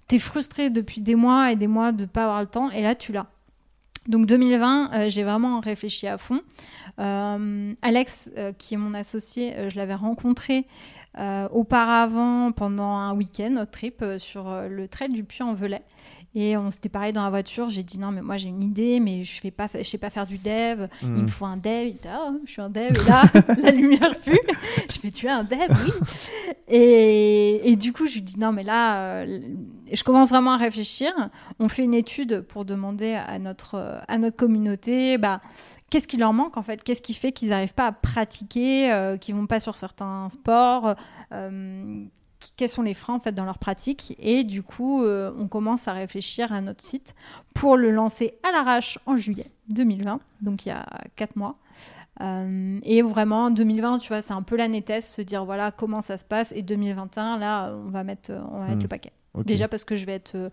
[0.07, 2.71] Tu es frustré depuis des mois et des mois de ne pas avoir le temps
[2.71, 3.27] et là, tu l'as.
[4.07, 6.41] Donc 2020, j'ai vraiment réfléchi à fond.
[6.97, 10.65] Alex, qui est mon associé, je l'avais rencontré
[11.51, 15.83] auparavant pendant un week-end, notre trip sur le trait du Puy-en-Velay.
[16.33, 17.69] Et on s'était parlé dans la voiture.
[17.69, 20.09] J'ai dit non, mais moi j'ai une idée, mais je fais pas, je sais pas
[20.09, 20.87] faire du dev.
[21.01, 21.27] Il me hmm.
[21.27, 21.87] faut un dev.
[21.87, 22.91] Il dit ah, je suis un dev.
[22.91, 23.23] Et là,
[23.61, 24.39] la lumière fut.
[24.89, 25.91] je fais tu es un dev, oui.
[26.69, 29.39] Et, et, du coup, je lui dis non, mais là, euh,
[29.91, 31.11] je commence vraiment à réfléchir.
[31.59, 35.41] On fait une étude pour demander à notre à notre communauté, bah
[35.91, 36.81] qu'est-ce qui leur manque en fait?
[36.81, 40.95] Qu'est-ce qui fait qu'ils n'arrivent pas à pratiquer, euh, qu'ils vont pas sur certains sports
[41.31, 42.05] euh,
[42.61, 45.87] quels sont les freins en fait dans leur pratique et du coup euh, on commence
[45.87, 47.15] à réfléchir à notre site
[47.55, 50.85] pour le lancer à l'arrache en juillet 2020 donc il y a
[51.15, 51.55] quatre mois
[52.21, 56.01] euh, et vraiment 2020 tu vois c'est un peu l'année test se dire voilà comment
[56.01, 58.81] ça se passe et 2021 là on va mettre on va mettre hmm.
[58.83, 59.11] le paquet
[59.43, 60.49] déjà parce que je vais être euh,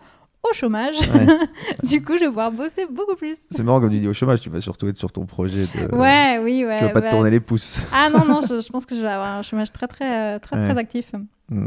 [0.49, 0.97] au chômage.
[1.83, 3.37] du coup, je vais pouvoir bosser beaucoup plus.
[3.51, 5.63] C'est marrant comme tu dis au chômage, tu vas surtout être sur ton projet.
[5.63, 5.95] De...
[5.95, 6.79] Ouais, oui, ouais.
[6.79, 7.81] Tu vas pas te tourner les pouces.
[7.93, 10.79] Ah non, non, je, pense que je vais avoir un chômage très, très, très, très,
[10.79, 11.13] actif.
[11.51, 11.67] Hmm.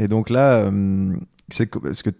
[0.00, 1.14] Et donc là, euh,
[1.50, 2.10] c'est ce que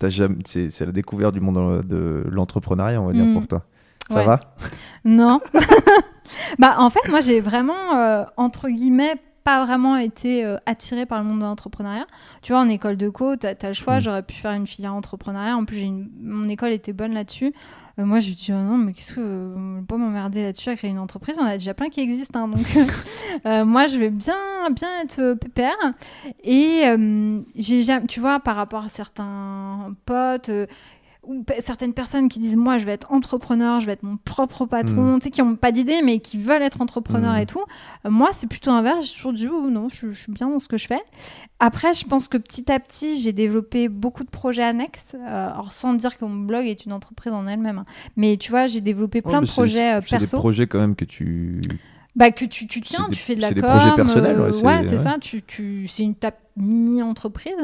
[0.00, 3.34] c'est la découverte du monde de l'entrepreneuriat, on va dire, mm.
[3.34, 3.64] pour toi.
[4.10, 4.40] Ça va?
[5.04, 5.38] Non.
[6.58, 11.20] bah, en fait, moi, j'ai vraiment, euh, entre guillemets, pas vraiment été euh, attirée par
[11.20, 12.06] le monde de l'entrepreneuriat.
[12.42, 14.00] Tu vois, en école de co, tu as, le choix, mm.
[14.00, 15.56] j'aurais pu faire une filière entrepreneuriat.
[15.56, 15.86] En plus,
[16.20, 17.54] mon école était bonne là-dessus.
[17.98, 19.20] Euh, moi, je lui dis, oh non, mais qu'est-ce que.
[19.20, 22.44] Euh, pas m'emmerder là-dessus à créer une entreprise, on a déjà plein qui existent.
[22.44, 22.78] Hein, donc,
[23.46, 24.36] euh, moi, je vais bien,
[24.70, 25.76] bien être pépère.
[26.44, 26.82] Et
[27.56, 30.50] j'ai tu vois, par rapport à certains potes
[31.24, 34.66] ou certaines personnes qui disent moi je vais être entrepreneur, je vais être mon propre
[34.66, 35.18] patron, mm.
[35.20, 37.42] tu sais, qui n'ont pas d'idée mais qui veulent être entrepreneur mm.
[37.42, 37.64] et tout.
[38.04, 40.68] Euh, moi c'est plutôt inverse, j'ai toujours dit oh, non, je, suis bien dans ce
[40.68, 41.00] que je fais.
[41.60, 45.72] Après je pense que petit à petit j'ai développé beaucoup de projets annexes, euh, alors
[45.72, 47.86] sans dire que mon blog est une entreprise en elle-même, hein.
[48.16, 50.26] mais tu vois j'ai développé plein de projets perso.
[50.26, 51.60] C'est des projets quand même que tu
[52.14, 53.56] bah, que tu, tu tiens, tu fais de la com.
[53.56, 54.84] C'est des projets personnels, ouais.
[54.84, 55.16] c'est ça.
[55.18, 57.54] Tu, tu, c'est une tape mini entreprise.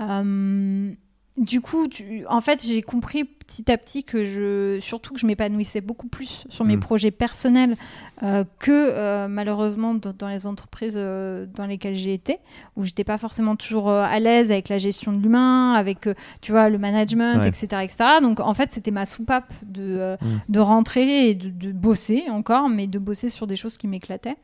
[0.00, 0.94] Mmh
[1.36, 1.88] du coup,
[2.28, 6.44] en fait, j'ai compris petit à petit que je, surtout que je m'épanouissais beaucoup plus
[6.48, 6.80] sur mes mm.
[6.80, 7.76] projets personnels
[8.22, 12.38] euh, que euh, malheureusement dans, les entreprises euh, dans lesquelles j'ai été,
[12.76, 16.08] où j'étais pas forcément toujours à l'aise avec la gestion de l'humain, avec
[16.40, 17.96] tu vois le management, etc., etc.
[18.22, 20.26] Donc en fait, c'était ma soupape de, mm.
[20.48, 24.36] de rentrer et de, bosser encore, mais de bosser sur des choses qui m'éclataient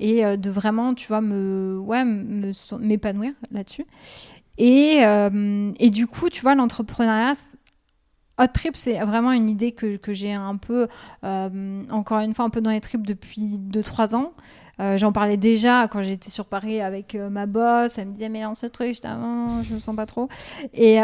[0.00, 2.04] et de vraiment, tu vois, me, ouais,
[2.80, 3.84] m'épanouir là-dessus.
[4.58, 7.34] Et, euh, et du coup, tu vois, l'entrepreneuriat,
[8.40, 10.88] Hot Trip, c'est vraiment une idée que, j'ai un peu,
[11.24, 14.32] euh, encore une fois, un peu dans les trips depuis 2-3 ans.
[14.80, 17.98] Euh, j'en parlais déjà quand j'étais sur Paris avec ma boss.
[17.98, 18.94] Elle me disait, mais lance ce truc.
[18.94, 20.28] Je ah, je me sens pas trop.
[20.74, 21.00] Et,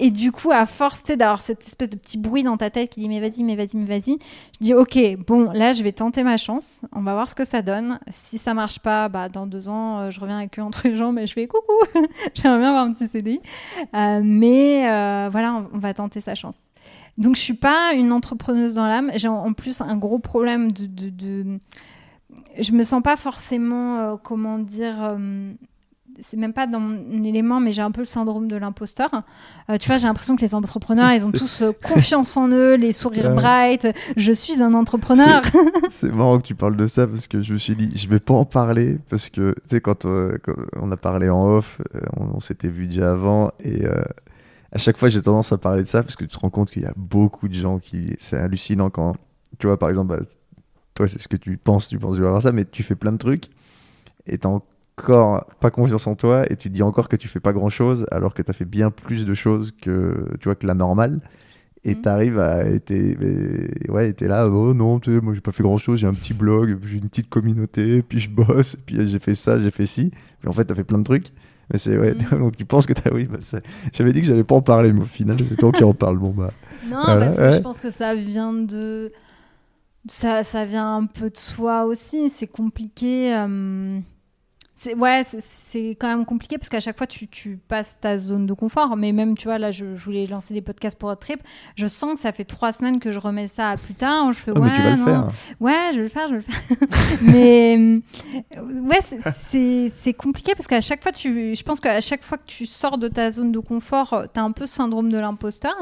[0.00, 3.00] et du coup, à force d'avoir cette espèce de petit bruit dans ta tête qui
[3.00, 4.18] dit mais vas-y, mais vas-y, mais vas-y,
[4.54, 7.44] je dis ok, bon, là je vais tenter ma chance, on va voir ce que
[7.44, 8.00] ça donne.
[8.08, 10.96] Si ça marche pas, bah, dans deux ans, euh, je reviens avec eux entre les
[10.96, 11.72] jambes et je fais coucou,
[12.34, 13.40] j'aimerais bien avoir un petit CDI.
[13.94, 16.56] Euh, mais euh, voilà, on, va tenter sa chance.
[17.18, 19.12] Donc je suis pas une entrepreneuse dans l'âme.
[19.16, 21.58] J'ai en plus un gros problème de, de,
[22.58, 25.18] je me sens pas forcément, comment dire
[26.20, 29.10] c'est même pas dans mon élément, mais j'ai un peu le syndrome de l'imposteur.
[29.68, 32.74] Euh, tu vois, j'ai l'impression que les entrepreneurs, ils ont tous euh, confiance en eux,
[32.74, 33.88] les sourires bright.
[34.16, 35.42] Je suis un entrepreneur.
[35.90, 38.20] C'est marrant que tu parles de ça parce que je me suis dit, je vais
[38.20, 40.38] pas en parler parce que, tu sais, quand, euh,
[40.76, 41.80] on a parlé en off,
[42.16, 43.84] on, s'était vu déjà avant et
[44.72, 46.70] à chaque fois, j'ai tendance à parler de ça parce que tu te rends compte
[46.70, 48.14] qu'il y a beaucoup de gens qui.
[48.18, 49.14] C'est hallucinant quand,
[49.58, 50.24] tu vois, par exemple, bah,
[50.94, 52.94] toi, c'est ce que tu penses, tu penses, je vais avoir ça, mais tu fais
[52.94, 53.50] plein de trucs
[54.26, 54.38] et
[55.00, 58.06] encore pas confiance en toi et tu dis encore que tu fais pas grand chose
[58.10, 61.20] alors que tu as fait bien plus de choses que tu vois que la normale
[61.84, 62.02] et mhm.
[62.02, 62.92] tu arrives à être
[63.90, 66.78] ouais es là oh non moi j'ai pas fait grand chose j'ai un petit blog
[66.84, 70.10] j'ai une petite communauté puis je bosse puis j'ai fait ça j'ai fait ci
[70.40, 71.32] puis en fait tu as fait plein de trucs
[71.70, 72.38] mais c'est ouais mhm.
[72.38, 73.38] donc tu penses que tu as oui bah,
[73.92, 76.18] j'avais dit que j'allais pas en parler mais au final c'est toi qui en parle
[76.18, 76.52] bon bah
[76.86, 79.12] non parce que je pense que ça vient de
[80.06, 84.00] ça, ça vient un peu de soi aussi c'est compliqué euh,
[84.80, 88.46] c'est ouais, c'est quand même compliqué parce qu'à chaque fois tu, tu, passes ta zone
[88.46, 88.96] de confort.
[88.96, 91.42] Mais même, tu vois, là, je, voulais lancer des podcasts pour votre trip.
[91.76, 94.32] Je sens que ça fait trois semaines que je remets ça à plus tard.
[94.32, 95.28] Je fais ouais, mais tu vas le faire.
[95.60, 96.78] Ouais, je vais le faire, je vais le faire.
[97.22, 98.00] mais
[98.88, 99.00] ouais,
[99.92, 102.96] c'est compliqué parce qu'à chaque fois, tu, je pense qu'à chaque fois que tu sors
[102.96, 105.76] de ta zone de confort, tu as un peu syndrome de l'imposteur.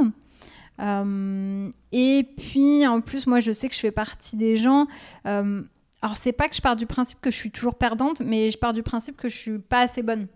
[0.81, 4.89] Euh, et puis, en plus, moi, je sais que je fais partie des gens.
[5.27, 5.63] Euh,
[6.03, 8.59] alors c'est pas que je pars du principe que je suis toujours perdante, mais je
[8.59, 10.27] pars du principe que je suis pas assez bonne.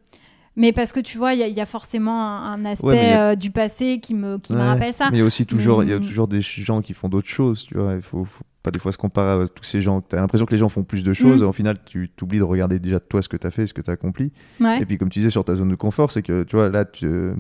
[0.54, 2.86] Mais parce que tu vois, il y, a- il y a forcément un, un aspect
[2.86, 5.08] Ouais, a- euh, du passé qui me, qui me rappelle ça.
[5.10, 7.28] Mais il y a aussi toujours, il y a toujours des gens qui font d'autres
[7.28, 7.94] choses, tu vois.
[7.94, 10.02] Il faut, faut pas des fois se comparer à tous ces gens.
[10.02, 11.42] Tu as l'impression que les gens font plus de choses.
[11.42, 11.46] Mm.
[11.46, 13.80] Au final, tu t'oublies de regarder déjà toi ce que tu as fait, ce que
[13.80, 14.30] tu as accompli.
[14.60, 14.82] Ouais.
[14.82, 16.84] Et puis, comme tu disais sur ta zone de confort, c'est que, tu vois, là,
[16.84, 17.32] tu-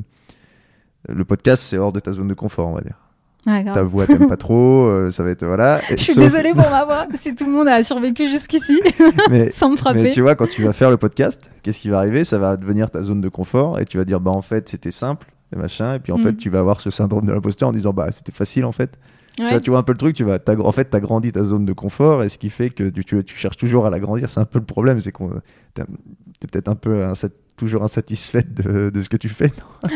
[1.08, 2.96] le podcast, c'est hors de ta zone de confort, on va dire.
[3.46, 3.64] Ouais.
[3.64, 5.80] Ta voix, t'aimes pas trop, euh, ça va être, voilà.
[5.90, 8.80] Et Je suis sauf- désolée pour ma voix, si tout le monde a survécu jusqu'ici,
[9.30, 10.10] mais, sans me mais frapper.
[10.12, 12.22] tu vois, quand tu vas faire le podcast, qu'est-ce qui va arriver?
[12.24, 14.92] Ça va devenir ta zone de confort et tu vas dire, bah, en fait, c'était
[14.92, 15.26] simple.
[15.54, 16.22] Et machin, et puis en Mm.
[16.22, 18.90] fait, tu vas avoir ce syndrome de l'imposteur en disant, bah, c'était facile en fait.
[19.36, 21.32] Tu, vois, tu vois un peu le truc, tu vas, en fait, tu as grandi
[21.32, 23.90] ta zone de confort, et ce qui fait que tu, tu, tu cherches toujours à
[23.90, 24.28] l'agrandir.
[24.30, 25.30] C'est un peu le problème, c'est qu'on
[25.74, 25.84] t'es
[26.50, 29.52] peut-être un peu insat- toujours insatisfaite de, de ce que tu fais.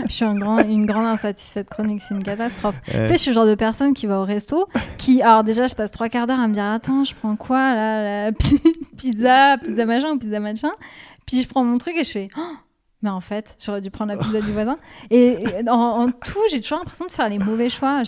[0.06, 2.80] Je suis un grand, une grande insatisfaite chronique, c'est une catastrophe.
[2.88, 3.02] Ouais.
[3.02, 4.66] Tu sais, je suis le genre de personne qui va au resto,
[4.98, 7.74] qui, alors déjà, je passe trois quarts d'heure à me dire, attends, je prends quoi
[7.74, 8.62] là, la pi-
[8.96, 10.70] pizza, pizza machin ou pizza machin.
[11.26, 12.40] Puis je prends mon truc et je fais, Oh,
[13.02, 14.77] mais en fait, j'aurais dû prendre la pizza du voisin.
[15.10, 18.02] Et et en, en tout, j'ai toujours l'impression de faire les mauvais choix.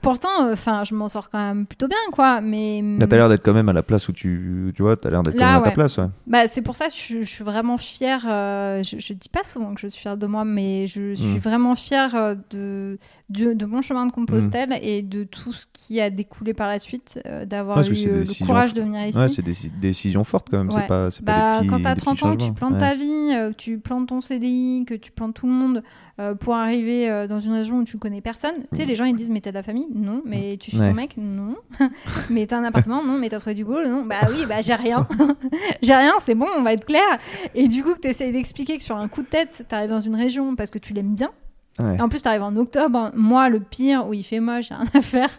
[0.00, 2.40] Pourtant, enfin, je m'en sors quand même plutôt bien, quoi.
[2.40, 5.22] Mais t'as l'air d'être quand même à la place où tu, tu vois, t'as l'air
[5.22, 5.98] d'être quand même à ta place.
[5.98, 6.06] Ouais.
[6.26, 8.24] Bah, c'est pour ça que je, je suis vraiment fière.
[8.28, 11.30] euh, je, je dis pas souvent que je suis fière de moi, mais je suis
[11.30, 11.38] Mm.
[11.38, 12.98] vraiment fière euh, de,
[13.28, 14.78] de, de mon chemin de Compostelle Mm.
[14.82, 18.74] et de tout ce qui a découlé par la suite, euh, d'avoir eu le courage
[18.74, 19.18] de venir ici.
[19.34, 20.68] C'est des des décisions fortes quand même.
[20.86, 22.78] Pas, c'est Bah, pas des petits, quand t'as des 30 petits ans, que tu plantes
[22.78, 25.82] ta vie, que tu plantes ton CDI, que tu plantes tout le monde
[26.18, 28.54] euh, pour arriver euh, dans une région où tu connais personne.
[28.72, 29.88] Tu sais, les gens ils disent mais t'as de la famille?
[29.92, 30.22] Non.
[30.24, 30.78] Mais tu suis.
[30.78, 30.88] Ouais.
[30.88, 31.14] ton mec?
[31.16, 31.56] Non.
[32.30, 33.04] mais t'as un appartement?
[33.04, 33.18] Non.
[33.18, 33.88] Mais t'as trouvé du boulot?
[33.88, 34.04] Non.
[34.04, 35.06] Bah oui, bah j'ai rien.
[35.82, 37.18] j'ai rien, c'est bon, on va être clair.
[37.54, 40.16] Et du coup, que t'essayes d'expliquer que sur un coup de tête, t'arrives dans une
[40.16, 41.30] région parce que tu l'aimes bien.
[41.78, 42.00] Ouais.
[42.00, 43.10] En plus, t'arrives en octobre.
[43.14, 45.30] Moi, le pire, où il fait moche, j'ai rien à faire.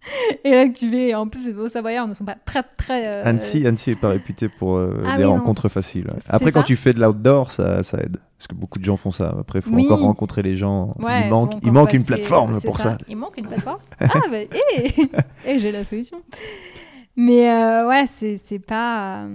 [0.44, 3.06] Et là que tu vais, en plus, les beaux savoyards ne sont pas très très.
[3.06, 5.34] euh, Annecy, Annecy est pas réputé pour euh, Ah des oui, non.
[5.36, 6.06] rencontres faciles.
[6.28, 8.16] Après, quand tu fais de l'outdoor, ça, ça aide.
[8.38, 9.34] Parce que beaucoup de gens font ça.
[9.40, 9.84] Après, il faut Oui.
[9.86, 10.94] encore rencontrer les gens.
[10.98, 12.96] Ouais, il manque, il manque une plateforme pour ça.
[13.08, 14.50] Il manque une plateforme Ah, bah, et,
[15.44, 16.22] et j'ai la solution.
[17.16, 19.26] Mais euh, ouais, c'est c'est pas.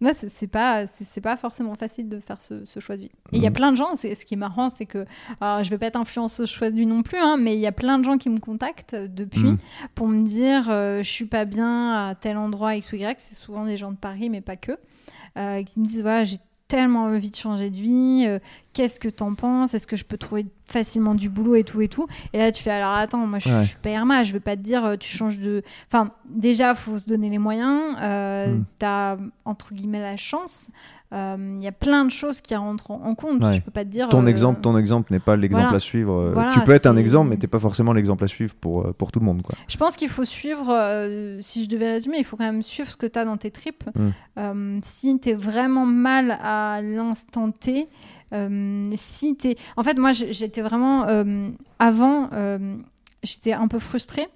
[0.00, 3.10] Ouais, c'est pas, c'est pas forcément facile de faire ce, ce choix de vie.
[3.32, 3.54] Et il y a Mhm.
[3.56, 5.06] plein de gens, c'est ce qui est marrant, c'est que.
[5.40, 7.66] Alors, je vais pas être influenceuse choix de vie non plus, hein, mais il y
[7.66, 9.58] a plein de gens qui me contactent depuis Mhm.
[9.94, 13.20] pour me dire euh, je suis pas bien à tel endroit X ou Y.
[13.20, 14.72] C'est souvent des gens de Paris, mais pas que.
[15.36, 16.38] euh, qui me disent voilà, j'ai
[16.68, 18.24] tellement envie de changer de vie.
[18.26, 18.38] euh,
[18.74, 19.72] Qu'est-ce que t'en penses?
[19.72, 22.06] Est-ce que je peux trouver facilement du boulot et tout et tout?
[22.32, 23.62] Et là, tu fais alors attends, moi je, Ouais.
[23.62, 25.62] je suis pas Irma, je vais pas te dire euh, tu changes de.
[25.86, 27.96] Enfin, déjà, faut se donner les moyens.
[28.02, 28.64] Euh, Mm.
[28.78, 30.68] T'as entre guillemets la chance.
[31.16, 33.40] Il y a plein de choses qui rentrent en, compte.
[33.44, 33.52] Ouais.
[33.52, 34.08] Je peux pas te dire.
[34.08, 35.76] Ton euh, exemple, ton exemple n'est pas l'exemple voilà.
[35.76, 36.12] à suivre.
[36.12, 38.80] euh, Voilà, tu peux être un exemple, mais t'es pas forcément l'exemple à suivre pour,
[38.80, 39.40] euh, pour tout le monde.
[39.42, 39.54] Quoi.
[39.68, 42.90] Je pense qu'il faut suivre, euh, si je devais résumer, il faut quand même suivre
[42.90, 43.84] ce que tu as dans tes tripes.
[43.94, 44.08] Mm.
[44.38, 47.84] Euh, si tu es vraiment mal à l'instant T, euh,
[48.96, 49.56] si t'es...
[49.76, 51.06] En fait, moi, j'étais vraiment...
[51.08, 52.76] euh, avant, euh,
[53.22, 54.26] j'étais un peu frustrée.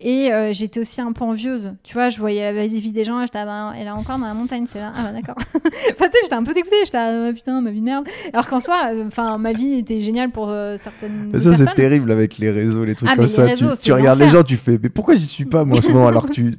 [0.00, 1.74] Et euh, j'étais aussi un peu envieuse.
[1.82, 4.18] Tu vois, je voyais la vie des gens, et j'étais, ah ben, elle est encore
[4.20, 4.92] dans la montagne, c'est là.
[4.94, 5.34] Ah bah d'accord.
[5.36, 8.06] enfin, tu sais, j'étais un peu dégoûtée, j'étais, ah putain, ma vie de merde.
[8.32, 11.66] Alors qu'en soi, euh, ma vie était géniale pour euh, certaines Ça, personnes.
[11.66, 13.44] c'est terrible avec les réseaux, les trucs Ah, comme mais les ça.
[13.46, 15.88] réseaux, tu regardes les gens, tu fais, mais pourquoi j'y suis pas moi en ce
[15.90, 16.54] moment alors que tu.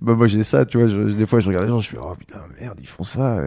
[0.00, 0.86] bah, moi j'ai ça, tu vois.
[0.86, 3.40] je- des fois, je regarde les gens, je fais, oh putain, merde, ils font ça.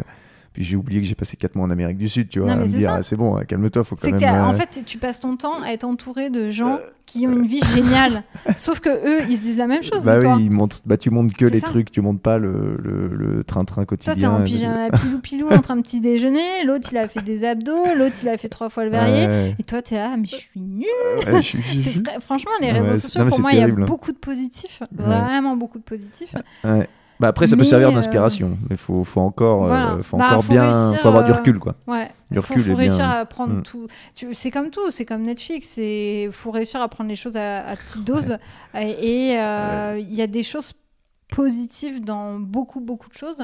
[0.53, 0.55] Euh.
[0.55, 2.61] Puis j'ai oublié que j'ai passé 4 mois en Amérique du Sud, tu vois, Non,
[2.61, 4.19] à me dire, ah, c'est bon, euh, calme-toi, faut quand même.
[4.19, 7.45] qu'en euh, fait, tu passes ton temps à être entouré de gens qui ont une
[7.47, 8.23] vie géniale.
[8.55, 10.35] Sauf que eux, ils se disent la même chose bah toi.
[10.37, 11.67] oui, ils montrent, bah, tu montres que les ça.
[11.67, 14.31] trucs, tu montres pas le, train-train Toi, t'es quotidien.
[14.31, 16.63] en euh, pyjama pilou-pilou en train de petit déjeuner.
[16.65, 17.95] L'autre, il a fait des abdos.
[17.97, 19.25] L'autre, il a fait trois fois le verrier.
[19.27, 22.79] Ouais, Et toi, t'es là, mais je suis ouais, C'est suis- vrai- Franchement, les Ouais,
[22.79, 23.85] réseaux sociaux, non, pour moi, il y a terrible.
[23.85, 24.81] beaucoup de positifs.
[24.97, 25.03] Ouais.
[25.03, 26.35] Vraiment beaucoup de positifs.
[27.19, 29.97] Bah après, ça peut Mais, servir euh, d'inspiration, mais faut, faut encore, euh, Voilà.
[30.03, 31.75] faut Bah, encore faut bien, réussir, faut avoir du euh, recul, quoi.
[31.87, 32.09] Ouais.
[32.31, 33.09] Du faut, recul faut est réussir bien.
[33.09, 33.63] à prendre Mm.
[33.63, 33.87] tout.
[34.33, 35.77] C'est comme tout, c'est comme Netflix.
[35.77, 38.37] Il faut réussir à prendre les choses à, à petite dose.
[38.75, 40.73] Et euh, il y a des choses
[41.29, 43.43] positives dans beaucoup, beaucoup de choses.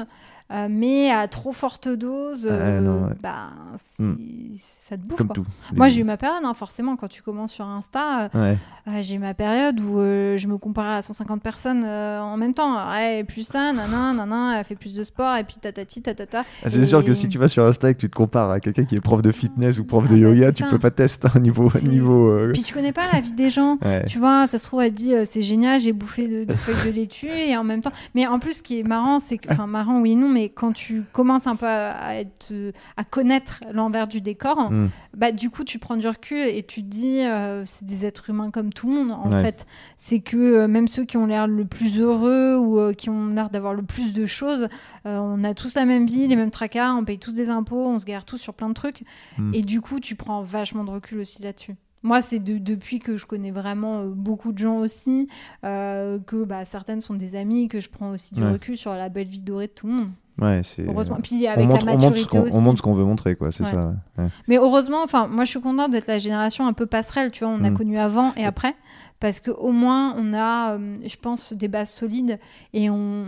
[0.52, 3.14] Euh, mais à trop forte dose, euh, non, ouais.
[3.22, 4.16] bah, c'est- Mm.
[4.58, 5.18] ça te bouffe.
[5.18, 5.34] Comme quoi.
[5.34, 5.46] tout.
[5.74, 8.58] Moi, j'ai eu ma période, hein, forcément, quand tu commences sur Insta, euh, Ouais.
[8.88, 12.36] euh, j'ai eu ma période où euh, je me comparais à 150 personnes euh, en
[12.36, 12.76] même temps.
[12.90, 16.44] Ouais, plus ça, nanan, nanan, elle fait plus de sport, et puis tatati, tatata.
[16.64, 18.58] Ah, c'est sûr que si tu vas sur Insta et que tu te compares à
[18.60, 20.70] quelqu'un qui est prof de fitness ou prof Ah de bah, yoga, tu ça.
[20.70, 21.70] peux pas tester un niveau.
[21.70, 23.78] C'est- niveau euh, Puis tu connais pas la vie des gens.
[24.08, 26.90] Tu vois, ça se trouve, elle dit euh, c'est génial, j'ai bouffé de, de feuilles
[26.90, 27.92] de laitue et en même temps.
[28.14, 29.48] Mais en plus, ce qui est marrant, c'est que.
[29.60, 32.52] Enfin, marrant, oui, non, mais mais quand tu commences un peu à, être,
[32.96, 34.88] à connaître l'envers du décor, Mm.
[35.16, 38.30] bah, du coup, tu prends du recul et tu te dis, euh, c'est des êtres
[38.30, 39.42] humains comme tout le monde, en Ouais.
[39.42, 39.66] fait.
[39.96, 43.26] C'est que euh, même ceux qui ont l'air le plus heureux ou euh, qui ont
[43.28, 44.68] l'air d'avoir le plus de choses,
[45.04, 47.98] on a tous la même vie, les mêmes tracas, on paye tous des impôts, on
[47.98, 49.02] se galère tous sur plein de trucs.
[49.38, 49.52] Mm.
[49.54, 51.74] Et du coup, tu prends vachement de recul aussi là-dessus.
[52.02, 55.28] Moi, c'est de- depuis que je connais vraiment beaucoup de gens aussi,
[55.64, 58.52] euh, que bah, certaines sont des amies, que je prends aussi du Ouais.
[58.52, 60.08] recul sur la belle vie dorée de tout le monde.
[60.38, 60.62] Ouais.
[60.86, 61.18] Heureusement.
[61.22, 63.36] Puis On avec montre, la on montre ce maturité on montre ce qu'on veut montrer,
[63.36, 63.70] quoi, c'est Ouais.
[63.70, 63.94] ça.
[64.18, 64.26] ouais.
[64.48, 67.52] Mais heureusement, enfin, moi je suis contente d'être la génération un peu passerelle, tu vois,
[67.52, 67.76] on a Mm.
[67.76, 68.74] connu avant et après,
[69.20, 72.38] parce que au moins on a, euh, je pense, des bases solides
[72.72, 73.24] et on,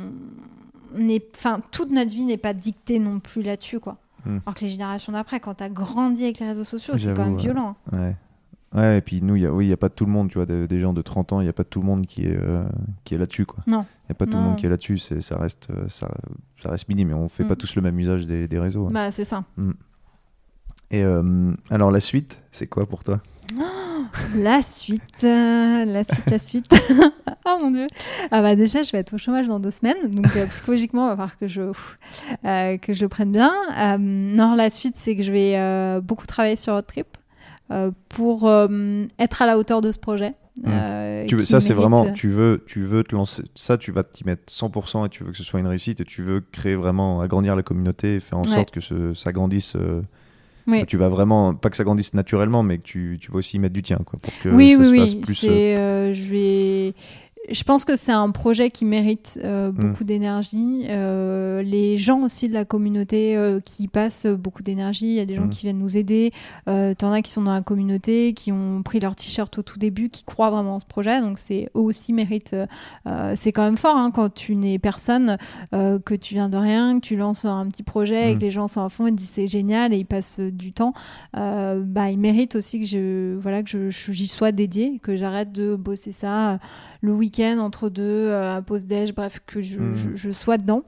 [0.97, 3.99] on est, enfin, toute notre vie n'est pas dictée non plus là-dessus, quoi.
[4.25, 4.39] Mm.
[4.47, 7.37] Alors que les générations d'après, quand t'as grandi avec les réseaux sociaux, c'est quand même
[7.37, 7.75] violent.
[7.93, 8.15] Ouais.
[8.75, 10.29] Ouais, et puis nous, il y a, oui, il n'y a pas tout le monde,
[10.31, 12.07] tu vois, des, des gens de 30 ans, il n'y a pas tout le monde
[12.07, 12.65] qui est, euh,
[13.05, 13.63] qui est là-dessus, quoi.
[13.67, 13.85] Non.
[14.05, 16.09] Il n'y a pas tout le monde qui est là-dessus, c'est, ça, reste, euh, ça,
[16.63, 17.49] ça reste minime, mais on fait Mm.
[17.49, 18.87] pas tous le même usage des, des réseaux.
[18.87, 18.91] hein.
[18.93, 19.45] Bah c'est ça.
[20.91, 23.21] Et euh, alors, la suite, c'est quoi pour toi?
[24.37, 26.71] La suite, euh, la suite, la suite.
[27.47, 27.87] oh mon dieu.
[28.31, 31.17] Ah bah déjà, je vais être au chômage dans deux semaines, donc psychologiquement, il va
[31.17, 31.63] falloir que je
[32.77, 33.53] que je le prenne bien.
[33.99, 37.07] Non, la suite, c'est que je vais beaucoup travailler sur Road Trip
[38.09, 40.35] pour euh, être à la hauteur de ce projet.
[40.67, 44.05] euh, tu veux, Ça, c'est vraiment, tu veux, tu veux te lancer, ça, tu vas
[44.05, 46.75] t'y mettre 100% et tu veux que ce soit une réussite et tu veux créer
[46.75, 48.55] vraiment, agrandir la communauté et faire en Ouais.
[48.55, 49.75] sorte que ce, ça grandisse.
[49.77, 50.03] euh,
[50.67, 50.85] Oui.
[50.87, 53.61] Tu vas vraiment, pas que ça grandisse naturellement, mais que tu, tu vas aussi y
[53.61, 54.99] mettre du tien, quoi, pour que oui, ça oui, se oui.
[55.01, 55.45] fasse plus.
[55.45, 56.95] euh, euh, je vais.
[57.51, 59.75] Je pense que c'est un projet qui mérite euh, Mm.
[59.75, 60.85] beaucoup d'énergie.
[60.89, 65.07] Euh, les gens aussi de la communauté euh, qui y passent beaucoup d'énergie.
[65.07, 65.51] Il y a des gens Mm.
[65.51, 66.31] qui viennent nous aider.
[66.69, 69.81] Euh, T'en as qui sont dans la communauté, qui ont pris leur t-shirt au tout
[69.81, 71.21] début, qui croient vraiment en ce projet.
[71.21, 72.53] Donc c'est eux aussi méritent.
[72.55, 72.67] euh,
[73.09, 75.37] euh, c'est quand même fort hein, quand tu n'es personne,
[75.75, 78.51] euh, que tu viens de rien, que tu lances un petit projet et que les
[78.51, 80.93] gens sont à fond et disent c'est génial et ils passent euh, du temps.
[81.37, 85.17] Euh, bah, ils méritent aussi que je voilà que je, je- j'y sois dédiée, que
[85.17, 86.57] j'arrête de bosser ça euh,
[87.03, 90.85] le week-end entre deux euh, à pause déj, bref que je, je- je sois dedans.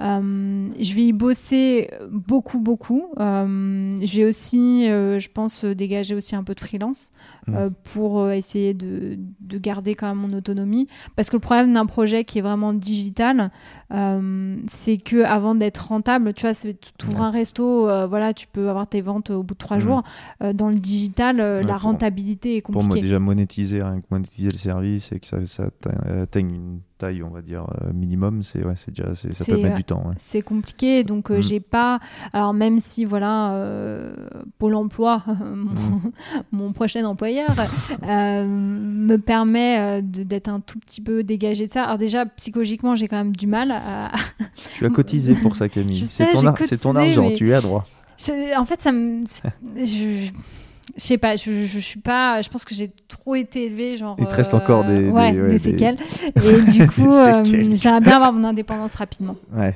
[0.00, 3.04] Euh, je vais y bosser beaucoup, beaucoup.
[3.20, 7.10] Euh, je vais aussi, euh, je pense, dégager aussi un peu de freelance
[7.48, 10.86] Euh, pour euh, essayer de, de garder quand même mon autonomie.
[11.16, 13.50] Parce que le problème d'un projet qui est vraiment digital,
[13.92, 16.68] euh, c'est que avant d'être rentable, tu vois, tu
[17.08, 17.24] ouvres Ouais.
[17.26, 19.82] un resto, euh, voilà, tu peux avoir tes ventes au bout de trois Mhm.
[19.82, 20.02] jours.
[20.54, 23.06] Dans le digital, Ouais, la pour- rentabilité est pour moi compliquée.
[23.06, 25.64] déjà monétiser rien que monétiser le service et que ça,
[26.22, 29.82] atteigne une taille on va dire minimum c'est ouais c'est déjà ça peut mettre du
[29.82, 30.14] temps ouais.
[30.18, 31.42] c'est compliqué donc euh, Mm.
[31.42, 31.98] j'ai pas
[32.32, 34.14] alors même si voilà euh,
[34.58, 36.00] Pôle Emploi mon,
[36.52, 37.04] mon prochain
[37.40, 37.68] employeur
[38.08, 42.94] euh, me permet euh, d'être un tout petit peu dégagé de ça alors déjà psychologiquement
[42.94, 44.10] j'ai quand même du mal à
[44.76, 46.54] tu as cotisé pour ça Camille c'est ton, ar-
[46.96, 47.86] argent mais- tu es à droit
[48.56, 49.24] en fait ça me
[49.76, 50.28] je
[50.98, 52.42] je sais pas, je, je, je suis pas.
[52.42, 54.16] Je pense que j'ai trop été élevée, genre.
[54.18, 55.96] Il te reste encore des- ouais, des- ouais, des des- séquelles.
[56.44, 59.36] Et du coup, euh, j'aimerais bien avoir mon indépendance rapidement.
[59.56, 59.74] ouais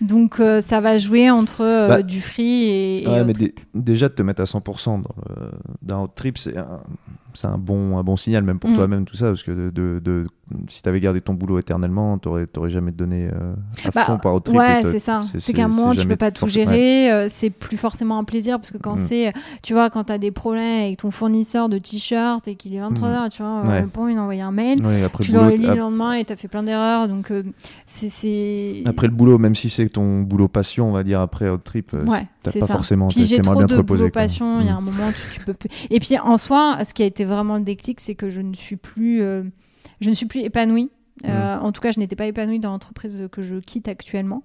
[0.00, 3.02] Donc, euh, ça va jouer entre euh, Bah, du free et.
[3.02, 3.32] et Ouais, mais
[3.74, 5.50] déjà de te mettre à 100% dans, le,
[5.82, 6.80] dans trip, c'est un,
[7.34, 8.74] c'est un bon, un bon signal, même pour Mm.
[8.74, 10.26] toi-même, tout ça, parce que de, de, de-
[10.68, 14.34] si t'avais gardé ton boulot éternellement, t'aurais t'aurais jamais donné euh, à Bah, fond par
[14.34, 14.50] autre.
[14.52, 15.20] Ouais, c'est ça.
[15.38, 17.12] c'est- qu'à un moment, tu jamais peux pas tout gérer.
[17.12, 19.04] euh, c'est plus forcément un plaisir parce que quand Mm.
[19.08, 19.32] c'est,
[19.62, 23.28] tu vois, quand t'as des problèmes avec ton fournisseur de t-shirts et qu'il est 23h,
[23.30, 23.62] tu vois.
[23.62, 23.82] Ouais.
[23.82, 24.84] euh, pas envie d'envoyer un mail.
[24.84, 27.08] Ouais, après, Tu le le relis le lendemain et t'as fait plein d'erreurs.
[27.08, 27.42] Donc, euh,
[27.86, 28.82] c'est.
[28.86, 31.92] après le boulot, même si c'est ton boulot passion, on va dire, après autre trip,
[32.06, 32.72] Ouais, t'as c'est pas ça.
[32.74, 33.08] forcément.
[33.08, 34.76] Puis j'ai trop bien de boulot passion, il y a Mm.
[34.78, 35.68] un moment tu, tu peux plus.
[35.90, 38.54] Et puis en soi, ce qui a été vraiment le déclic, c'est que je ne
[38.54, 39.44] suis plus, euh,
[40.00, 40.90] je ne suis plus épanouie.
[41.24, 41.58] Euh.
[41.58, 44.42] En tout cas, je n'étais pas épanouie dans l'entreprise que je quitte actuellement,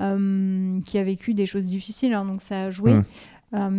[0.00, 2.94] euh, qui a vécu des choses difficiles, hein, donc ça a joué.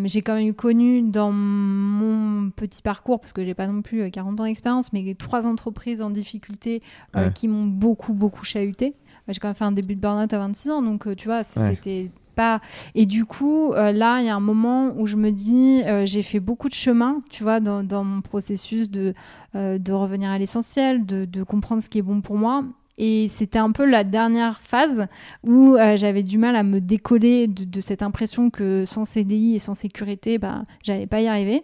[0.05, 4.09] J'ai quand même connu dans mon petit parcours, parce que j'ai pas non plus euh,
[4.09, 6.81] 40 ans d'expérience, mais trois entreprises en difficulté
[7.15, 7.31] Ouais.
[7.33, 8.93] qui m'ont beaucoup, beaucoup chahuté.
[9.29, 11.43] J'ai quand même fait un début de burn-out à 26 ans, donc tu vois, Ouais.
[11.43, 12.59] c'était pas.
[12.95, 16.05] Et du coup, euh, là, il y a un moment où je me dis, euh,
[16.05, 19.13] j'ai fait beaucoup de chemin, tu vois, dans, dans mon processus de,
[19.55, 22.63] euh, de revenir à l'essentiel, de, de comprendre ce qui est bon pour moi.
[22.99, 25.07] Et c'était un peu la dernière phase
[25.43, 29.55] où euh, j'avais du mal à me décoller de, de cette impression que sans CDI
[29.55, 31.63] et sans sécurité, bah, j'allais pas y arriver.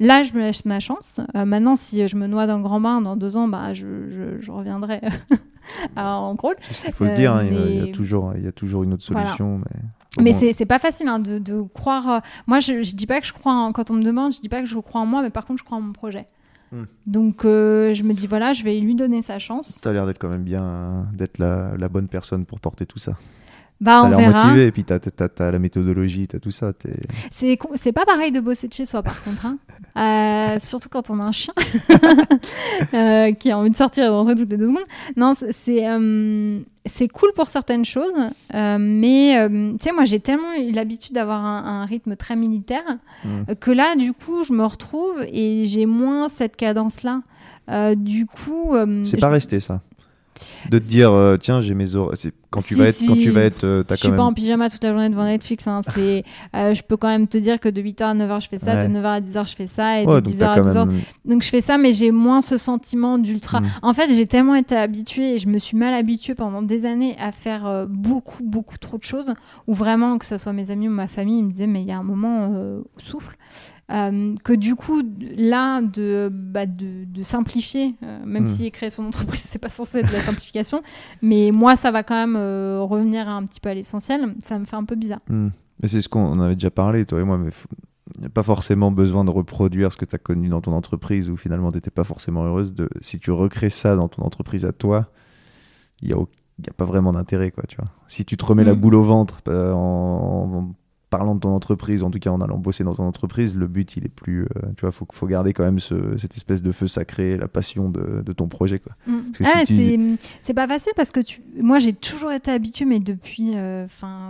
[0.00, 1.18] Là, je me laisse ma chance.
[1.34, 3.86] Euh, maintenant, si je me noie dans le grand bain dans deux ans, bah, je,
[4.10, 5.00] je, je reviendrai
[5.96, 6.56] à- en crawl.
[6.86, 8.46] Il faut se dire, hein, il y a- il y, mais- a toujours, il y
[8.46, 9.28] a toujours une autre Voilà.
[9.28, 9.58] solution.
[9.58, 9.80] Mais,
[10.20, 12.08] Mais Bon, c'est pas facile hein, de, de croire.
[12.08, 13.52] euh, Moi, je, je dis pas que je crois.
[13.52, 15.44] en- Quand on me demande, je dis pas que je crois en moi, mais par
[15.46, 16.26] contre, je crois en mon projet.
[16.72, 16.84] Hmm.
[17.06, 19.78] Donc, euh, je me dis voilà, je vais lui donner sa chance.
[19.82, 23.16] T'as l'air d'être quand même bien, d'être la, la bonne personne pour porter tout ça.
[23.78, 24.44] Bah, T'as on l'air verra.
[24.44, 26.72] motivé, et puis t'as, t'as- t'as la méthodologie, t'as tout ça.
[26.72, 26.96] t'es-
[27.30, 29.44] C'est pas pareil de bosser de chez soi, par contre.
[29.46, 29.58] hein.
[29.98, 31.54] Euh, surtout quand on a un chien
[32.94, 34.84] euh, qui a envie de sortir et de rentrer toutes les deux secondes.
[35.16, 36.60] Non, c'est- euh,
[37.14, 38.12] cool pour certaines choses,
[38.54, 42.82] euh, mais tu sais, moi j'ai tellement eu l'habitude d'avoir un, un rythme très militaire
[43.24, 43.28] Mm.
[43.50, 47.22] euh, que là, du coup, je me retrouve et j'ai moins cette cadence-là.
[47.96, 48.74] Du coup,
[49.04, 49.80] C'est je- pas resté ça?
[50.70, 52.16] De te dire, euh, tiens, j'ai mes horaires.
[52.56, 53.06] Quand tu Si, vas être, si.
[53.06, 55.24] quand tu vas être, euh, Je quand suis pas en pyjama toute la journée devant
[55.24, 55.66] Netflix.
[55.66, 55.82] Hein.
[55.94, 56.24] C'est,
[56.54, 58.74] euh, je peux quand même te dire que de 8h à 9h, je fais ça,
[58.74, 58.88] Ouais.
[58.88, 60.68] de 9h à 10h, je fais ça, et Ouais, de donc 10h t'as à quand
[60.70, 60.86] 12h.
[60.86, 61.00] même.
[61.24, 63.60] Donc je fais ça, mais j'ai moins ce sentiment d'ultra.
[63.60, 63.66] Mm.
[63.82, 67.16] En fait, j'ai tellement été habituée et je me suis mal habituée pendant des années
[67.20, 69.32] à faire euh, beaucoup, beaucoup trop de choses.
[69.66, 71.88] Où vraiment, que ce soit mes amis ou ma famille, ils me disaient, mais il
[71.88, 72.50] y a un moment,
[72.98, 73.36] souffle.
[73.92, 75.00] Euh, que du coup,
[75.36, 78.46] là, de, bah, de, de simplifier, euh, même Mm.
[78.48, 80.82] si créer son entreprise, c'est pas censé être de la simplification,
[81.22, 84.34] mais moi, ça va quand même euh, revenir un petit peu à l'essentiel.
[84.40, 85.20] Ça me fait un peu bizarre.
[85.28, 85.48] Hmm.
[85.80, 87.50] Mais c'est ce qu'on on avait déjà parlé, toi et moi, mais
[88.16, 90.72] il n'y a pas forcément besoin de reproduire ce que tu as connu dans ton
[90.72, 92.72] entreprise où finalement tu n'étais pas forcément heureuse.
[92.74, 92.88] De...
[93.02, 95.10] Si tu recrées ça dans ton entreprise à toi,
[96.02, 96.28] il n'y a, au-
[96.68, 97.50] a pas vraiment d'intérêt.
[97.50, 97.86] quoi, tu vois.
[98.08, 98.80] Si tu te remets la Mm.
[98.80, 99.52] boule au ventre en...
[99.52, 100.74] en
[101.08, 103.96] parlant de ton entreprise, en tout cas en allant bosser dans ton entreprise, le but
[103.96, 104.42] il est plus.
[104.42, 104.46] euh,
[104.76, 107.88] tu vois, faut, faut garder quand même ce- cette espèce de feu sacré, la passion
[107.88, 108.80] de, de ton projet.
[108.80, 108.92] Quoi.
[109.06, 109.18] Mm.
[109.44, 109.98] Ah, si c'est
[110.40, 111.42] c'est pas facile parce que tu...
[111.62, 113.86] moi j'ai toujours été habituée, mais depuis euh,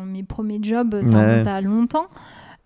[0.06, 1.32] mes premiers jobs, ça Ouais.
[1.32, 2.06] remonte à longtemps,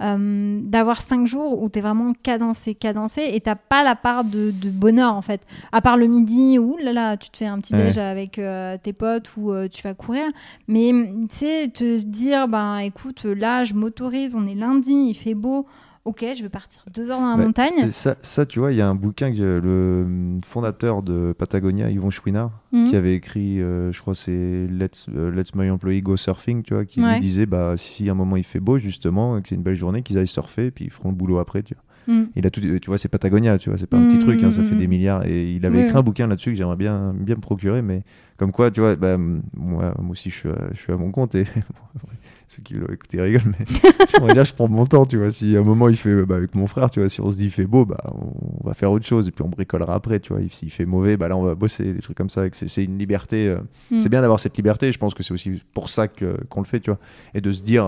[0.01, 4.51] euh, d'avoir cinq jours où t'es vraiment cadencé, cadencé et t'as pas la part de,
[4.51, 5.43] de bonheur en fait.
[5.73, 7.85] À part le midi où là là tu te fais un petit Ouais.
[7.85, 10.25] déj avec euh, tes potes ou euh, tu vas courir,
[10.69, 10.91] mais
[11.29, 15.67] tu sais te dire ben écoute là je m'autorise, on est lundi, il fait beau.
[16.07, 17.91] Ok, je vais partir deux heures dans la montagne.
[17.91, 22.09] Ça, ça, tu vois, il y a un bouquin que le fondateur de Patagonia, Yvon
[22.11, 22.87] Chouinard, Mhm.
[22.87, 26.73] qui avait écrit, euh, je crois, c'est Let's, euh, Let's My Employee Go Surfing, tu
[26.73, 27.13] vois, qui Ouais.
[27.15, 29.75] lui disait, bah, si à un moment il fait beau, justement, que c'est une belle
[29.75, 31.85] journée, qu'ils aillent surfer, puis ils feront le boulot après, tu vois.
[32.15, 32.29] Mm.
[32.35, 34.43] Il a tout, tu vois, c'est Patagonia, tu vois, c'est pas un petit Mm, truc,
[34.43, 35.27] hein, ça fait des milliards.
[35.27, 38.05] Et il avait écrit un bouquin là-dessus que j'aimerais bien, bien me procurer, mais
[38.39, 41.35] comme quoi, tu vois, bah, moi aussi, je suis, à, je suis à mon compte
[41.35, 41.45] et
[42.53, 43.65] ceux qui veulent écouter rigolent, mais
[44.13, 45.31] j'aimerais dire, je prends mon temps, tu vois.
[45.31, 47.37] Si à un moment il fait, bah, avec mon frère, tu vois, si on se
[47.37, 50.19] dit il fait beau, bah, on va faire autre chose et puis on bricolera après,
[50.19, 50.43] tu vois.
[50.51, 52.43] S'il fait mauvais, bah là, on va bosser, des trucs comme ça.
[52.53, 53.47] C'est une liberté.
[53.49, 53.59] euh,
[53.93, 53.99] Mm.
[54.01, 54.91] C'est bien d'avoir cette liberté.
[54.93, 56.99] Je pense que c'est aussi pour ça qu'on le fait, tu vois.
[57.35, 57.85] Et de se dire.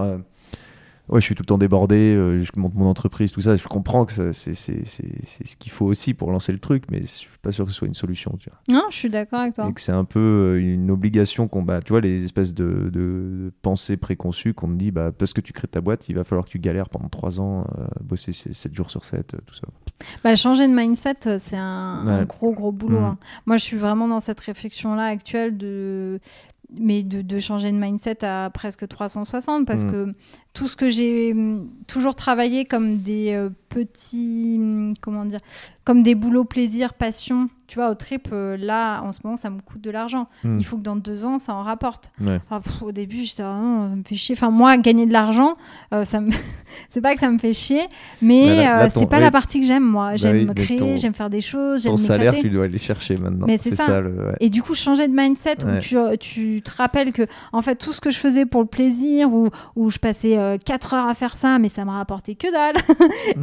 [1.12, 3.56] Euh, Ouais, je suis tout le temps débordé, euh, je monte mon entreprise, tout ça.
[3.56, 7.38] Je comprends que c'est ce qu'il faut aussi pour lancer le truc, mais je suis
[7.42, 8.58] pas sûr que ce soit une solution, tu vois.
[8.74, 9.68] Non, je suis d'accord avec toi.
[9.68, 12.90] Et que c'est un peu euh, une obligation qu'on bah, tu vois, les espèces de,
[12.90, 16.24] de pensées préconçues qu'on te dit, bah, parce que tu crées ta boîte, il va
[16.24, 19.68] falloir que tu galères pendant 3 ans, euh, bosser 7 jours sur 7, tout ça.
[20.24, 22.98] Bah, changer de mindset, euh, c'est un, gros, gros boulot.
[22.98, 23.04] Mhm.
[23.04, 23.18] hein.
[23.46, 26.20] Moi, je suis vraiment dans cette réflexion-là actuelle de
[26.78, 29.90] mais de, de changer de mindset à presque 360 parce Mhm.
[29.90, 30.14] que
[30.54, 35.40] tout ce que j'ai hum, toujours travaillé comme des euh, petits hum, comment dire
[35.84, 39.48] comme des boulots plaisir passion tu vois au trip euh, là en ce moment ça
[39.48, 40.58] me coûte de l'argent Mhm.
[40.58, 42.38] il faut que dans deux ans ça en rapporte Ouais.
[42.50, 44.34] pff, au début, j'étais, ah non, ça me fait chier.
[44.36, 45.54] Enfin, moi, gagner de l'argent,
[45.94, 46.30] euh, ça me...
[46.90, 47.82] c'est pas que ça me fait chier,
[48.20, 49.22] mais euh, c'est pas oui.
[49.22, 50.16] la partie que j'aime, moi.
[50.16, 52.78] J'aime oui, mais créer, ton- j'aime faire des choses, j'aime Ton salaire, tu dois aller
[52.78, 53.46] chercher maintenant.
[53.46, 53.86] Mais c'est ça.
[53.86, 54.00] ça.
[54.00, 54.34] le, ouais.
[54.40, 55.76] Et du coup, changer de mindset Ouais.
[55.76, 57.22] où tu, euh, tu te rappelles que,
[57.52, 60.94] en fait, tout ce que je faisais pour le plaisir, où, où je passais 4
[60.94, 62.76] heures à faire ça, mais ça m'a rapporté que dalle,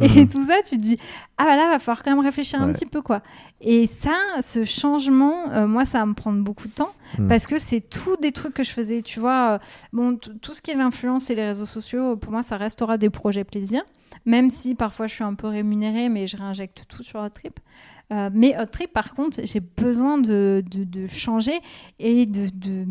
[0.02, 0.28] et Mhm.
[0.28, 0.96] tout ça, tu te dis,
[1.38, 3.22] ah bah là, va falloir quand même réfléchir un petit peu, quoi.
[3.60, 7.26] Et ça, ce changement, euh, moi, ça va me prendre beaucoup de temps, Mhm.
[7.28, 9.52] parce que c'est tout des trucs que je faisais, tu vois.
[9.54, 9.58] euh,
[9.92, 13.10] bon, tout ce qui est l'influence et les réseaux sociaux, pour moi, ça restera des
[13.10, 13.82] projets plaisir,
[14.24, 17.58] même si parfois je suis un peu rémunérée, mais je réinjecte tout sur Hot Trip.
[18.12, 21.52] Euh, mais Hot Trip, par contre, j'ai besoin de, de, de changer
[22.00, 22.86] et de, de-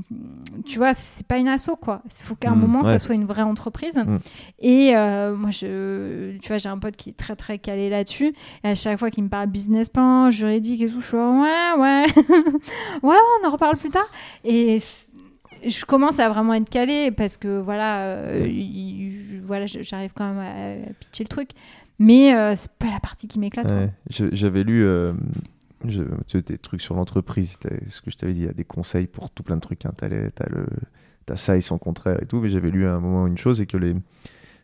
[0.65, 2.01] Tu vois, c'est pas une asso, quoi.
[2.05, 2.99] Il faut qu'à un Mm, moment, ça ouais.
[2.99, 3.97] soit une vraie entreprise.
[3.97, 4.17] Mm.
[4.59, 8.33] Et euh, moi, je, tu vois, j'ai un pote qui est très, très calé là-dessus.
[8.63, 11.71] Et à chaque fois qu'il me parle business plan, juridique et tout, je suis ouais,
[11.77, 12.05] ouais.
[13.03, 14.07] ouais, on en reparle plus tard.
[14.45, 14.77] Et
[15.65, 18.47] je commence à vraiment être calée parce que voilà, euh,
[19.43, 21.49] voilà, j'arrive quand même à, à pitcher le truc.
[21.99, 23.69] Mais euh, c'est pas la partie qui m'éclate.
[23.71, 23.89] Ouais.
[24.09, 25.13] J'avais lu euh,
[25.85, 26.03] je-
[26.39, 27.57] des trucs sur l'entreprise,
[27.89, 29.85] ce que je t'avais dit, il y a des conseils pour tout plein de trucs.
[29.85, 29.91] Hein.
[29.97, 30.29] T'as le-
[31.25, 32.39] t'as ça et son contraire et tout.
[32.39, 33.93] Mais j'avais lu à un moment une chose, c'est que les,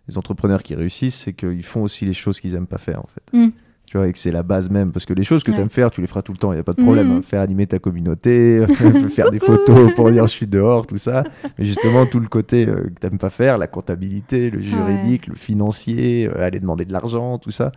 [0.08, 3.08] les entrepreneurs qui réussissent, c'est qu'ils font aussi les choses qu'ils aiment pas faire en
[3.08, 3.38] fait.
[3.38, 3.50] Mm.
[3.96, 4.92] Tu vois, et que c'est la base même.
[4.92, 5.56] Parce que les choses que Ouais.
[5.56, 7.08] tu aimes faire, tu les feras tout le temps, il n'y a pas de problème.
[7.08, 7.18] Mhm.
[7.20, 7.22] hein.
[7.22, 8.66] Faire animer ta communauté,
[9.10, 11.24] faire des photos pour dire je suis dehors, tout ça.
[11.58, 15.28] Mais justement, tout le côté euh, que tu n'aimes pas faire, la comptabilité, le juridique,
[15.28, 17.72] le financier, euh, aller demander de l'argent, tout ça.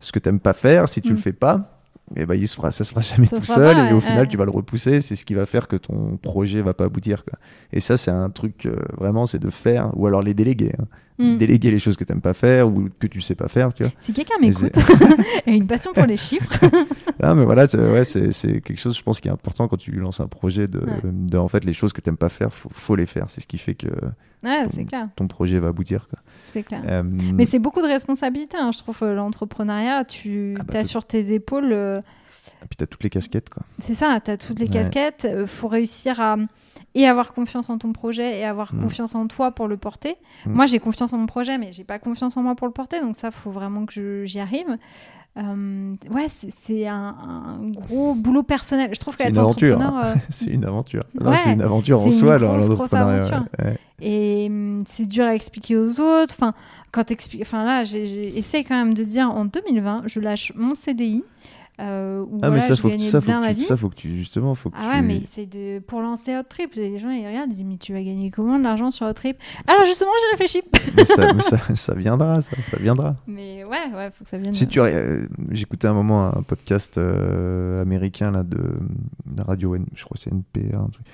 [0.00, 1.12] Ce que tu n'aimes pas faire, si tu Mm.
[1.12, 1.79] le fais pas,
[2.16, 3.76] et bah, il se fera, ça se fera jamais Ça tout fera seul.
[3.76, 5.00] pas, et au final, tu vas le repousser.
[5.00, 7.24] C'est ce qui va faire que ton projet va pas aboutir.
[7.24, 7.38] Quoi.
[7.72, 10.72] Et ça, c'est un truc euh, vraiment, c'est de faire, ou alors les déléguer.
[10.78, 10.84] hein.
[11.18, 11.36] Mm.
[11.36, 13.74] Déléguer les choses que t'aimes pas faire ou que tu sais pas faire.
[13.74, 13.92] Tu vois.
[14.00, 14.74] Si quelqu'un m'écoute
[15.46, 16.50] et a une passion pour les chiffres,
[17.22, 19.76] Ah, mais voilà, c'est- ouais, c'est c'est quelque chose, je pense, qui est important quand
[19.76, 20.66] tu lances un projet.
[20.66, 21.00] De, Ouais.
[21.04, 23.26] de en fait, les choses que t'aimes pas faire, faut, faut les faire.
[23.28, 23.88] C'est ce qui fait que
[24.42, 26.08] ouais, c'est clair, ton projet va aboutir.
[26.08, 26.18] Quoi.
[26.52, 26.82] C'est clair.
[26.86, 30.04] Euh, Mais c'est beaucoup de responsabilité, hein, je trouve, euh, l'entrepreneuriat.
[30.04, 31.98] Tu Ah bah, as sur tes épaules, euh,
[32.62, 33.50] et puis t'as toutes les casquettes.
[33.50, 33.62] Quoi.
[33.78, 34.70] c'est ça, tu as toutes les Ouais.
[34.72, 35.26] casquettes.
[35.30, 36.36] Il faut réussir à
[36.96, 38.80] et avoir confiance en ton projet et avoir Mm.
[38.82, 40.16] confiance en toi pour le porter.
[40.44, 40.52] Mm.
[40.52, 43.00] Moi, j'ai confiance en mon projet, mais j'ai pas confiance en moi pour le porter.
[43.00, 44.76] Donc ça, faut vraiment que j'y arrive.
[45.38, 48.90] Euh, ouais, c'est- c'est un, un gros boulot personnel.
[48.92, 49.78] Je trouve C'est qu'être une aventure.
[49.80, 51.04] euh, c'est une aventure.
[51.20, 53.16] Ouais, c'est une aventure en c'est soi, l'entrepreneuriat.
[53.26, 53.44] aventure.
[53.60, 53.64] ouais.
[53.66, 53.78] Ouais.
[54.02, 56.34] Et hum, c'est dur à expliquer aux autres.
[56.36, 56.52] Enfin,
[56.90, 57.04] quand
[57.40, 61.22] enfin là, essayé quand même de dire en 2020, je lâche mon CDI.
[61.80, 63.60] Euh, où Ah, mais ça, je faut, que- ça, faut que tu, vie.
[63.62, 64.88] ça, faut que tu, justement, faut que Ah tu...
[64.96, 66.74] ouais, mais c'est de pour lancer Hot Trip.
[66.74, 69.12] Les gens ils regardent, ils disent mais tu vas gagner comment de l'argent sur Hot
[69.14, 69.36] Trip?
[69.66, 70.62] Alors justement, j'ai réfléchi.
[70.96, 73.16] mais ça, mais ça, ça viendra, ça, ça viendra.
[73.26, 74.52] Mais ouais, ouais, faut que ça vienne.
[74.52, 78.58] Si tu, euh, j'écoutais un moment un podcast euh, américain là de,
[79.26, 81.06] de radio, N- je crois que c'est NPR, un truc,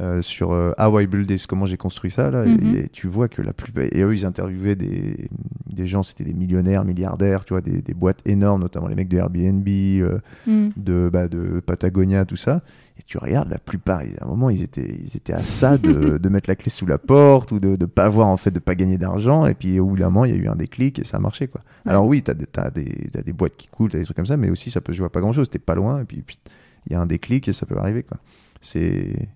[0.00, 2.74] euh, sur euh, How I Build This, comment j'ai construit ça là, Mhm.
[2.76, 5.28] et, et tu vois que la plupart, et eux ils interviewaient des,
[5.66, 9.08] des gens, c'était des millionnaires, milliardaires, tu vois, des, des boîtes énormes, notamment les mecs
[9.08, 10.70] de Airbnb, euh, Hmm.
[10.76, 12.62] de, bah, de Patagonia, tout ça.
[12.98, 15.78] Et tu regardes, la plupart, ils- à un moment, ils étaient, ils étaient à ça
[15.78, 15.82] de,
[16.18, 18.58] de mettre la clé sous la porte ou de ne pas avoir, en fait, de
[18.58, 19.46] pas gagner d'argent.
[19.46, 21.20] Et puis, au bout d'un moment, il y a eu un déclic et ça a
[21.20, 21.62] marché, quoi.
[21.86, 21.90] Ouais.
[21.92, 24.36] Alors, oui, tu as, des, t'as des, boîtes qui coulent, t'as des trucs comme ça,
[24.36, 25.48] mais aussi, ça peut jouer à pas grand chose.
[25.48, 26.38] T'es pas loin et puis, puis,
[26.86, 28.18] il y a un déclic et ça peut arriver, quoi.
[28.60, 29.28] C'est.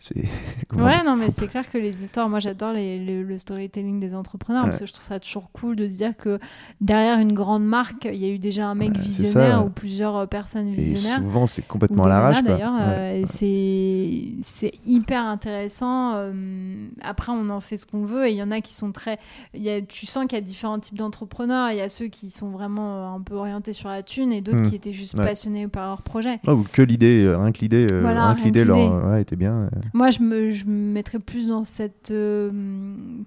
[0.00, 0.24] C'est
[0.76, 4.62] Ouais, non, mais c'est clair que les histoires, moi j'adore le, le storytelling des entrepreneurs
[4.64, 4.70] Ouais.
[4.70, 6.38] parce que je trouve ça toujours cool de se dire que
[6.80, 9.62] derrière une grande marque, il y a eu déjà un mec Ouais, visionnaire ça.
[9.64, 11.18] ou plusieurs euh, personnes Et visionnaires.
[11.18, 16.14] souvent, c'est complètement à l'arrache, d'ailleurs, euh, et c'est c'est hyper intéressant.
[16.14, 18.92] euh, après, on en fait ce qu'on veut et il y en a qui sont
[18.92, 19.18] très.
[19.54, 21.70] il Y a, tu sens qu'il y a différents types d'entrepreneurs.
[21.70, 24.40] Il y a ceux qui sont vraiment euh, un peu orientés sur la thune et
[24.40, 24.68] d'autres Hmm.
[24.68, 26.40] qui étaient juste passionnés par leur projet.
[26.46, 29.68] Oh, ou que l'idée, rien que l'idée, Voilà, rien que l'idée leur- était bien.
[29.92, 32.50] Moi, je me, je me mettrais plus dans cette euh,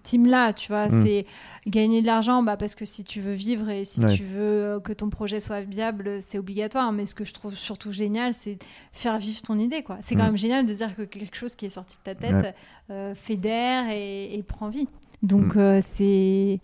[0.03, 0.87] team-là, tu vois.
[0.87, 1.03] Mm.
[1.03, 1.25] C'est
[1.67, 4.13] gagner de l'argent bah, parce que si tu veux vivre et si Ouais.
[4.15, 6.91] tu veux euh, que ton projet soit viable, c'est obligatoire.
[6.91, 8.57] Mais ce que je trouve surtout génial, c'est
[8.91, 9.97] faire vivre ton idée, quoi.
[10.01, 10.27] C'est quand Mm.
[10.27, 12.55] même génial de dire que quelque chose qui est sorti de ta tête Ouais.
[12.91, 14.87] euh, fédère et, et prend vie.
[15.21, 15.59] Donc, Mm.
[15.59, 16.59] euh, c'est...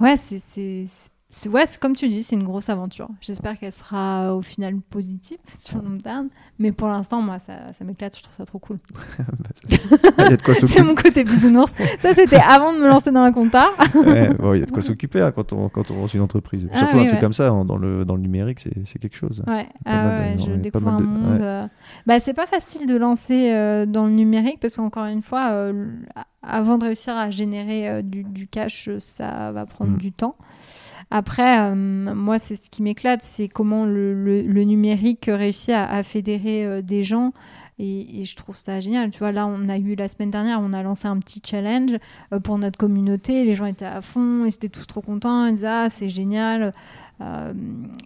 [0.00, 0.38] Ouais, c'est...
[1.50, 3.08] Ouais, comme tu dis, c'est une grosse aventure.
[3.20, 6.28] J'espère qu'elle sera au final positive sur le long terme.
[6.58, 8.16] Mais pour l'instant, moi, ça, ça m'éclate.
[8.16, 8.78] Je trouve ça trop cool.
[10.16, 10.24] Bah,
[10.54, 11.72] c'est- Il mon côté bisounours.
[12.00, 13.68] Ça, c'était avant de me lancer dans la compta.
[13.94, 16.20] Ouais, bon, il y a de quoi s'occuper hein, quand, on, quand on lance une
[16.22, 16.68] entreprise.
[16.72, 17.20] Ah Surtout oui, un truc ouais.
[17.20, 19.42] comme ça, hein, dans le, dans le numérique, c'est quelque chose.
[19.46, 21.40] Ouais, Pas ah mal, ouais, non, je il découvre un de- monde.
[21.40, 21.66] euh,
[22.06, 25.86] Bah, c'est pas facile de lancer euh, dans le numérique parce qu'encore une fois, euh,
[26.42, 29.98] avant de réussir à générer euh, du, du cash, euh, ça va prendre Mm.
[29.98, 30.36] du temps.
[31.10, 35.88] Après, euh, moi, c'est ce qui m'éclate, c'est comment le, le- le numérique réussit à,
[35.90, 37.32] à fédérer euh, des gens.
[37.78, 39.10] Et, et je trouve ça génial.
[39.10, 41.96] Tu vois, là, on a eu la semaine dernière, on a lancé un petit challenge
[42.32, 43.44] euh, pour notre communauté.
[43.44, 45.46] Les gens étaient à fond, ils étaient tous trop contents.
[45.46, 46.72] Ils disaient, ah, c'est génial.
[47.20, 47.52] Euh,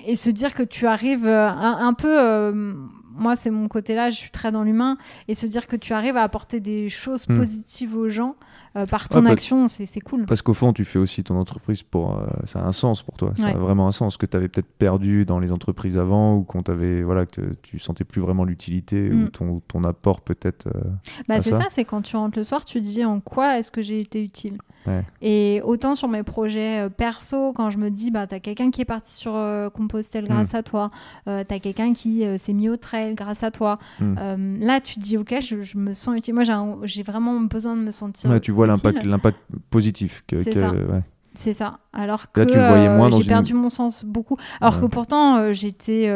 [0.06, 2.20] et se dire que tu arrives un, un peu.
[2.20, 2.74] euh,
[3.14, 4.96] moi, c'est mon côté là, je suis très dans l'humain.
[5.26, 7.36] Et se dire que tu arrives à apporter des choses Hmm.
[7.36, 8.36] positives aux gens
[8.76, 10.24] euh, par ton Ouais, parce- action, c'est c'est cool.
[10.26, 12.18] Parce qu'au fond, tu fais aussi ton entreprise pour.
[12.18, 13.32] euh, ça a un sens pour toi.
[13.36, 13.54] Ça Ouais.
[13.54, 16.62] a vraiment un sens que tu avais peut-être perdu dans les entreprises avant ou qu'on
[16.62, 17.02] t'avait.
[17.02, 19.22] Voilà, que tu sentais plus vraiment l'utilité Mm.
[19.24, 20.68] ou ton, ton apport peut-être.
[20.68, 20.80] euh,
[21.28, 21.60] Bah, c'est ça.
[21.62, 24.00] ça, c'est quand tu rentres le soir, tu te dis en quoi est-ce que j'ai
[24.00, 24.58] été utile?
[24.86, 25.04] Ouais.
[25.20, 28.80] Et autant sur mes projets euh, perso, quand je me dis, bah, t'as quelqu'un qui
[28.80, 30.88] est parti sur euh, Compostelle grâce à toi,
[31.28, 33.78] euh, t'as quelqu'un qui euh, s'est mis au trail grâce à toi.
[34.00, 34.14] Mm.
[34.18, 36.34] Euh, là, tu te dis, ok, je, je me sens utile.
[36.34, 36.42] Moi,
[36.84, 38.30] j'ai vraiment besoin de me sentir.
[38.30, 39.38] ouais, tu vois l'impact l'impact
[39.70, 40.24] positif.
[40.26, 40.72] Que, C'est ça.
[40.72, 41.02] ouais.
[41.34, 41.78] C'est ça.
[41.92, 44.36] Alors que j'ai une- perdu mon sens beaucoup.
[44.60, 46.08] Alors que pourtant, j'étais.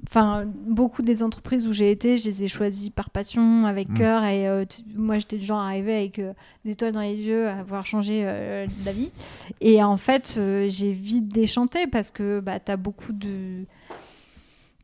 [0.00, 3.88] Euh, Enfin, beaucoup des entreprises où j'ai été, je les ai choisies par passion, avec
[3.88, 3.94] Mm.
[3.94, 4.24] cœur.
[4.24, 4.64] Et euh,
[4.94, 6.32] moi, j'étais du genre à arriver avec euh,
[6.64, 9.10] des étoiles dans les yeux, à avoir changé euh, la vie.
[9.60, 13.64] Et en fait, euh, j'ai vite déchanté parce que bah, tu as beaucoup de.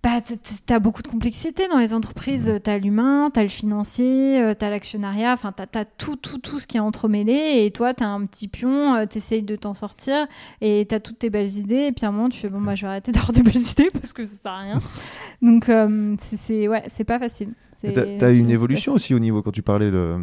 [0.02, 2.48] Bah, t- t- t'as beaucoup de complexité dans les entreprises.
[2.48, 2.58] Mm.
[2.60, 5.32] T'as l'humain, t'as le financier, euh, t'as l'actionnariat.
[5.32, 7.62] Enfin, t'as as tout, tout, tout ce qui est entremêlé.
[7.64, 8.94] Et toi, t'as un petit pion.
[8.96, 10.26] euh, T'essayes de t'en sortir
[10.60, 11.86] et t'as toutes tes belles idées.
[11.86, 13.56] Et puis à un moment, tu fais bon, bah, je vais arrêter d'avoir des belles
[13.62, 14.78] idées parce que ça sert à rien.
[15.42, 17.54] Donc, euh, c'est- c'est ouais, c'est pas facile.
[17.82, 20.16] T'as t'as eu une évolution aussi au niveau quand tu parlais de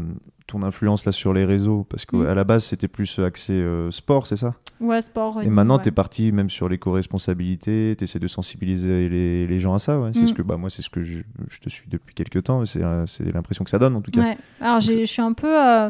[0.47, 2.33] ton influence là sur les réseaux, parce qu'à Mm.
[2.33, 4.55] la base c'était plus axé euh, sport, c'est ça?
[4.79, 5.41] Ouais, sport.
[5.41, 5.81] Et maintenant ouais.
[5.83, 10.11] t'es parti même sur l'éco-responsabilité, t'essaies de sensibiliser les, les gens à ça, ouais.
[10.13, 10.27] C'est Mm.
[10.27, 11.19] ce que bah moi c'est ce que je,
[11.49, 14.21] je te suis depuis quelques temps, c'est euh, l'impression que ça donne en tout cas.
[14.21, 14.37] Ouais.
[14.61, 15.47] Alors je suis un peu.
[15.47, 15.89] euh,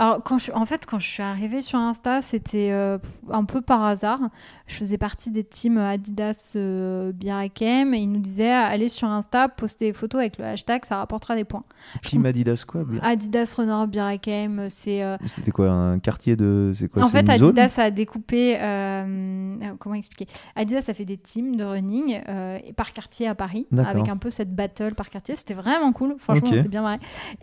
[0.00, 2.96] Alors quand je, en fait, quand je suis arrivée sur Insta, c'était euh,
[3.30, 4.18] un peu par hasard.
[4.66, 9.48] Je faisais partie des teams Adidas euh, Birakem et ils nous disaient allez sur Insta,
[9.50, 11.64] postez des photos avec le hashtag, ça rapportera des points.
[12.02, 15.04] Team Adidas quoi Adidas Runner Birakem, c'est.
[15.04, 18.56] euh, C'était quoi un quartier de c'est quoi en c'est fait, Adidas a découpé.
[18.58, 20.32] euh, comment expliquer?
[20.56, 22.20] Adidas a fait des teams de running
[22.64, 25.36] et par quartier à Paris, avec un peu cette battle par quartier.
[25.36, 26.14] C'était vraiment cool.
[26.18, 26.54] Franchement, Ok.
[26.62, 27.00] c'est bien marré.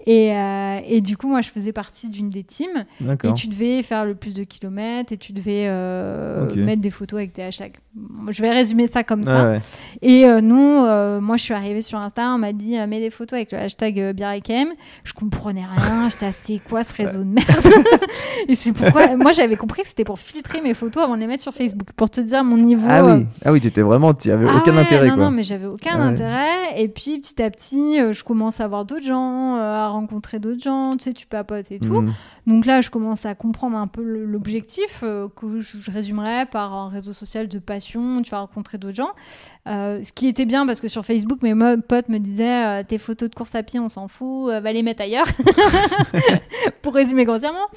[0.08, 0.30] Et,
[0.96, 2.86] et du coup, moi, je faisais partie d'une des teams.
[3.24, 7.18] Et tu devais faire le plus de kilomètres et tu devais euh, mettre des photos
[7.20, 7.78] avec des hashtags.
[8.30, 9.48] Je vais résumer ça comme Ah ça.
[9.50, 9.62] ouais.
[10.02, 13.10] Et euh, nous, euh, moi, je suis arrivée sur Insta, on m'a dit mets des
[13.10, 14.70] photos avec le hashtag Biarrikem.
[15.04, 16.10] Je comprenais rien.
[16.10, 17.48] J'étais assez quoi ce réseau de merde?
[18.48, 21.28] Et c'est pourquoi moi j'avais compris que c'était pour filtrer mes photos avant de les
[21.28, 22.86] mettre sur Facebook, pour te dire mon niveau.
[22.90, 25.24] Ah oui, ah oui, t'étais vraiment, t'y avais ah aucun ouais, intérêt non, quoi.
[25.26, 26.04] non, mais j'avais aucun Ah ouais.
[26.12, 26.82] intérêt.
[26.82, 30.96] Et puis petit à petit, je commence à voir d'autres gens, à rencontrer d'autres gens.
[30.98, 32.06] Tu sais, tu papotes et tout.
[32.46, 36.90] Donc là, je commence à comprendre un peu l'objectif euh, que je, résumerais par un
[36.90, 38.22] réseau social de passion.
[38.22, 39.12] Tu vas rencontrer d'autres gens.
[39.68, 42.98] Euh, ce qui était bien parce que sur Facebook, mes potes me disaient euh, tes
[42.98, 45.28] photos de course à pied, on s'en fout, va les mettre ailleurs.
[46.82, 47.68] Pour résumer grossièrement.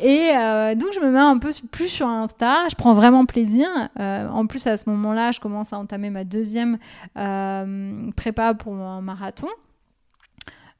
[0.00, 0.30] Et
[0.76, 2.68] donc, je me mets un peu plus sur Insta.
[2.68, 3.68] Je prends vraiment plaisir.
[3.98, 6.78] En plus, à ce moment-là, je commence à entamer ma deuxième
[7.14, 9.48] prépa pour un marathon.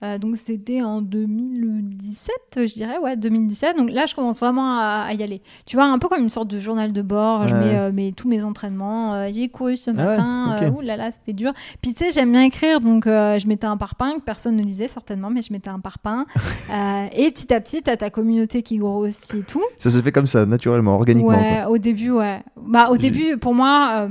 [0.02, 3.76] Euh, donc c'était en 2017, je dirais, ouais, 2017.
[3.76, 5.42] Donc là, je commence vraiment à, à y aller.
[5.66, 7.46] Tu vois, un peu comme une sorte de journal de bord.
[7.48, 9.14] Je mets, euh, mes- tous mes entraînements.
[9.14, 10.58] Euh, J'ai couru ce Ah ouais, matin.
[10.62, 11.52] euh, ouh là là, c'était dur.
[11.80, 14.88] Puis tu sais, j'aime bien écrire, donc je mettais un parpaing que personne ne lisait
[14.88, 16.26] certainement, mais je mettais un parpaing.
[17.16, 19.62] Et petit à petit, t'as ta communauté qui grossit et tout.
[19.78, 21.30] Ça s'est fait comme ça, naturellement, organiquement.
[21.30, 22.42] Ouais, au début, ouais.
[22.56, 24.08] Bah, au début, pour moi,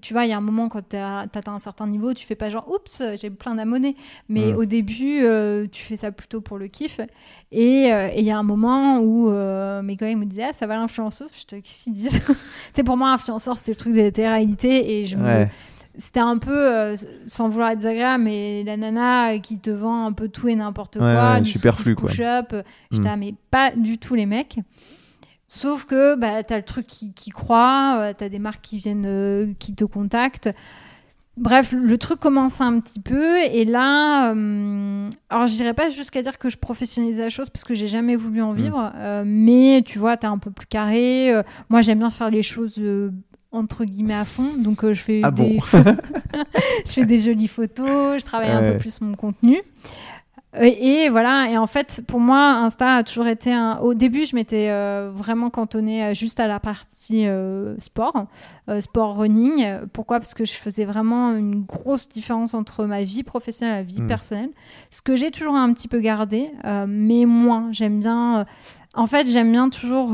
[0.00, 2.50] tu vois, il y a un moment quand atteint un certain niveau, tu fais pas
[2.50, 3.96] genre, oups, j'ai plein d'abonnés.
[4.28, 7.00] Mais au début, euh, tu fais ça plutôt pour le kiff.
[7.50, 10.66] Et euh, il y a un moment où euh, mes collègues me disaient, ah, ça
[10.66, 11.30] va l'influenceuse?
[11.38, 12.20] Je te qu'est-ce qu'ils disent
[12.74, 15.00] C'est pour moi, influenceur, c'est le truc de la réalité.
[15.00, 15.50] Et je me- Ouais.
[15.98, 16.94] C'était un peu,
[17.26, 20.96] sans vouloir être désagréable, mais la nana qui te vend un peu tout et n'importe
[20.96, 22.08] Ouais, quoi, ouais, du superflu, quoi.
[22.08, 22.54] push-up.
[22.90, 23.10] J'étais Mm.
[23.10, 24.58] là, mais pas du tout les mecs.
[25.46, 28.78] Sauf que bah, tu as le truc qui, qui croit, tu as des marques qui
[28.78, 30.48] viennent, euh, qui te contactent.
[31.38, 33.38] Bref, le truc commence un petit peu.
[33.38, 37.64] Et là, euh, alors je dirais pas jusqu'à dire que je professionnalise la chose parce
[37.64, 38.56] que j'ai jamais voulu en Mm.
[38.56, 38.92] vivre.
[38.96, 41.32] euh, mais tu vois, tu es un peu plus carré.
[41.34, 42.80] euh, moi, j'aime bien faire les choses.
[43.54, 45.60] entre guillemets à fond donc je fais Ah des bon
[46.86, 49.60] je fais des jolies photos je travaille un peu plus mon contenu
[50.60, 53.78] et voilà, et en fait, pour moi, Insta a toujours été un.
[53.78, 58.26] Au début, je m'étais euh, vraiment cantonnée euh, juste à la partie euh, sport,
[58.68, 59.64] euh, sport running.
[59.94, 60.20] Pourquoi?
[60.20, 64.02] Parce que je faisais vraiment une grosse différence entre ma vie professionnelle et la vie
[64.02, 64.06] Mm.
[64.08, 64.50] personnelle.
[64.90, 67.68] Ce que j'ai toujours un petit peu gardé, euh, mais moins.
[67.72, 68.40] J'aime bien.
[68.40, 68.44] euh,
[68.94, 70.12] en fait, j'aime bien toujours.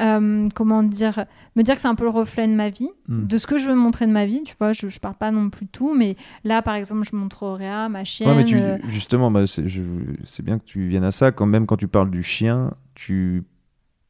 [0.00, 1.24] Euh, comment dire
[1.56, 3.26] me dire que c'est un peu le reflet de ma vie Mm.
[3.26, 5.30] de ce que je veux montrer de ma vie tu vois je, je parle pas
[5.30, 8.44] non plus de tout mais là par exemple je montre Auréa ma chienne Ouais, mais
[8.44, 11.30] tu, euh, justement, bah, c'est bien que tu viennes à ça.
[11.32, 13.44] Quand même, quand tu parles du chien, tu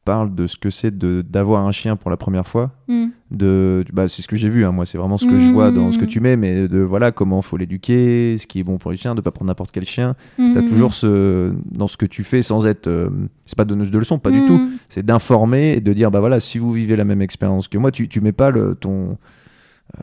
[0.05, 2.71] parles de ce que c'est de- d'avoir un chien pour la première fois.
[2.87, 3.07] hmm.
[3.31, 4.63] De, bah, c'est ce que j'ai vu.
[4.63, 6.09] hein, moi, c'est vraiment ce que je vois dans ce que Mhm.
[6.09, 9.15] tu mets, mais de voilà comment faut l'éduquer, ce qui est bon pour les chiens,
[9.15, 10.15] de pas prendre n'importe quel chien.
[10.37, 12.87] Hmm, T'as hmm, toujours ce dans ce que tu fais sans être.
[12.87, 13.09] euh,
[13.45, 14.47] c'est pas donneuse de leçons, pas du hmm.
[14.47, 14.69] tout.
[14.89, 17.91] C'est d'informer et de dire bah voilà, si vous vivez la même expérience que moi,
[17.91, 19.17] tu tu mets pas le ton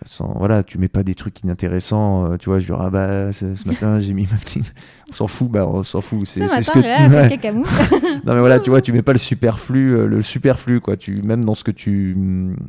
[0.05, 3.33] sans, voilà, tu mets pas des trucs inintéressants, euh, tu vois, je dis ah bah
[3.33, 4.73] ce, ce matin j'ai mis ma petite
[5.11, 6.79] on s'en fout, bah on s'en fout, Ce c'est ce que
[7.15, 7.29] Ouais.
[8.25, 10.97] Non mais voilà, tu vois, tu mets pas le superflu, euh, le superflu quoi.
[10.97, 12.17] Tu même dans ce que tu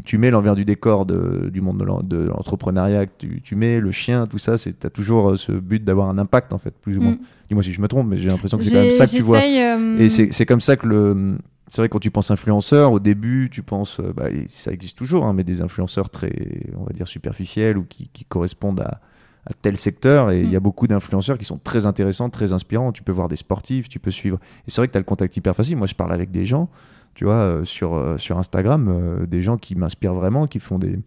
[0.05, 3.55] tu mets l'envers du décor de, du monde de l'en- de l'entrepreneuriat, que tu, tu
[3.55, 6.57] mets le chien, tout ça, c'est t'as toujours euh, ce but d'avoir un impact en
[6.57, 7.13] fait, plus ou moins.
[7.13, 7.19] Hmm.
[7.49, 9.21] Dis-moi si je me trompe, mais j'ai l'impression que c'est quand même ça que tu
[9.21, 9.37] vois.
[9.39, 11.37] euh, Et c'est comme ça que le.
[11.73, 13.99] C'est vrai, quand tu penses influenceur, au début, tu penses.
[13.99, 16.31] euh, Bah, ça existe toujours, hein, mais des influenceurs très,
[16.77, 19.01] on va dire, superficiels ou qui, qui correspondent à,
[19.47, 20.29] à tel secteur.
[20.29, 20.63] Et il y a Mm.
[20.63, 22.91] beaucoup d'influenceurs qui sont très intéressants, très inspirants.
[22.91, 24.37] Tu peux voir des sportifs, tu peux suivre.
[24.67, 25.75] Et c'est vrai que tu as le contact hyper facile.
[25.77, 26.69] Moi, je parle avec des gens,
[27.15, 30.77] tu vois, euh, sur, euh, sur Instagram, euh, des gens qui m'inspirent vraiment, qui font
[30.77, 30.99] des.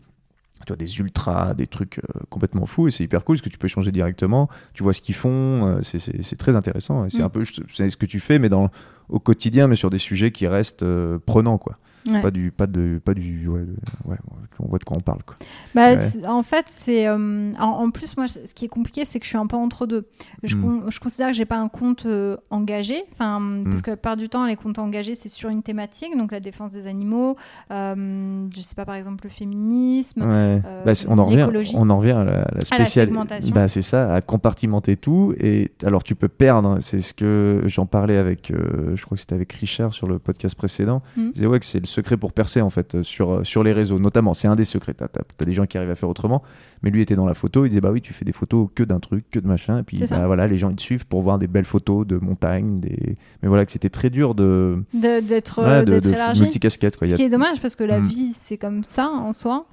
[0.64, 3.48] Tu vois, des ultras, des trucs euh, complètement fous, et c'est hyper cool parce que
[3.50, 7.04] tu peux échanger directement, tu vois ce qu'ils font, euh, c'est- très intéressant.
[7.04, 7.26] et C'est Mm.
[7.26, 8.70] un peu c'est ce que tu fais, mais dans,
[9.08, 11.78] au quotidien, mais sur des sujets qui restent euh, prenants, quoi.
[12.08, 12.20] Ouais.
[12.22, 13.64] Pas du, pas de, pas du, ouais,
[14.04, 14.16] ouais,
[14.60, 15.22] on voit de quoi on parle.
[15.24, 15.36] Quoi.
[15.74, 15.94] Bah,
[16.28, 17.06] En fait, c'est.
[17.06, 19.56] euh, en, en plus, moi, ce qui est compliqué, c'est que je suis un peu
[19.56, 20.06] entre deux.
[20.42, 20.60] Je, Mm.
[20.62, 23.02] con- je considère que j'ai pas un compte euh, engagé.
[23.12, 23.64] Enfin, Mm.
[23.64, 26.40] Parce que la plupart du temps, les comptes engagés, c'est sur une thématique, donc la
[26.40, 27.36] défense des animaux,
[27.70, 30.22] euh, je sais pas, par exemple, le féminisme.
[30.24, 32.46] Euh, Bah, on, en revient, on en revient à la,
[32.78, 33.52] la segmentation.
[33.54, 35.34] bah, c'est ça, à compartimenter tout.
[35.38, 36.78] Et alors, tu peux perdre.
[36.80, 40.54] C'est ce que j'en parlais avec, je crois que c'était avec Richard sur le podcast
[40.56, 41.02] précédent.
[41.16, 41.30] Mm.
[41.32, 43.73] Disait ouais, que c'est le secret pour percer, en fait, euh, sur, euh, sur les
[43.73, 44.35] réseaux, notamment.
[44.35, 44.94] C'est un des secrets.
[44.94, 46.43] T'as as, des gens qui arrivent à faire autrement.
[46.82, 47.64] Mais lui était dans la photo.
[47.64, 49.78] Il disait bah oui, tu fais des photos que d'un truc, que de machin.
[49.78, 52.16] Et puis, bah, voilà, les gens ils te suivent pour voir des belles photos de
[52.18, 52.81] montagnes.
[52.81, 53.16] Des...
[53.43, 54.82] Mais voilà, que c'était très dur de.
[54.94, 56.05] D'être ouais, de, d'être
[56.35, 56.97] de multicasquette.
[57.01, 58.06] Ce a- qui est dommage parce que la Mm.
[58.06, 59.66] vie, c'est comme ça en soi.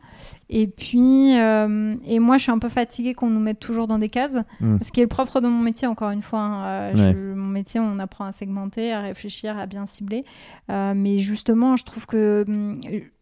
[0.50, 3.98] Et puis, euh, et moi, je suis un peu fatiguée qu'on nous mette toujours dans
[3.98, 4.38] des cases.
[4.60, 4.78] Mm.
[4.82, 6.40] Ce qui est le propre de mon métier, encore une fois.
[6.40, 6.66] hein.
[6.66, 7.14] Euh, Ouais.
[7.14, 10.26] mon métier, on apprend à segmenter, à réfléchir, à bien cibler.
[10.70, 12.80] Euh, mais justement, je trouve que hum,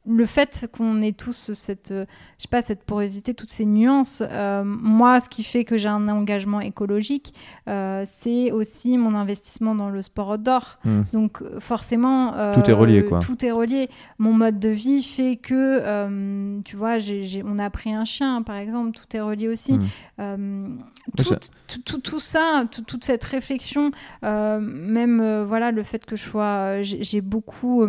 [0.08, 2.06] le fait qu'on ait tous cette, euh,
[2.40, 5.90] je sais pas, cette porosité, toutes ces nuances, euh, moi, ce qui fait que j'ai
[5.90, 7.36] un engagement écologique,
[7.68, 10.80] euh, c'est aussi mon investissement dans le sport outdoor.
[10.86, 11.02] Mm.
[11.14, 13.20] Donc forcément, euh, Tout est relié, quoi.
[13.20, 13.90] Tout est relié.
[14.18, 16.98] Mon mode de vie fait que, tu vois,
[17.46, 19.78] on a pris un chien, par exemple, tout est relié aussi.
[20.18, 21.38] Tout, ça-
[21.68, 23.92] tout, tout- tout ça, tout- toute cette réflexion,
[24.24, 27.86] même voilà le fait que je sois, j'ai beaucoup,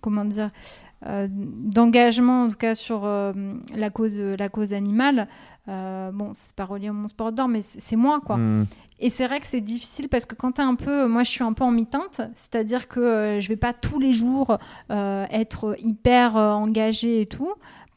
[0.00, 0.50] comment dire,
[1.04, 3.32] d'engagement en tout cas sur euh,
[3.74, 5.28] la cause, la cause animale.
[5.68, 8.36] Euh, bon, c'est pas relié à mon sport d'or, mais c'est moi quoi.
[8.36, 8.66] Mm.
[9.04, 11.42] Et c'est vrai que c'est difficile parce que quand t'es un peu, moi je suis
[11.42, 14.58] un peu en mi-teinte, c'est-à-dire que euh, je vais pas tous les jours
[14.92, 17.52] euh, être hyper euh, engagée et tout.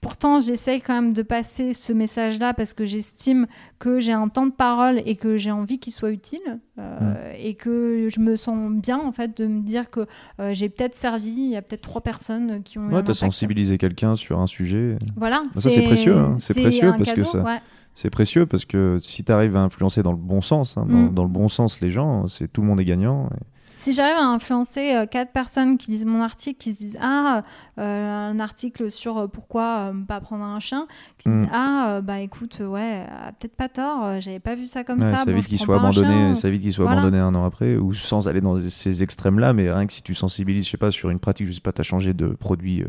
[0.06, 3.48] Pourtant, j'essaye quand même de passer ce message-là parce que j'estime
[3.80, 7.56] que j'ai un temps de parole et que j'ai envie qu'il soit utile euh, et
[7.56, 10.02] que je me sens bien en fait de me dire que
[10.40, 13.80] euh, j'ai peut-être servi, il y a peut-être trois personnes qui ont Ouais, t'as sensibilisé
[13.80, 14.98] quelqu'un sur un sujet.
[15.16, 16.36] Voilà, Bah, ça, c'est précieux, hein.
[16.38, 17.60] C'est précieux un parce que ça- ouais.
[17.96, 20.96] C'est précieux parce que si tu arrives à influencer dans le bon sens, hein, dans,
[20.98, 21.14] Mm.
[21.16, 23.28] dans le bon sens les gens, c'est tout le monde est gagnant.
[23.28, 26.98] Et- Si j'arrive à influencer euh, quatre personnes qui lisent mon article, qui se disent
[27.02, 27.44] ah
[27.78, 30.88] euh, un article sur euh, pourquoi euh, pas prendre un chien,
[31.18, 31.42] qui se Mm.
[31.42, 35.12] disent ah bah écoute ouais euh, peut-être pas tort, j'avais pas vu ça comme Ouais,
[35.12, 35.18] ça.
[35.18, 37.02] ça bon, vite qu'il soit abandonné, ça vite qu'il soit Voilà.
[37.02, 40.16] abandonné un an après, ou sans aller dans ces extrêmes-là, mais rien que si tu
[40.16, 42.84] sensibilises, je sais pas, sur une pratique, je sais pas, t'as changé de produit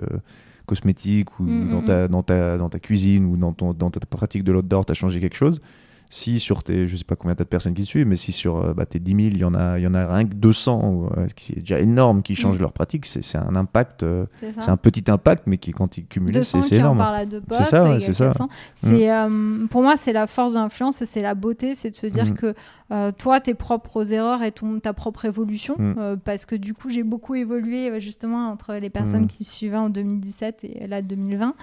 [0.67, 3.91] cosmétique ou Mm, dans, mm, ta, dans, ta, dans ta cuisine ou dans, ton, dans
[3.91, 5.61] ta pratique de l'outdoor, t'as changé quelque chose.
[6.09, 8.31] Si sur tes, je sais pas combien t'as de personnes qui te suivent, mais si
[8.31, 10.25] sur euh, bah, tes 10 000, il y en a, il y en a rien
[10.25, 12.63] que 200, ou, euh, ce qui est déjà énorme, qui changent Mm.
[12.63, 16.31] leur pratique, c'est un impact, euh, C'est un petit impact, mais qui quand il cumule,
[16.33, 17.05] 200 c'est énorme.
[17.51, 18.27] C'est ça, ouais, a c'est ça.
[18.27, 18.49] 400.
[18.75, 21.97] C'est, euh, pour moi, c'est la force de l'influence et c'est la beauté, c'est de
[21.97, 22.35] se dire Mm.
[22.35, 22.55] que
[22.93, 25.95] euh, toi, tes propres erreurs et ton, ta propre évolution, Mm.
[25.99, 29.29] euh, parce que du coup, j'ai beaucoup évolué euh, justement entre les personnes Mm.
[29.29, 31.55] qui suivaient en 2017 et là 2020,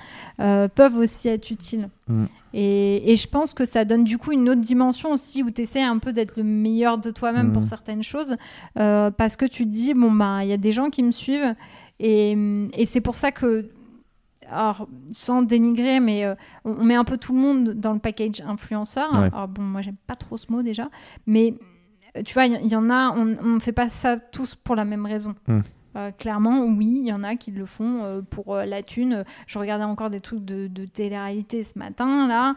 [0.41, 1.89] euh, peuvent aussi être utiles.
[2.09, 2.25] Mm.
[2.53, 5.61] Et, et je pense que ça donne du coup une autre dimension aussi où tu
[5.61, 8.35] essaies un peu d'être le meilleur de toi-même pour certaines choses,
[8.75, 11.55] parce que tu te dis, bon, bah, il y a des gens qui me suivent.
[11.99, 12.31] Et,
[12.73, 13.69] et c'est pour ça que
[14.49, 18.41] alors sans dénigrer, mais euh, on, met un peu tout le monde dans le package
[18.45, 19.11] influenceur.
[19.14, 19.30] Ouais.
[19.34, 20.90] Alors bon, moi j'aime pas trop ce mot déjà,
[21.26, 21.56] mais
[22.26, 25.06] tu vois, il y, en a, on ne fait pas ça tous pour la même
[25.06, 25.34] raison.
[25.48, 25.60] Mm.
[25.95, 29.24] Euh, clairement, oui, il y en a qui le font euh, pour euh, la thune.
[29.48, 32.56] Je regardais encore des trucs de, de télé-réalité ce matin, là.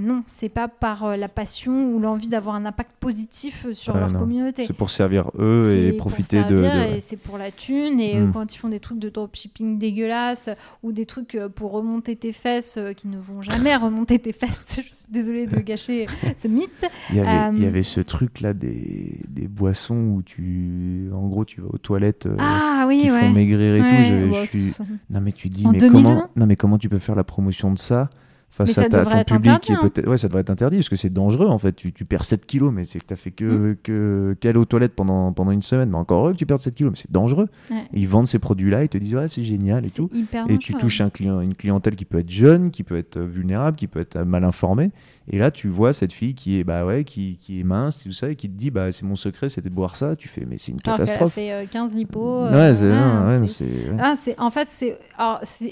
[0.00, 4.12] Non, c'est pas par la passion ou l'envie d'avoir un impact positif sur Ouais, leur
[4.12, 4.18] non.
[4.18, 4.66] communauté.
[4.66, 6.62] C'est pour servir eux et C'est pour profiter de,
[7.00, 7.98] c'est pour la thune.
[7.98, 8.32] Et euh, Mm.
[8.32, 10.50] quand ils font des trucs de dropshipping dégueulasses
[10.82, 14.94] ou des trucs pour remonter tes fesses qui ne vont jamais remonter tes fesses, je
[14.94, 16.68] suis désolée de gâcher ce mythe.
[17.10, 21.28] Il y avait, il y avait ce truc là des, des boissons où tu en
[21.28, 23.20] gros tu vas aux toilettes euh, Ah oui, qui ouais.
[23.20, 24.74] font maigrir et Ouais, tout je suis-
[25.10, 26.02] non mais tu dis En mais 2020?
[26.02, 28.08] comment non mais comment tu peux faire la promotion de ça
[28.54, 29.78] face Mais ça à ta, ton être public qui est hein.
[29.80, 32.24] peut-être ouais ça devrait être interdit parce que c'est dangereux en fait tu, tu perds
[32.24, 33.34] 7 kilos mais c'est que t'as fait Mm.
[33.34, 36.60] que que qu'aller aux toilettes pendant pendant une semaine mais encore heureux que tu perds
[36.60, 37.76] 7 kilos mais c'est dangereux Ouais.
[37.94, 40.44] Ils vendent ces produits là ils te disent ouais c'est génial et C'est tout hyper
[40.50, 43.76] et tu touches un client, une clientèle qui peut être jeune, qui peut être vulnérable,
[43.78, 44.90] qui peut être mal informée.
[45.30, 48.12] Et là, tu vois cette fille qui est, bah ouais, qui, qui est mince, tout
[48.12, 50.16] ça, et qui te dit, bah c'est mon secret, c'était de boire ça.
[50.16, 51.32] Tu fais, mais c'est une Alors a catastrophe.
[51.34, 52.44] fait euh, 15 lipos.
[52.48, 53.96] ouais, euh, c'est, ouais.
[54.00, 54.98] Ah, en fait c'est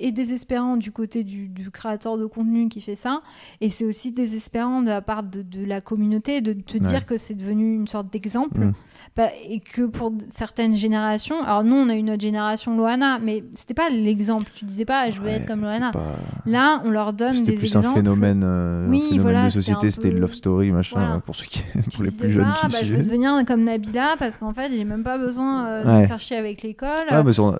[0.00, 3.22] et désespérant du côté du, du créateur de contenu qui fait ça.
[3.60, 7.16] Et c'est aussi désespérant de la part de, de la communauté de te dire que
[7.16, 8.58] c'est devenu une sorte d'exemple.
[8.58, 8.72] Mm.
[9.16, 13.42] Bah, et que pour certaines générations, alors nous on a eu notre génération Loana, mais
[13.54, 14.50] c'était pas l'exemple.
[14.54, 15.90] Tu disais pas je veux Ouais, être comme Loana.
[15.90, 16.16] pas-
[16.46, 17.88] Là, on leur donne des plus exemples.
[17.88, 20.70] un phénomène, euh, un Oui, phénomène voilà, de c'était société, c'était peu- le love story,
[20.72, 21.20] machin, Voilà.
[21.20, 21.62] pour ceux qui,
[21.94, 24.70] pour les plus jeunes pas, qui bah, je veux devenir comme Nabila parce qu'en fait
[24.76, 26.88] j'ai même pas besoin euh, de me faire chier avec l'école.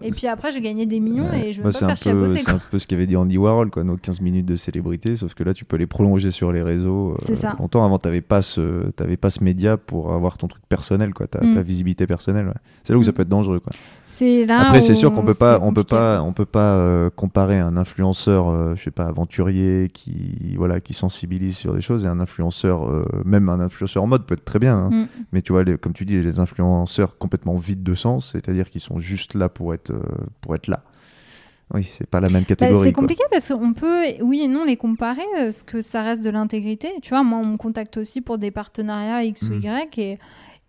[0.03, 1.49] Et puis après, je gagnais des millions Ouais.
[1.49, 2.39] et je veux Bah, pas faire chier à peu, bosser.
[2.39, 5.35] c'est un peu ce qu'avait dit Andy Warhol, quoi, nos 15 minutes de célébrité, sauf
[5.35, 7.17] que là, tu peux les prolonger sur les réseaux.
[7.31, 7.57] euh, ça.
[7.59, 11.43] Longtemps avant, t'avais pas ce, pas ce média pour avoir ton truc personnel, quoi, ta,
[11.45, 11.55] Mm.
[11.55, 12.47] ta visibilité personnelle.
[12.47, 12.55] ouais.
[12.85, 13.15] C'est là où ça Mm.
[13.15, 13.73] peut être dangereux, quoi.
[14.21, 14.61] C'est là.
[14.61, 17.77] Après, c'est sûr qu'on peut pas, on peut pas, on peut pas euh, comparer un
[17.79, 22.21] influenceur, euh, je sais pas, aventurier qui, voilà, qui sensibilise sur des choses et un
[22.21, 24.77] influenceur, euh, même un influenceur en mode peut être très bien.
[24.77, 24.91] hein.
[24.91, 25.07] Mm.
[25.33, 28.83] Mais tu vois, les- comme tu dis, les influenceurs complètement vides de sens, c'est-à-dire qu'ils
[28.83, 30.03] sont juste là pour être, euh,
[30.43, 30.83] pour être là.
[31.73, 32.89] Oui, c'est pas la même Bah, catégorie.
[32.89, 33.03] c'est quoi.
[33.05, 36.29] compliqué parce qu'on peut, oui et non, les comparer, euh, parce que ça reste de
[36.31, 36.89] l'intégrité.
[37.01, 39.63] Tu vois, moi, on me contacte aussi pour des partenariats X ou Mhm.
[39.63, 39.99] Y.
[39.99, 40.19] Et,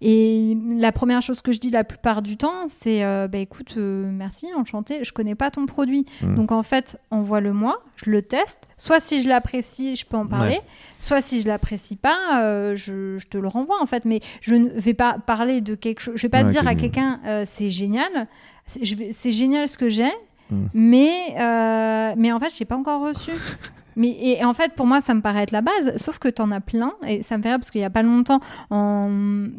[0.01, 3.75] et la première chose que je dis la plupart du temps, c'est euh, bah, écoute,
[3.77, 6.05] euh, merci, enchanté, je connais pas ton produit.
[6.23, 6.35] Mhm.
[6.35, 8.67] Donc en fait, envoie-le-moi, je le teste.
[8.77, 10.59] Soit si je l'apprécie, je peux en parler.
[10.99, 14.05] Soit si je l'apprécie pas, euh, je, je te le renvoie en fait.
[14.05, 16.15] Mais je ne vais pas parler de quelque chose.
[16.17, 18.27] Je vais pas Ouais, dire à que- quelqu'un euh, c'est génial.
[18.65, 18.95] C'est je
[19.29, 20.11] génial ce que j'ai,
[20.49, 20.69] Mhm.
[20.73, 23.31] mais euh, mais en fait, j'ai pas encore reçu.
[23.95, 25.97] Mais et, en fait, pour moi, ça me paraît être la base.
[25.97, 27.89] Sauf que tu en as plein et ça me fait rire parce qu'il y a
[27.89, 28.39] pas longtemps,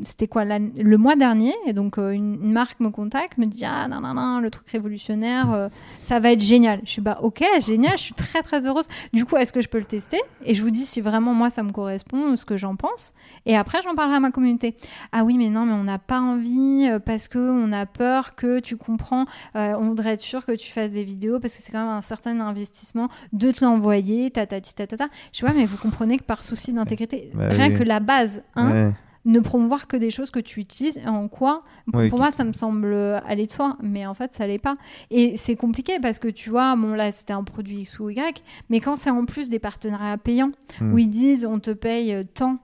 [0.04, 3.88] c'était quoi le mois dernier, et donc euh, une, marque me contacte, me dit ah
[3.88, 5.68] non non non, le truc révolutionnaire, euh,
[6.04, 6.80] ça va être génial.
[6.84, 8.86] Je suis bah ok génial, je suis très très heureuse.
[9.12, 10.20] Du coup, est-ce que je peux le tester?
[10.44, 13.14] Et je vous dis si vraiment moi ça me correspond, ce que j'en pense.
[13.46, 14.76] Et après, j'en parlerai à ma communauté.
[15.12, 18.34] Ah oui, mais non, mais on n'a pas envie euh, parce que on a peur
[18.34, 19.26] que tu comprends.
[19.54, 22.02] on voudrait être sûr que tu fasses des vidéos parce que c'est quand même un
[22.02, 25.08] certain investissement de te l'envoyer, tatati tatata.
[25.32, 27.74] Je pas, mais vous comprenez que par souci d'intégrité, Bah rien oui.
[27.74, 28.92] que la base, hein, Ouais.
[29.24, 32.30] ne promouvoir que des choses que tu utilises en quoi pour, Oui, pour qui- moi
[32.32, 32.92] ça me semble
[33.24, 34.74] aller de soi mais en fait ça l'est pas
[35.12, 38.42] et c'est compliqué parce que tu vois bon là c'était un produit X ou Y
[38.68, 40.50] mais quand c'est en plus des partenariats payants
[40.80, 40.92] Hmm.
[40.92, 42.58] où ils disent on te paye tant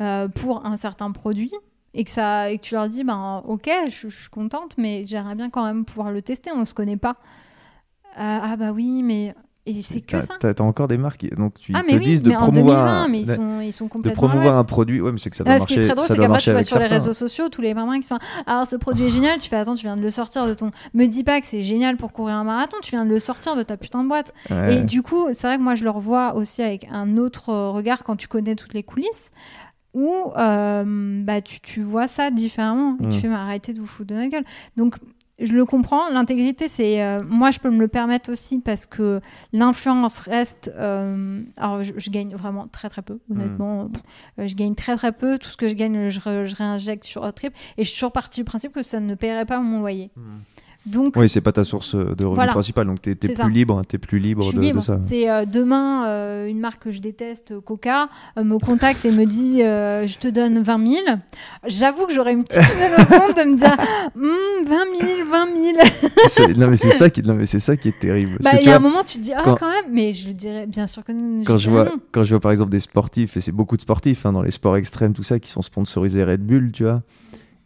[0.00, 1.52] euh, pour un certain produit
[1.94, 5.04] et que ça et que tu leur dis ben ok je, je suis contente mais
[5.06, 7.16] j'aimerais bien quand même pouvoir le tester on se connaît pas
[8.18, 9.34] Euh, ah bah oui mais
[9.66, 12.30] et c'est que ça T'as encore des marques donc tu ah te oui disent de
[12.30, 15.00] mais en promouvoir 2020 mais ils sont ils sont de complètement promouvoir un produit.
[15.00, 15.84] Ouais, mais c'est que ça doit Ouais, ce qui marcher.
[15.84, 17.98] est très drôle, c'est qu'après, marcher tu vois sur les réseaux sociaux, tous les mamans
[17.98, 20.46] qui sont Alors, ce produit est génial, tu fais Attends, tu viens de le sortir
[20.46, 20.70] de ton.
[20.94, 23.56] Me dis pas que c'est génial pour courir un marathon, tu viens de le sortir
[23.56, 24.32] de ta putain de boîte.
[24.50, 24.76] Ouais.
[24.78, 28.04] Et du coup, c'est vrai que moi, je le revois aussi avec un autre regard
[28.04, 29.30] quand tu connais toutes les coulisses.
[29.94, 32.96] Où euh, bah, tu, tu vois ça différemment.
[33.00, 33.10] Et Mm.
[33.10, 34.44] tu fais mais arrêtez de vous foutre de la gueule.
[34.76, 34.96] Donc,
[35.38, 36.08] je le comprends.
[36.10, 37.02] L'intégrité, c'est.
[37.02, 39.20] euh, moi, je peux me le permettre aussi parce que
[39.52, 40.72] l'influence reste.
[40.76, 43.90] euh, alors, je, je gagne vraiment très très peu, honnêtement.
[44.38, 45.38] Euh, je gagne très très peu.
[45.38, 47.52] Tout ce que je gagne, je, réinjecte sur Trip.
[47.76, 50.10] Et je suis toujours partie du principe que ça ne paierait pas mon loyer.
[50.86, 52.52] Donc, Oui, c'est pas ta source de revenu Voilà.
[52.52, 54.98] principale, donc t'es es C'est plus libre, t'es plus libre, de, ça.
[54.98, 58.08] C'est euh, demain, euh, une marque que je déteste, Coca,
[58.38, 61.00] euh, me contacte et me dit euh, Je te donne 20 000.
[61.66, 62.62] J'avoue que j'aurais une petite
[62.96, 63.76] raison de me dire
[64.14, 65.78] Hum, 20 000, 20 000.
[66.28, 68.38] C'est- non mais c'est ça qui, non mais c'est ça qui est terrible.
[68.42, 69.68] Bah, il tu y a un moment, tu te dis Ah, quand- quand...
[69.68, 69.86] même.
[69.90, 71.42] Mais je le dirais bien sûr que non.
[71.44, 71.98] quand je vois, non.
[72.12, 74.50] quand je vois par exemple des sportifs et c'est beaucoup de sportifs hein, dans les
[74.52, 77.02] sports extrêmes tout ça qui sont sponsorisés Red Bull, tu vois,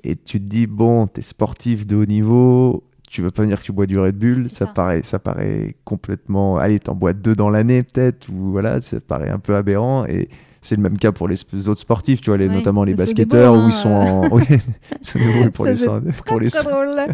[0.05, 3.59] et tu te dis bon, t'es sportif de haut niveau, tu veux pas me dire
[3.59, 4.66] que tu bois du Red Bull, ça, ça.
[4.69, 9.31] paraît, ça paraît complètement, allez, t'en bois deux dans l'année peut-être ou voilà, ça paraît
[9.31, 10.28] un peu aberrant et
[10.62, 11.39] c'est le même cas pour les
[11.69, 14.45] autres sportifs, tu vois, les, Ouais, notamment les basketteurs hein, où ils sont en, oui,
[15.55, 16.91] pour les, cent- pour les, Très drôle.
[16.99, 17.07] Ouais,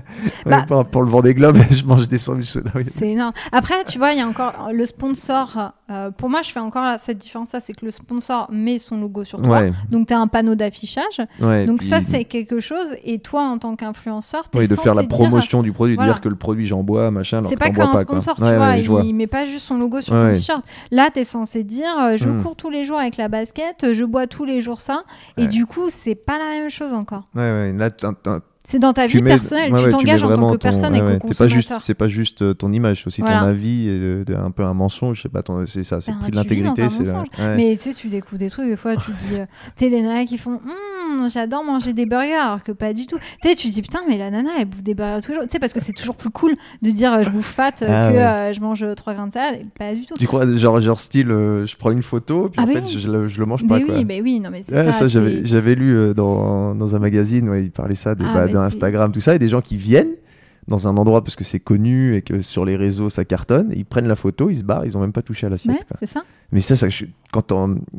[0.47, 2.71] Bah- pour, pour le Vendée Globe, je mange des sandwichs soda.
[2.75, 2.85] oui.
[2.93, 3.33] C'est énorme.
[3.53, 5.73] Après, tu vois, il y a encore le sponsor.
[5.91, 9.25] euh, pour moi, je fais encore cette différence-là c'est que le sponsor met son logo
[9.25, 9.61] sur toi.
[9.61, 11.19] Ouais, Donc, tu as un panneau d'affichage.
[11.41, 12.89] Donc, puis- ça, c'est quelque chose.
[13.05, 15.95] Et toi, en tant qu'influenceur, tu es Oui, de faire la dire- promotion du produit,
[15.95, 16.15] de Voilà.
[16.15, 19.27] dire que le produit j'en bois, machin, C'est pas qu'un sponsor, tu vois, il met
[19.27, 20.65] pas juste son logo sur ton t-shirt.
[20.91, 22.43] Là, tu es censé dire euh, je Hmm.
[22.43, 25.05] cours tous les jours avec la basket, je bois tous les jours ça.
[25.37, 27.25] Et du coup, c'est pas la même chose encore.
[27.35, 27.91] Ouais, ouais, là,
[28.69, 31.01] C'est dans ta tu vie mets- personnelle, ouais, tu t'engages en tant que personne et
[31.01, 31.19] ouais.
[31.21, 33.41] que pas juste, c'est pas juste euh, ton image, c'est aussi Voilà.
[33.41, 36.31] ton avis, et de- de- un peu un mensonge, pas, c'est ça, c'est Ben, plus
[36.33, 36.87] de l'intégrité.
[37.57, 40.03] Mais tu sais, tu découvres des trucs, des fois, tu dis, euh, tu sais, les
[40.03, 40.61] nanas qui font,
[41.09, 43.17] Hum, j'adore manger des burgers, alors que pas du tout.
[43.41, 45.35] Tu sais, tu te dis, putain, mais la nana, elle bouffe des burgers tous les
[45.37, 45.45] jours.
[45.45, 47.87] Tu sais, parce que c'est toujours plus cool de dire, euh, je bouffe fat euh,
[47.89, 48.23] Ah, que ouais.
[48.23, 49.61] euh, je mange trois grains de salade.
[49.79, 50.15] Pas du tout.
[50.19, 52.99] Tu crois, genre, genre style, euh, je prends une photo, puis Ah, en fait, oui.
[53.01, 55.07] je, le, je le mange pas, mais oui, mais oui, non, mais c'est ça.
[55.07, 58.25] j'avais, lu euh, dans, un magazine, il parlait ça, des,
[58.63, 60.15] Instagram, tout ça, et des gens qui viennent
[60.69, 63.85] dans un endroit parce que c'est connu et que sur les réseaux ça cartonne, ils
[63.85, 65.87] prennent la photo, ils se barrent, ils ont même pas touché à l'assiette.
[66.01, 66.25] Ouais, ça.
[66.53, 67.53] Mais ça, ça je- quand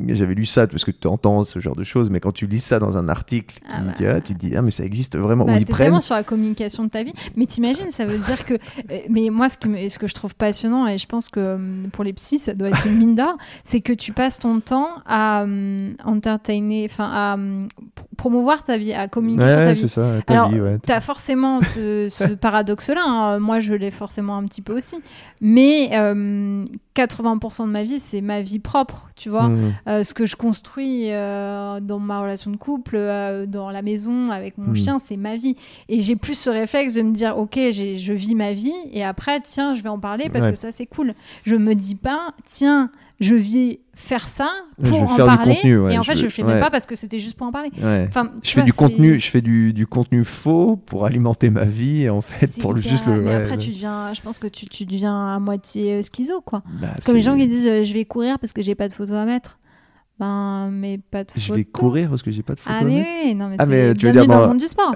[0.08, 2.60] j'avais lu ça, parce que tu entends ce genre de choses, mais quand tu lis
[2.64, 3.92] ça dans un article Ah bah.
[3.94, 5.88] qui là, tu te dis ah mais ça existe vraiment Bah, ils prennent.
[5.88, 7.14] vraiment sur la communication de ta vie.
[7.36, 8.54] Mais t'imagines, ça veut dire que.
[8.54, 11.56] euh, Mais moi, ce, qui me- ce que je trouve passionnant, et je pense que
[11.56, 14.60] hum, pour les psys, ça doit être une mine d'or, c'est que tu passes ton
[14.62, 19.60] temps à hum, entertainer, enfin, à hum, pr- promouvoir ta vie, à communiquer Ouais, sur
[19.60, 19.80] ta vie.
[19.82, 20.78] c'est ça, ta Alors, vie, ouais.
[20.80, 22.24] T'as forcément ce, ce
[22.62, 23.04] paradoxe-là.
[23.06, 23.40] hein.
[23.40, 24.96] Moi, je l'ai forcément un petit peu aussi.
[25.42, 26.66] Mais euh,
[26.96, 29.50] 80% de ma vie, c'est ma vie propre, tu vois.
[29.50, 29.74] Mm.
[29.88, 34.32] Euh, ce que je construis euh, dans ma relation de couple, euh, dans la maison,
[34.32, 34.76] avec mon Mm.
[34.76, 35.56] chien, c'est ma vie.
[35.90, 39.40] Et j'ai plus ce réflexe de me dire, ok, je vis ma vie, et après,
[39.42, 40.52] tiens, je vais en parler parce Ouais.
[40.52, 41.14] que ça, c'est cool.
[41.46, 44.52] Je me dis pas, tiens, je vais faire ça
[44.84, 45.56] pour en parler.
[45.56, 47.48] contenu, ouais, et en fait, je, le fais même pas parce que c'était juste pour
[47.48, 47.72] en parler.
[47.82, 48.06] Ouais.
[48.08, 51.66] Enfin, Je fais vois, du contenu, je fais du, du contenu faux pour alimenter ma
[51.66, 53.22] vie et en fait pour le juste le.
[53.22, 56.62] Mais après, tu deviens, je pense que tu, tu deviens à moitié schizo, quoi.
[56.80, 58.88] Bah, C'est comme les gens qui disent, euh, je vais courir parce que j'ai pas
[58.88, 59.58] de photos à mettre.
[60.20, 61.44] Ben, mais pas de photos.
[61.44, 62.80] Je vais courir parce que j'ai pas de photos.
[62.82, 64.66] Ah mais oui, non mais Ah, c'est mais tu veux dire dans le monde du
[64.68, 64.96] sport.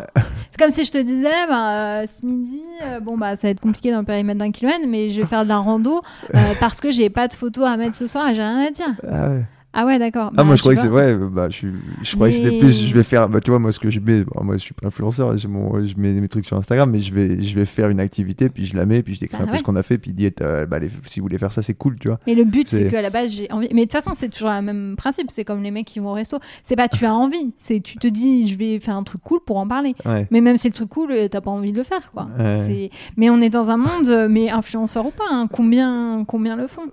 [0.49, 3.52] c'est comme si je te disais, ben, euh, ce midi, euh, bon bah ça va
[3.52, 6.02] être compliqué dans le périmètre d'un kilomètre, mais je vais faire de la rando
[6.34, 8.72] euh, parce que j'ai pas de photos à mettre ce soir et j'ai rien à
[8.72, 8.95] dire.
[9.07, 9.45] Ah ouais.
[9.73, 10.27] Ah ouais d'accord.
[10.31, 11.68] Ah, Bah, moi je croyais que c'est ouais, bah je,
[12.02, 13.99] je croyais que c'était plus je vais faire bah tu vois moi ce que je
[14.02, 16.99] mets moi je suis pas influenceur j'ai mon je mets mes trucs sur Instagram mais
[16.99, 19.45] je vais je vais faire une activité puis je la mets puis je décris Bah
[19.48, 21.53] un peu ce qu'on a fait puis dites euh, bah les- si vous voulez faire
[21.53, 22.19] ça c'est cool tu vois.
[22.27, 23.69] Mais le but c'est qu'à la base j'ai envie.
[23.72, 25.27] Mais de toute façon c'est toujours le même principe.
[25.31, 26.38] C'est comme les mecs qui vont au resto.
[26.64, 27.53] C'est pas tu as envie.
[27.57, 29.95] C'est tu te dis je vais faire un truc cool pour en parler.
[30.06, 30.27] Ouais.
[30.31, 32.27] Mais même si le truc cool, euh, t'as pas envie de le faire quoi.
[32.38, 32.61] Ouais.
[32.65, 36.57] C'est- Mais on est dans un monde, euh, mais influenceur ou pas, hein, combien combien
[36.57, 36.84] le font?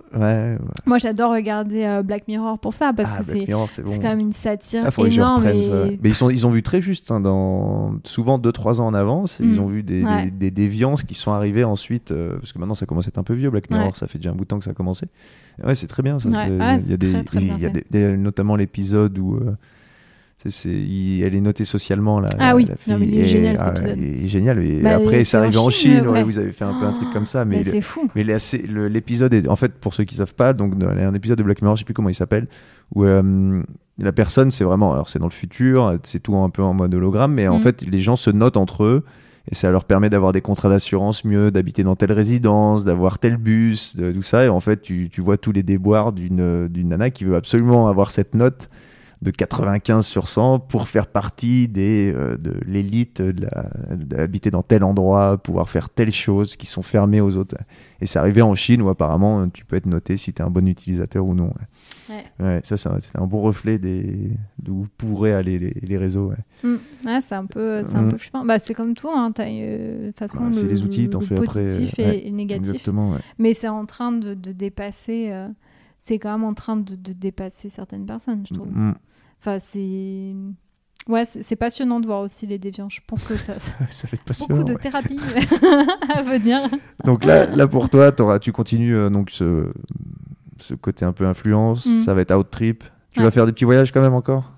[0.85, 3.91] Moi j'adore regarder euh, Black Mirror pour ça parce ah, que Black c'est bon.
[3.97, 5.45] Quand même une satire Ah, énorme.
[5.47, 5.99] et-.
[6.01, 9.37] Mais ils, sont, ils ont vu très juste, hein, dans, souvent 2-3 ans en avance,
[9.39, 9.59] ils Mm.
[9.59, 10.25] ont vu des, Ouais.
[10.25, 13.17] des, des déviances qui sont arrivées ensuite, euh, parce que maintenant ça commence à être
[13.17, 13.91] un peu vieux, Black Mirror, Ouais.
[13.93, 15.07] ça fait déjà un bout de temps que ça a commencé.
[15.63, 16.29] Ouais, c'est très bien ça.
[16.47, 16.89] Il
[17.99, 19.55] y a notamment l'épisode où euh,
[20.41, 23.23] c'est, c'est- il- elle est notée socialement, la, Ah oui, la non, mais il est
[23.23, 23.97] et- génial, cet ah, épisode.
[23.97, 24.63] il est génial.
[24.63, 26.23] Et Bah, après, c'est c'est en arrivé en Chine, ouais, ouais.
[26.23, 28.09] vous avez fait un peu un truc comme ça, mais c'est fou.
[28.15, 28.37] mais là,
[28.89, 31.75] l'épisode est, en fait, pour ceux qui savent pas, donc un épisode de Black Mirror,
[31.75, 32.47] je sais plus comment il s'appelle,
[32.95, 33.61] où euh,
[33.97, 36.93] la personne, c'est vraiment, alors c'est dans le futur, c'est tout un peu en mode
[36.95, 37.61] hologramme, mais en Mm.
[37.61, 39.03] fait, les gens se notent entre eux.
[39.51, 43.37] Et ça leur permet d'avoir des contrats d'assurance mieux, d'habiter dans telle résidence, d'avoir tel
[43.37, 44.45] bus, de, tout ça.
[44.45, 47.87] Et en fait, tu, tu vois tous les déboires d'une d'une nana qui veut absolument
[47.87, 48.69] avoir cette note
[49.21, 53.21] de 95 sur 100 pour faire partie des, euh, de l'élite,
[53.93, 57.57] d'habiter dans tel endroit, pouvoir faire telle chose qui sont fermées aux autres.
[58.01, 60.49] Et c'est arrivé en Chine où apparemment tu peux être noté si tu es un
[60.49, 61.53] bon utilisateur ou non.
[62.09, 62.23] Ouais.
[62.39, 66.29] Ouais, ça, c'est un, bon reflet des, d'où pourraient aller les, les réseaux.
[66.29, 66.37] ouais.
[66.69, 66.77] Mm.
[67.05, 68.09] Ouais, c'est un peu, c'est Mm.
[68.09, 68.45] peu flippant.
[68.45, 71.93] Bah, c'est comme tout, hein, euh, façon c'est le- les outils, t'en fais après, positif
[71.99, 72.69] euh, et, et négatif.
[72.69, 73.15] Exactement.
[73.37, 75.29] Mais c'est en train de, de dépasser.
[75.31, 75.47] euh,
[75.99, 78.69] c'est quand même en train de, de dépasser certaines personnes, je trouve.
[78.71, 78.93] Mm.
[79.39, 80.33] Enfin, c'est.
[81.07, 82.89] Ouais, c'est passionnant de voir aussi les déviants.
[82.89, 84.55] Je pense que ça, ça- ça va être passionnant.
[84.57, 84.79] beaucoup de ouais.
[84.79, 85.17] thérapie
[86.13, 86.61] à venir.
[87.05, 89.71] Donc là, là pour toi, tu continues euh, donc ce,
[90.59, 91.85] ce côté un peu influence.
[91.85, 91.99] Mm.
[92.01, 92.83] Ça va être out trip.
[93.11, 93.25] Tu Ouais.
[93.25, 94.51] vas faire des petits voyages quand même encore?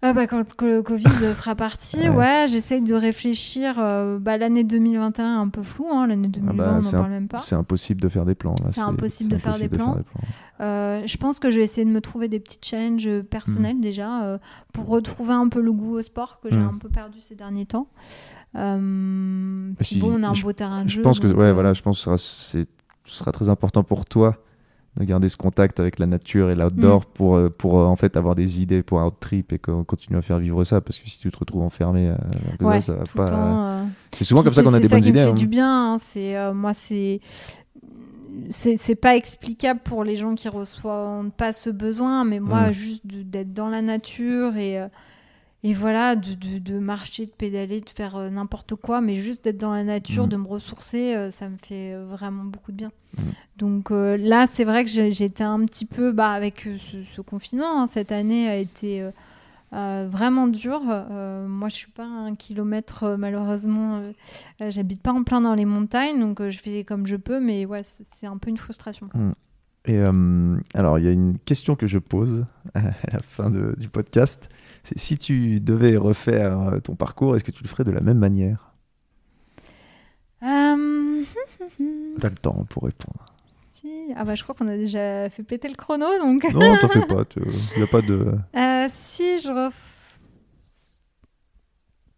[0.00, 2.08] Ah bah, quand le Covid sera parti, Ouais.
[2.08, 3.74] ouais, j'essaye de réfléchir.
[3.80, 7.26] euh, bah, L'année 2021 un peu flou, hein, l'année 2020 bah, on n'en parle même
[7.26, 7.40] pas.
[7.40, 8.54] C'est impossible de faire des plans.
[8.68, 9.94] C'est impossible de faire des plans.
[9.94, 10.04] plans.
[10.60, 13.80] Euh, je pense que je vais essayer de me trouver des petits challenges personnels Mm.
[13.80, 14.38] déjà euh,
[14.72, 16.68] pour retrouver un peu le goût au sport que j'ai Mm.
[16.74, 17.88] un peu perdu ces derniers temps.
[18.56, 21.02] Euh, Si, bon, on a un je- beau terrain de Je jeu.
[21.02, 22.64] pense que ouais, euh, voilà, je pense que ce sera,
[23.04, 24.36] ce sera très important pour toi
[24.98, 27.04] de garder ce contact avec la nature et l'outdoor Mm.
[27.14, 30.18] pour, euh, pour euh, en fait avoir des idées pour out trip et qu'on continue
[30.18, 32.14] à faire vivre ça parce que si tu te retrouves enfermé, euh,
[32.64, 33.34] Ouais, ça, ça va pas.
[33.34, 35.20] euh, C'est souvent Puis comme ça c'est- qu'on a c'est des ça bonnes qui idées.
[35.20, 35.34] me fait hein.
[35.34, 35.92] du bien.
[35.92, 37.20] hein, C'est euh, moi, c'est
[38.50, 42.72] c'est c'est pas explicable pour les gens qui reçoivent pas ce besoin, mais moi, Mm.
[42.72, 44.78] juste d'être dans la nature et
[45.64, 49.42] et voilà, de, de, de marcher, de pédaler, de faire euh, n'importe quoi, mais juste
[49.44, 50.30] d'être dans la nature, Mm.
[50.30, 52.92] de me ressourcer, euh, ça me fait euh, vraiment beaucoup de bien.
[53.16, 53.22] Mm.
[53.56, 57.80] Donc euh, là, c'est vrai que j'étais un petit peu, bah, avec ce, ce confinement,
[57.82, 59.04] hein, cette année a été
[59.72, 60.80] vraiment dure.
[60.82, 64.02] Moi, je suis pas à un kilomètre, malheureusement.
[64.60, 67.82] J'habite pas en plein dans les montagnes, donc je fais comme je peux, mais ouais,
[67.82, 69.08] c'est un peu une frustration.
[69.84, 72.44] Et euh, alors, il y a une question que je pose
[72.74, 72.80] à
[73.12, 74.48] la fin de- du podcast.
[74.96, 78.18] Si tu devais refaire euh, ton parcours, est-ce que tu le ferais de la même
[78.18, 78.72] manière?
[80.42, 81.22] Euh,
[82.20, 83.24] T'as le temps pour répondre.
[83.72, 83.90] si.
[84.16, 86.44] Ah bah, je crois qu'on a déjà fait péter le chrono, donc.
[86.52, 87.24] Non, t'en fais pas.
[87.36, 88.34] Il n'y a pas de.
[88.56, 90.18] Euh, si je ref...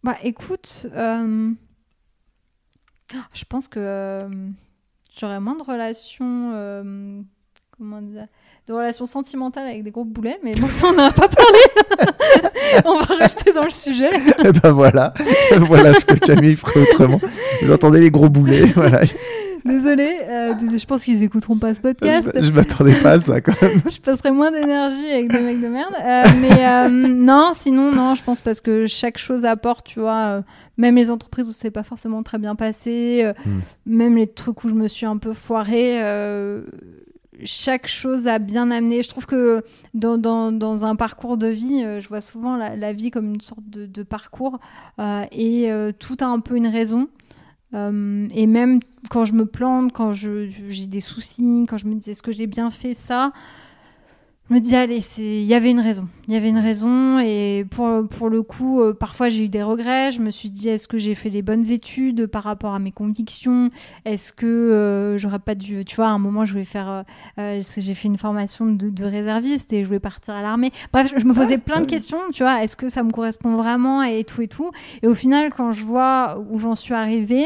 [0.03, 1.51] Bah écoute, euh,
[3.33, 4.29] Je pense que euh,
[5.15, 7.25] j'aurais moins de relations.
[7.77, 8.27] comment dire?
[8.71, 11.59] De relations sentimentales avec des gros boulets, mais bon, ça on n'en a pas parlé.
[12.85, 14.09] on va rester dans le sujet.
[14.45, 15.13] Et ben voilà,
[15.57, 17.19] voilà ce que Camille ferait autrement.
[17.61, 19.01] Vous entendez les gros boulets, voilà.
[19.63, 22.31] Désolée, euh, dés- je pense qu'ils écouteront pas ce podcast.
[22.33, 23.79] Je, je m'attendais pas à ça quand même.
[23.87, 25.93] je passerai moins d'énergie avec des mecs de merde.
[26.03, 30.41] Euh, mais euh, non, sinon, non, je pense parce que chaque chose apporte, tu vois.
[30.77, 33.59] même les entreprises où c'est pas forcément très bien passé, euh, Mm.
[33.85, 35.99] même les trucs où je me suis un peu foirée,
[37.43, 39.03] chaque chose a bien amené.
[39.03, 39.63] Je trouve que
[39.93, 44.03] dans, un parcours de vie, euh, je vois souvent la, vie comme une sorte de,
[44.03, 44.59] parcours
[44.99, 47.07] euh, et euh, tout a un peu une raison.
[47.73, 52.21] Et même quand je me plante, quand j'ai des soucis, quand je me dis est-ce
[52.21, 53.31] que j'ai bien fait ça,
[54.51, 56.09] je me dis allez, c'est il y avait une raison.
[56.27, 59.63] Il y avait une raison et pour, pour le coup, euh, parfois j'ai eu des
[59.63, 60.11] regrets.
[60.11, 62.91] Je me suis dit est-ce que j'ai fait les bonnes études par rapport à mes
[62.91, 63.69] convictions?
[64.03, 67.03] Est-ce que euh, j'aurais pas dû, tu vois, à un moment je voulais faire, euh,
[67.39, 70.73] euh, j'ai fait une formation de, de réserviste et je voulais partir à l'armée?
[70.91, 74.03] Bref, je, me posais plein de questions, tu vois, est-ce que ça me correspond vraiment
[74.03, 74.71] et tout et tout?
[75.01, 77.45] Et au final, quand je vois où j'en suis arrivée,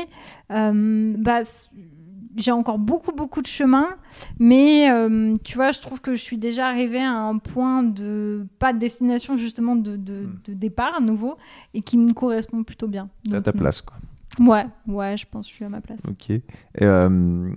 [0.52, 1.42] euh, bah,
[2.38, 3.88] j'ai encore beaucoup, beaucoup de chemin.
[4.40, 8.46] Mais euh, tu vois, je trouve que je suis déjà arrivée à un point de,
[8.60, 10.40] pas de destination, justement, de, de, Mm.
[10.48, 11.38] de départ à nouveau
[11.74, 13.10] et qui me correspond plutôt bien.
[13.28, 13.60] À Donc, ta non.
[13.60, 13.98] place, quoi.
[14.40, 16.06] Ouais, ouais, je pense que je suis à ma place.
[16.10, 16.30] Ok.
[16.30, 16.42] Et
[16.82, 17.50] euh,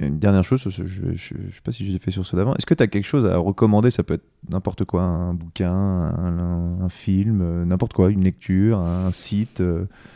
[0.00, 2.56] une dernière chose, je, je sais pas si je l'ai fait sur ceux d'avant.
[2.56, 3.92] Est-ce que tu as quelque chose à recommander?
[3.92, 8.78] Ça peut être n'importe quoi, un bouquin, un, un film, euh, n'importe quoi, une lecture,
[8.80, 9.62] un site,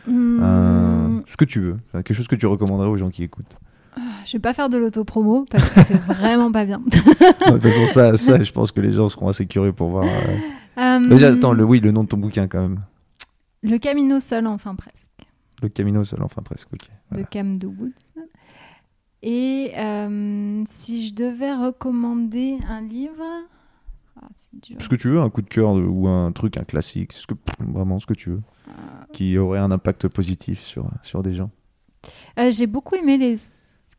[0.07, 1.77] Hmm, un- ce que tu veux.
[1.93, 3.57] Quelque chose que tu recommanderais aux gens qui écoutent.
[4.25, 6.79] Je vais pas faire de l'autopromo parce que c'est vraiment pas bien.
[6.89, 10.05] De toute façon, ça, ça, je pense que les gens seront assez curieux pour voir.
[10.05, 10.37] euh.
[10.77, 12.79] Euh, Mais déjà, attends, le, oui, le nom de ton bouquin quand même.
[13.61, 15.09] Le Camino seul, enfin presque,
[15.61, 16.69] Le Camino seul, enfin presque.
[16.73, 16.87] Ok.
[17.09, 17.23] Voilà.
[17.23, 17.91] de Cam de Woods.
[19.21, 23.23] Et euh, si je devais recommander un livre,
[24.21, 24.77] ah, dur.
[24.79, 27.27] Ce que tu veux, un coup de cœur de- ou un truc, un classique, ce
[27.27, 28.71] que, vraiment ce que tu veux, Euh,
[29.11, 31.49] qui aurait un impact positif sur, sur des gens.
[32.49, 33.35] J'ai beaucoup aimé les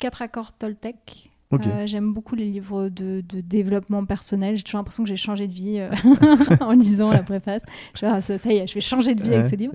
[0.00, 1.26] quatre accords Toltec.
[1.52, 4.56] Euh, J'aime beaucoup les livres de, de développement personnel.
[4.56, 5.90] J'ai toujours l'impression que j'ai changé de vie euh,
[6.60, 7.62] en lisant la préface.
[7.94, 9.72] Je ah, ça, ça y est, je vais changer de vie avec ce livre.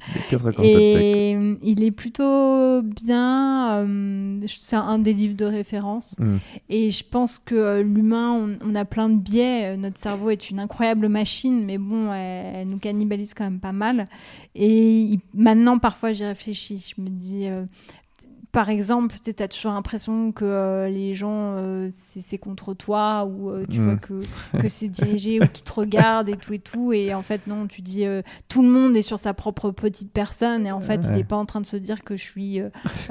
[0.63, 1.31] Et
[1.63, 3.79] il est plutôt bien.
[3.83, 6.15] euh, c'est un des livres de référence.
[6.17, 6.37] Mm.
[6.69, 9.75] Et je pense que l'humain, on, on a plein de biais.
[9.75, 13.73] Notre cerveau est une incroyable machine, mais bon, elle, elle nous cannibalise quand même pas
[13.73, 14.07] mal.
[14.55, 16.93] Et il- maintenant, parfois, j'y réfléchis.
[16.95, 17.47] Je me dis.
[18.55, 23.49] Par exemple, tu as toujours l'impression que euh, les gens, euh, c'est contre toi, ou
[23.49, 23.83] euh, tu Mm.
[23.85, 24.21] vois que,
[24.61, 26.93] que c'est dirigé, ou qu'ils te regardent et tout et tout.
[26.93, 28.05] Et en fait, non, tu dis
[28.47, 31.35] tout le monde est sur sa propre petite personne, et en fait, il n'est pas
[31.35, 32.61] en train de se dire que je suis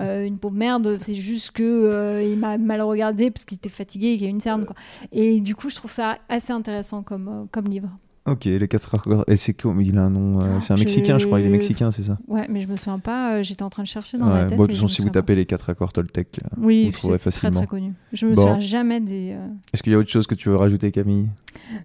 [0.00, 4.08] une pauvre merde, c'est juste que euh, il m'a mal regardé parce qu'il était fatigué
[4.12, 4.64] et qu'il y a une cerne.
[4.64, 4.74] Quoi.
[5.12, 7.90] Et du coup, je trouve ça assez intéressant comme, comme livre.
[8.26, 9.24] Ok, les quatre accords.
[9.28, 10.40] Et c'est quoi Il a un nom.
[10.40, 11.40] euh, c'est un Je- mexicain, je crois.
[11.40, 12.16] Il est mexicain, c'est ça?
[12.26, 14.44] Ouais, mais je me souviens pas, euh, j'étais en train de chercher dans Ouais, ma
[14.46, 14.56] tête.
[14.56, 15.14] bon, de toute façon, si vous pas.
[15.20, 17.60] tapez les quatre accords Toltec, euh, Oui, vous trouverez c'est très facilement.
[17.60, 17.92] très connu.
[18.14, 18.40] Je me Bon.
[18.40, 19.32] souviens jamais des.
[19.32, 21.28] euh, Est-ce qu'il y a autre chose que tu veux rajouter, Camille?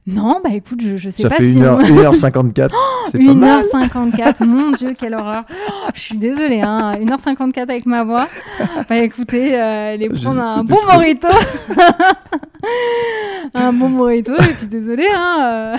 [0.07, 1.59] Non, bah écoute, je, je sais Ça pas fait si.
[1.59, 1.79] 1h, on-
[2.13, 2.69] 1h54.
[3.11, 3.63] c'est pas mal.
[3.73, 5.43] 1h54, mon dieu, quelle horreur.
[5.49, 6.91] Oh, je suis désolée, hein.
[7.01, 8.27] 1h54 avec ma voix.
[8.89, 11.27] Bah écoutez, allez Je- prendre un bon trop- morito.
[13.53, 15.73] un bon morito, et puis désolée, hein.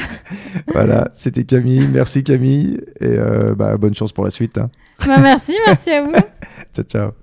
[0.72, 1.88] Voilà, c'était Camille.
[1.92, 2.80] Merci Camille.
[3.00, 4.58] Et euh, bah, bonne chance pour la suite.
[4.58, 4.70] hein.
[5.06, 6.12] Bah merci, merci à vous.
[6.74, 7.19] Ciao, ciao.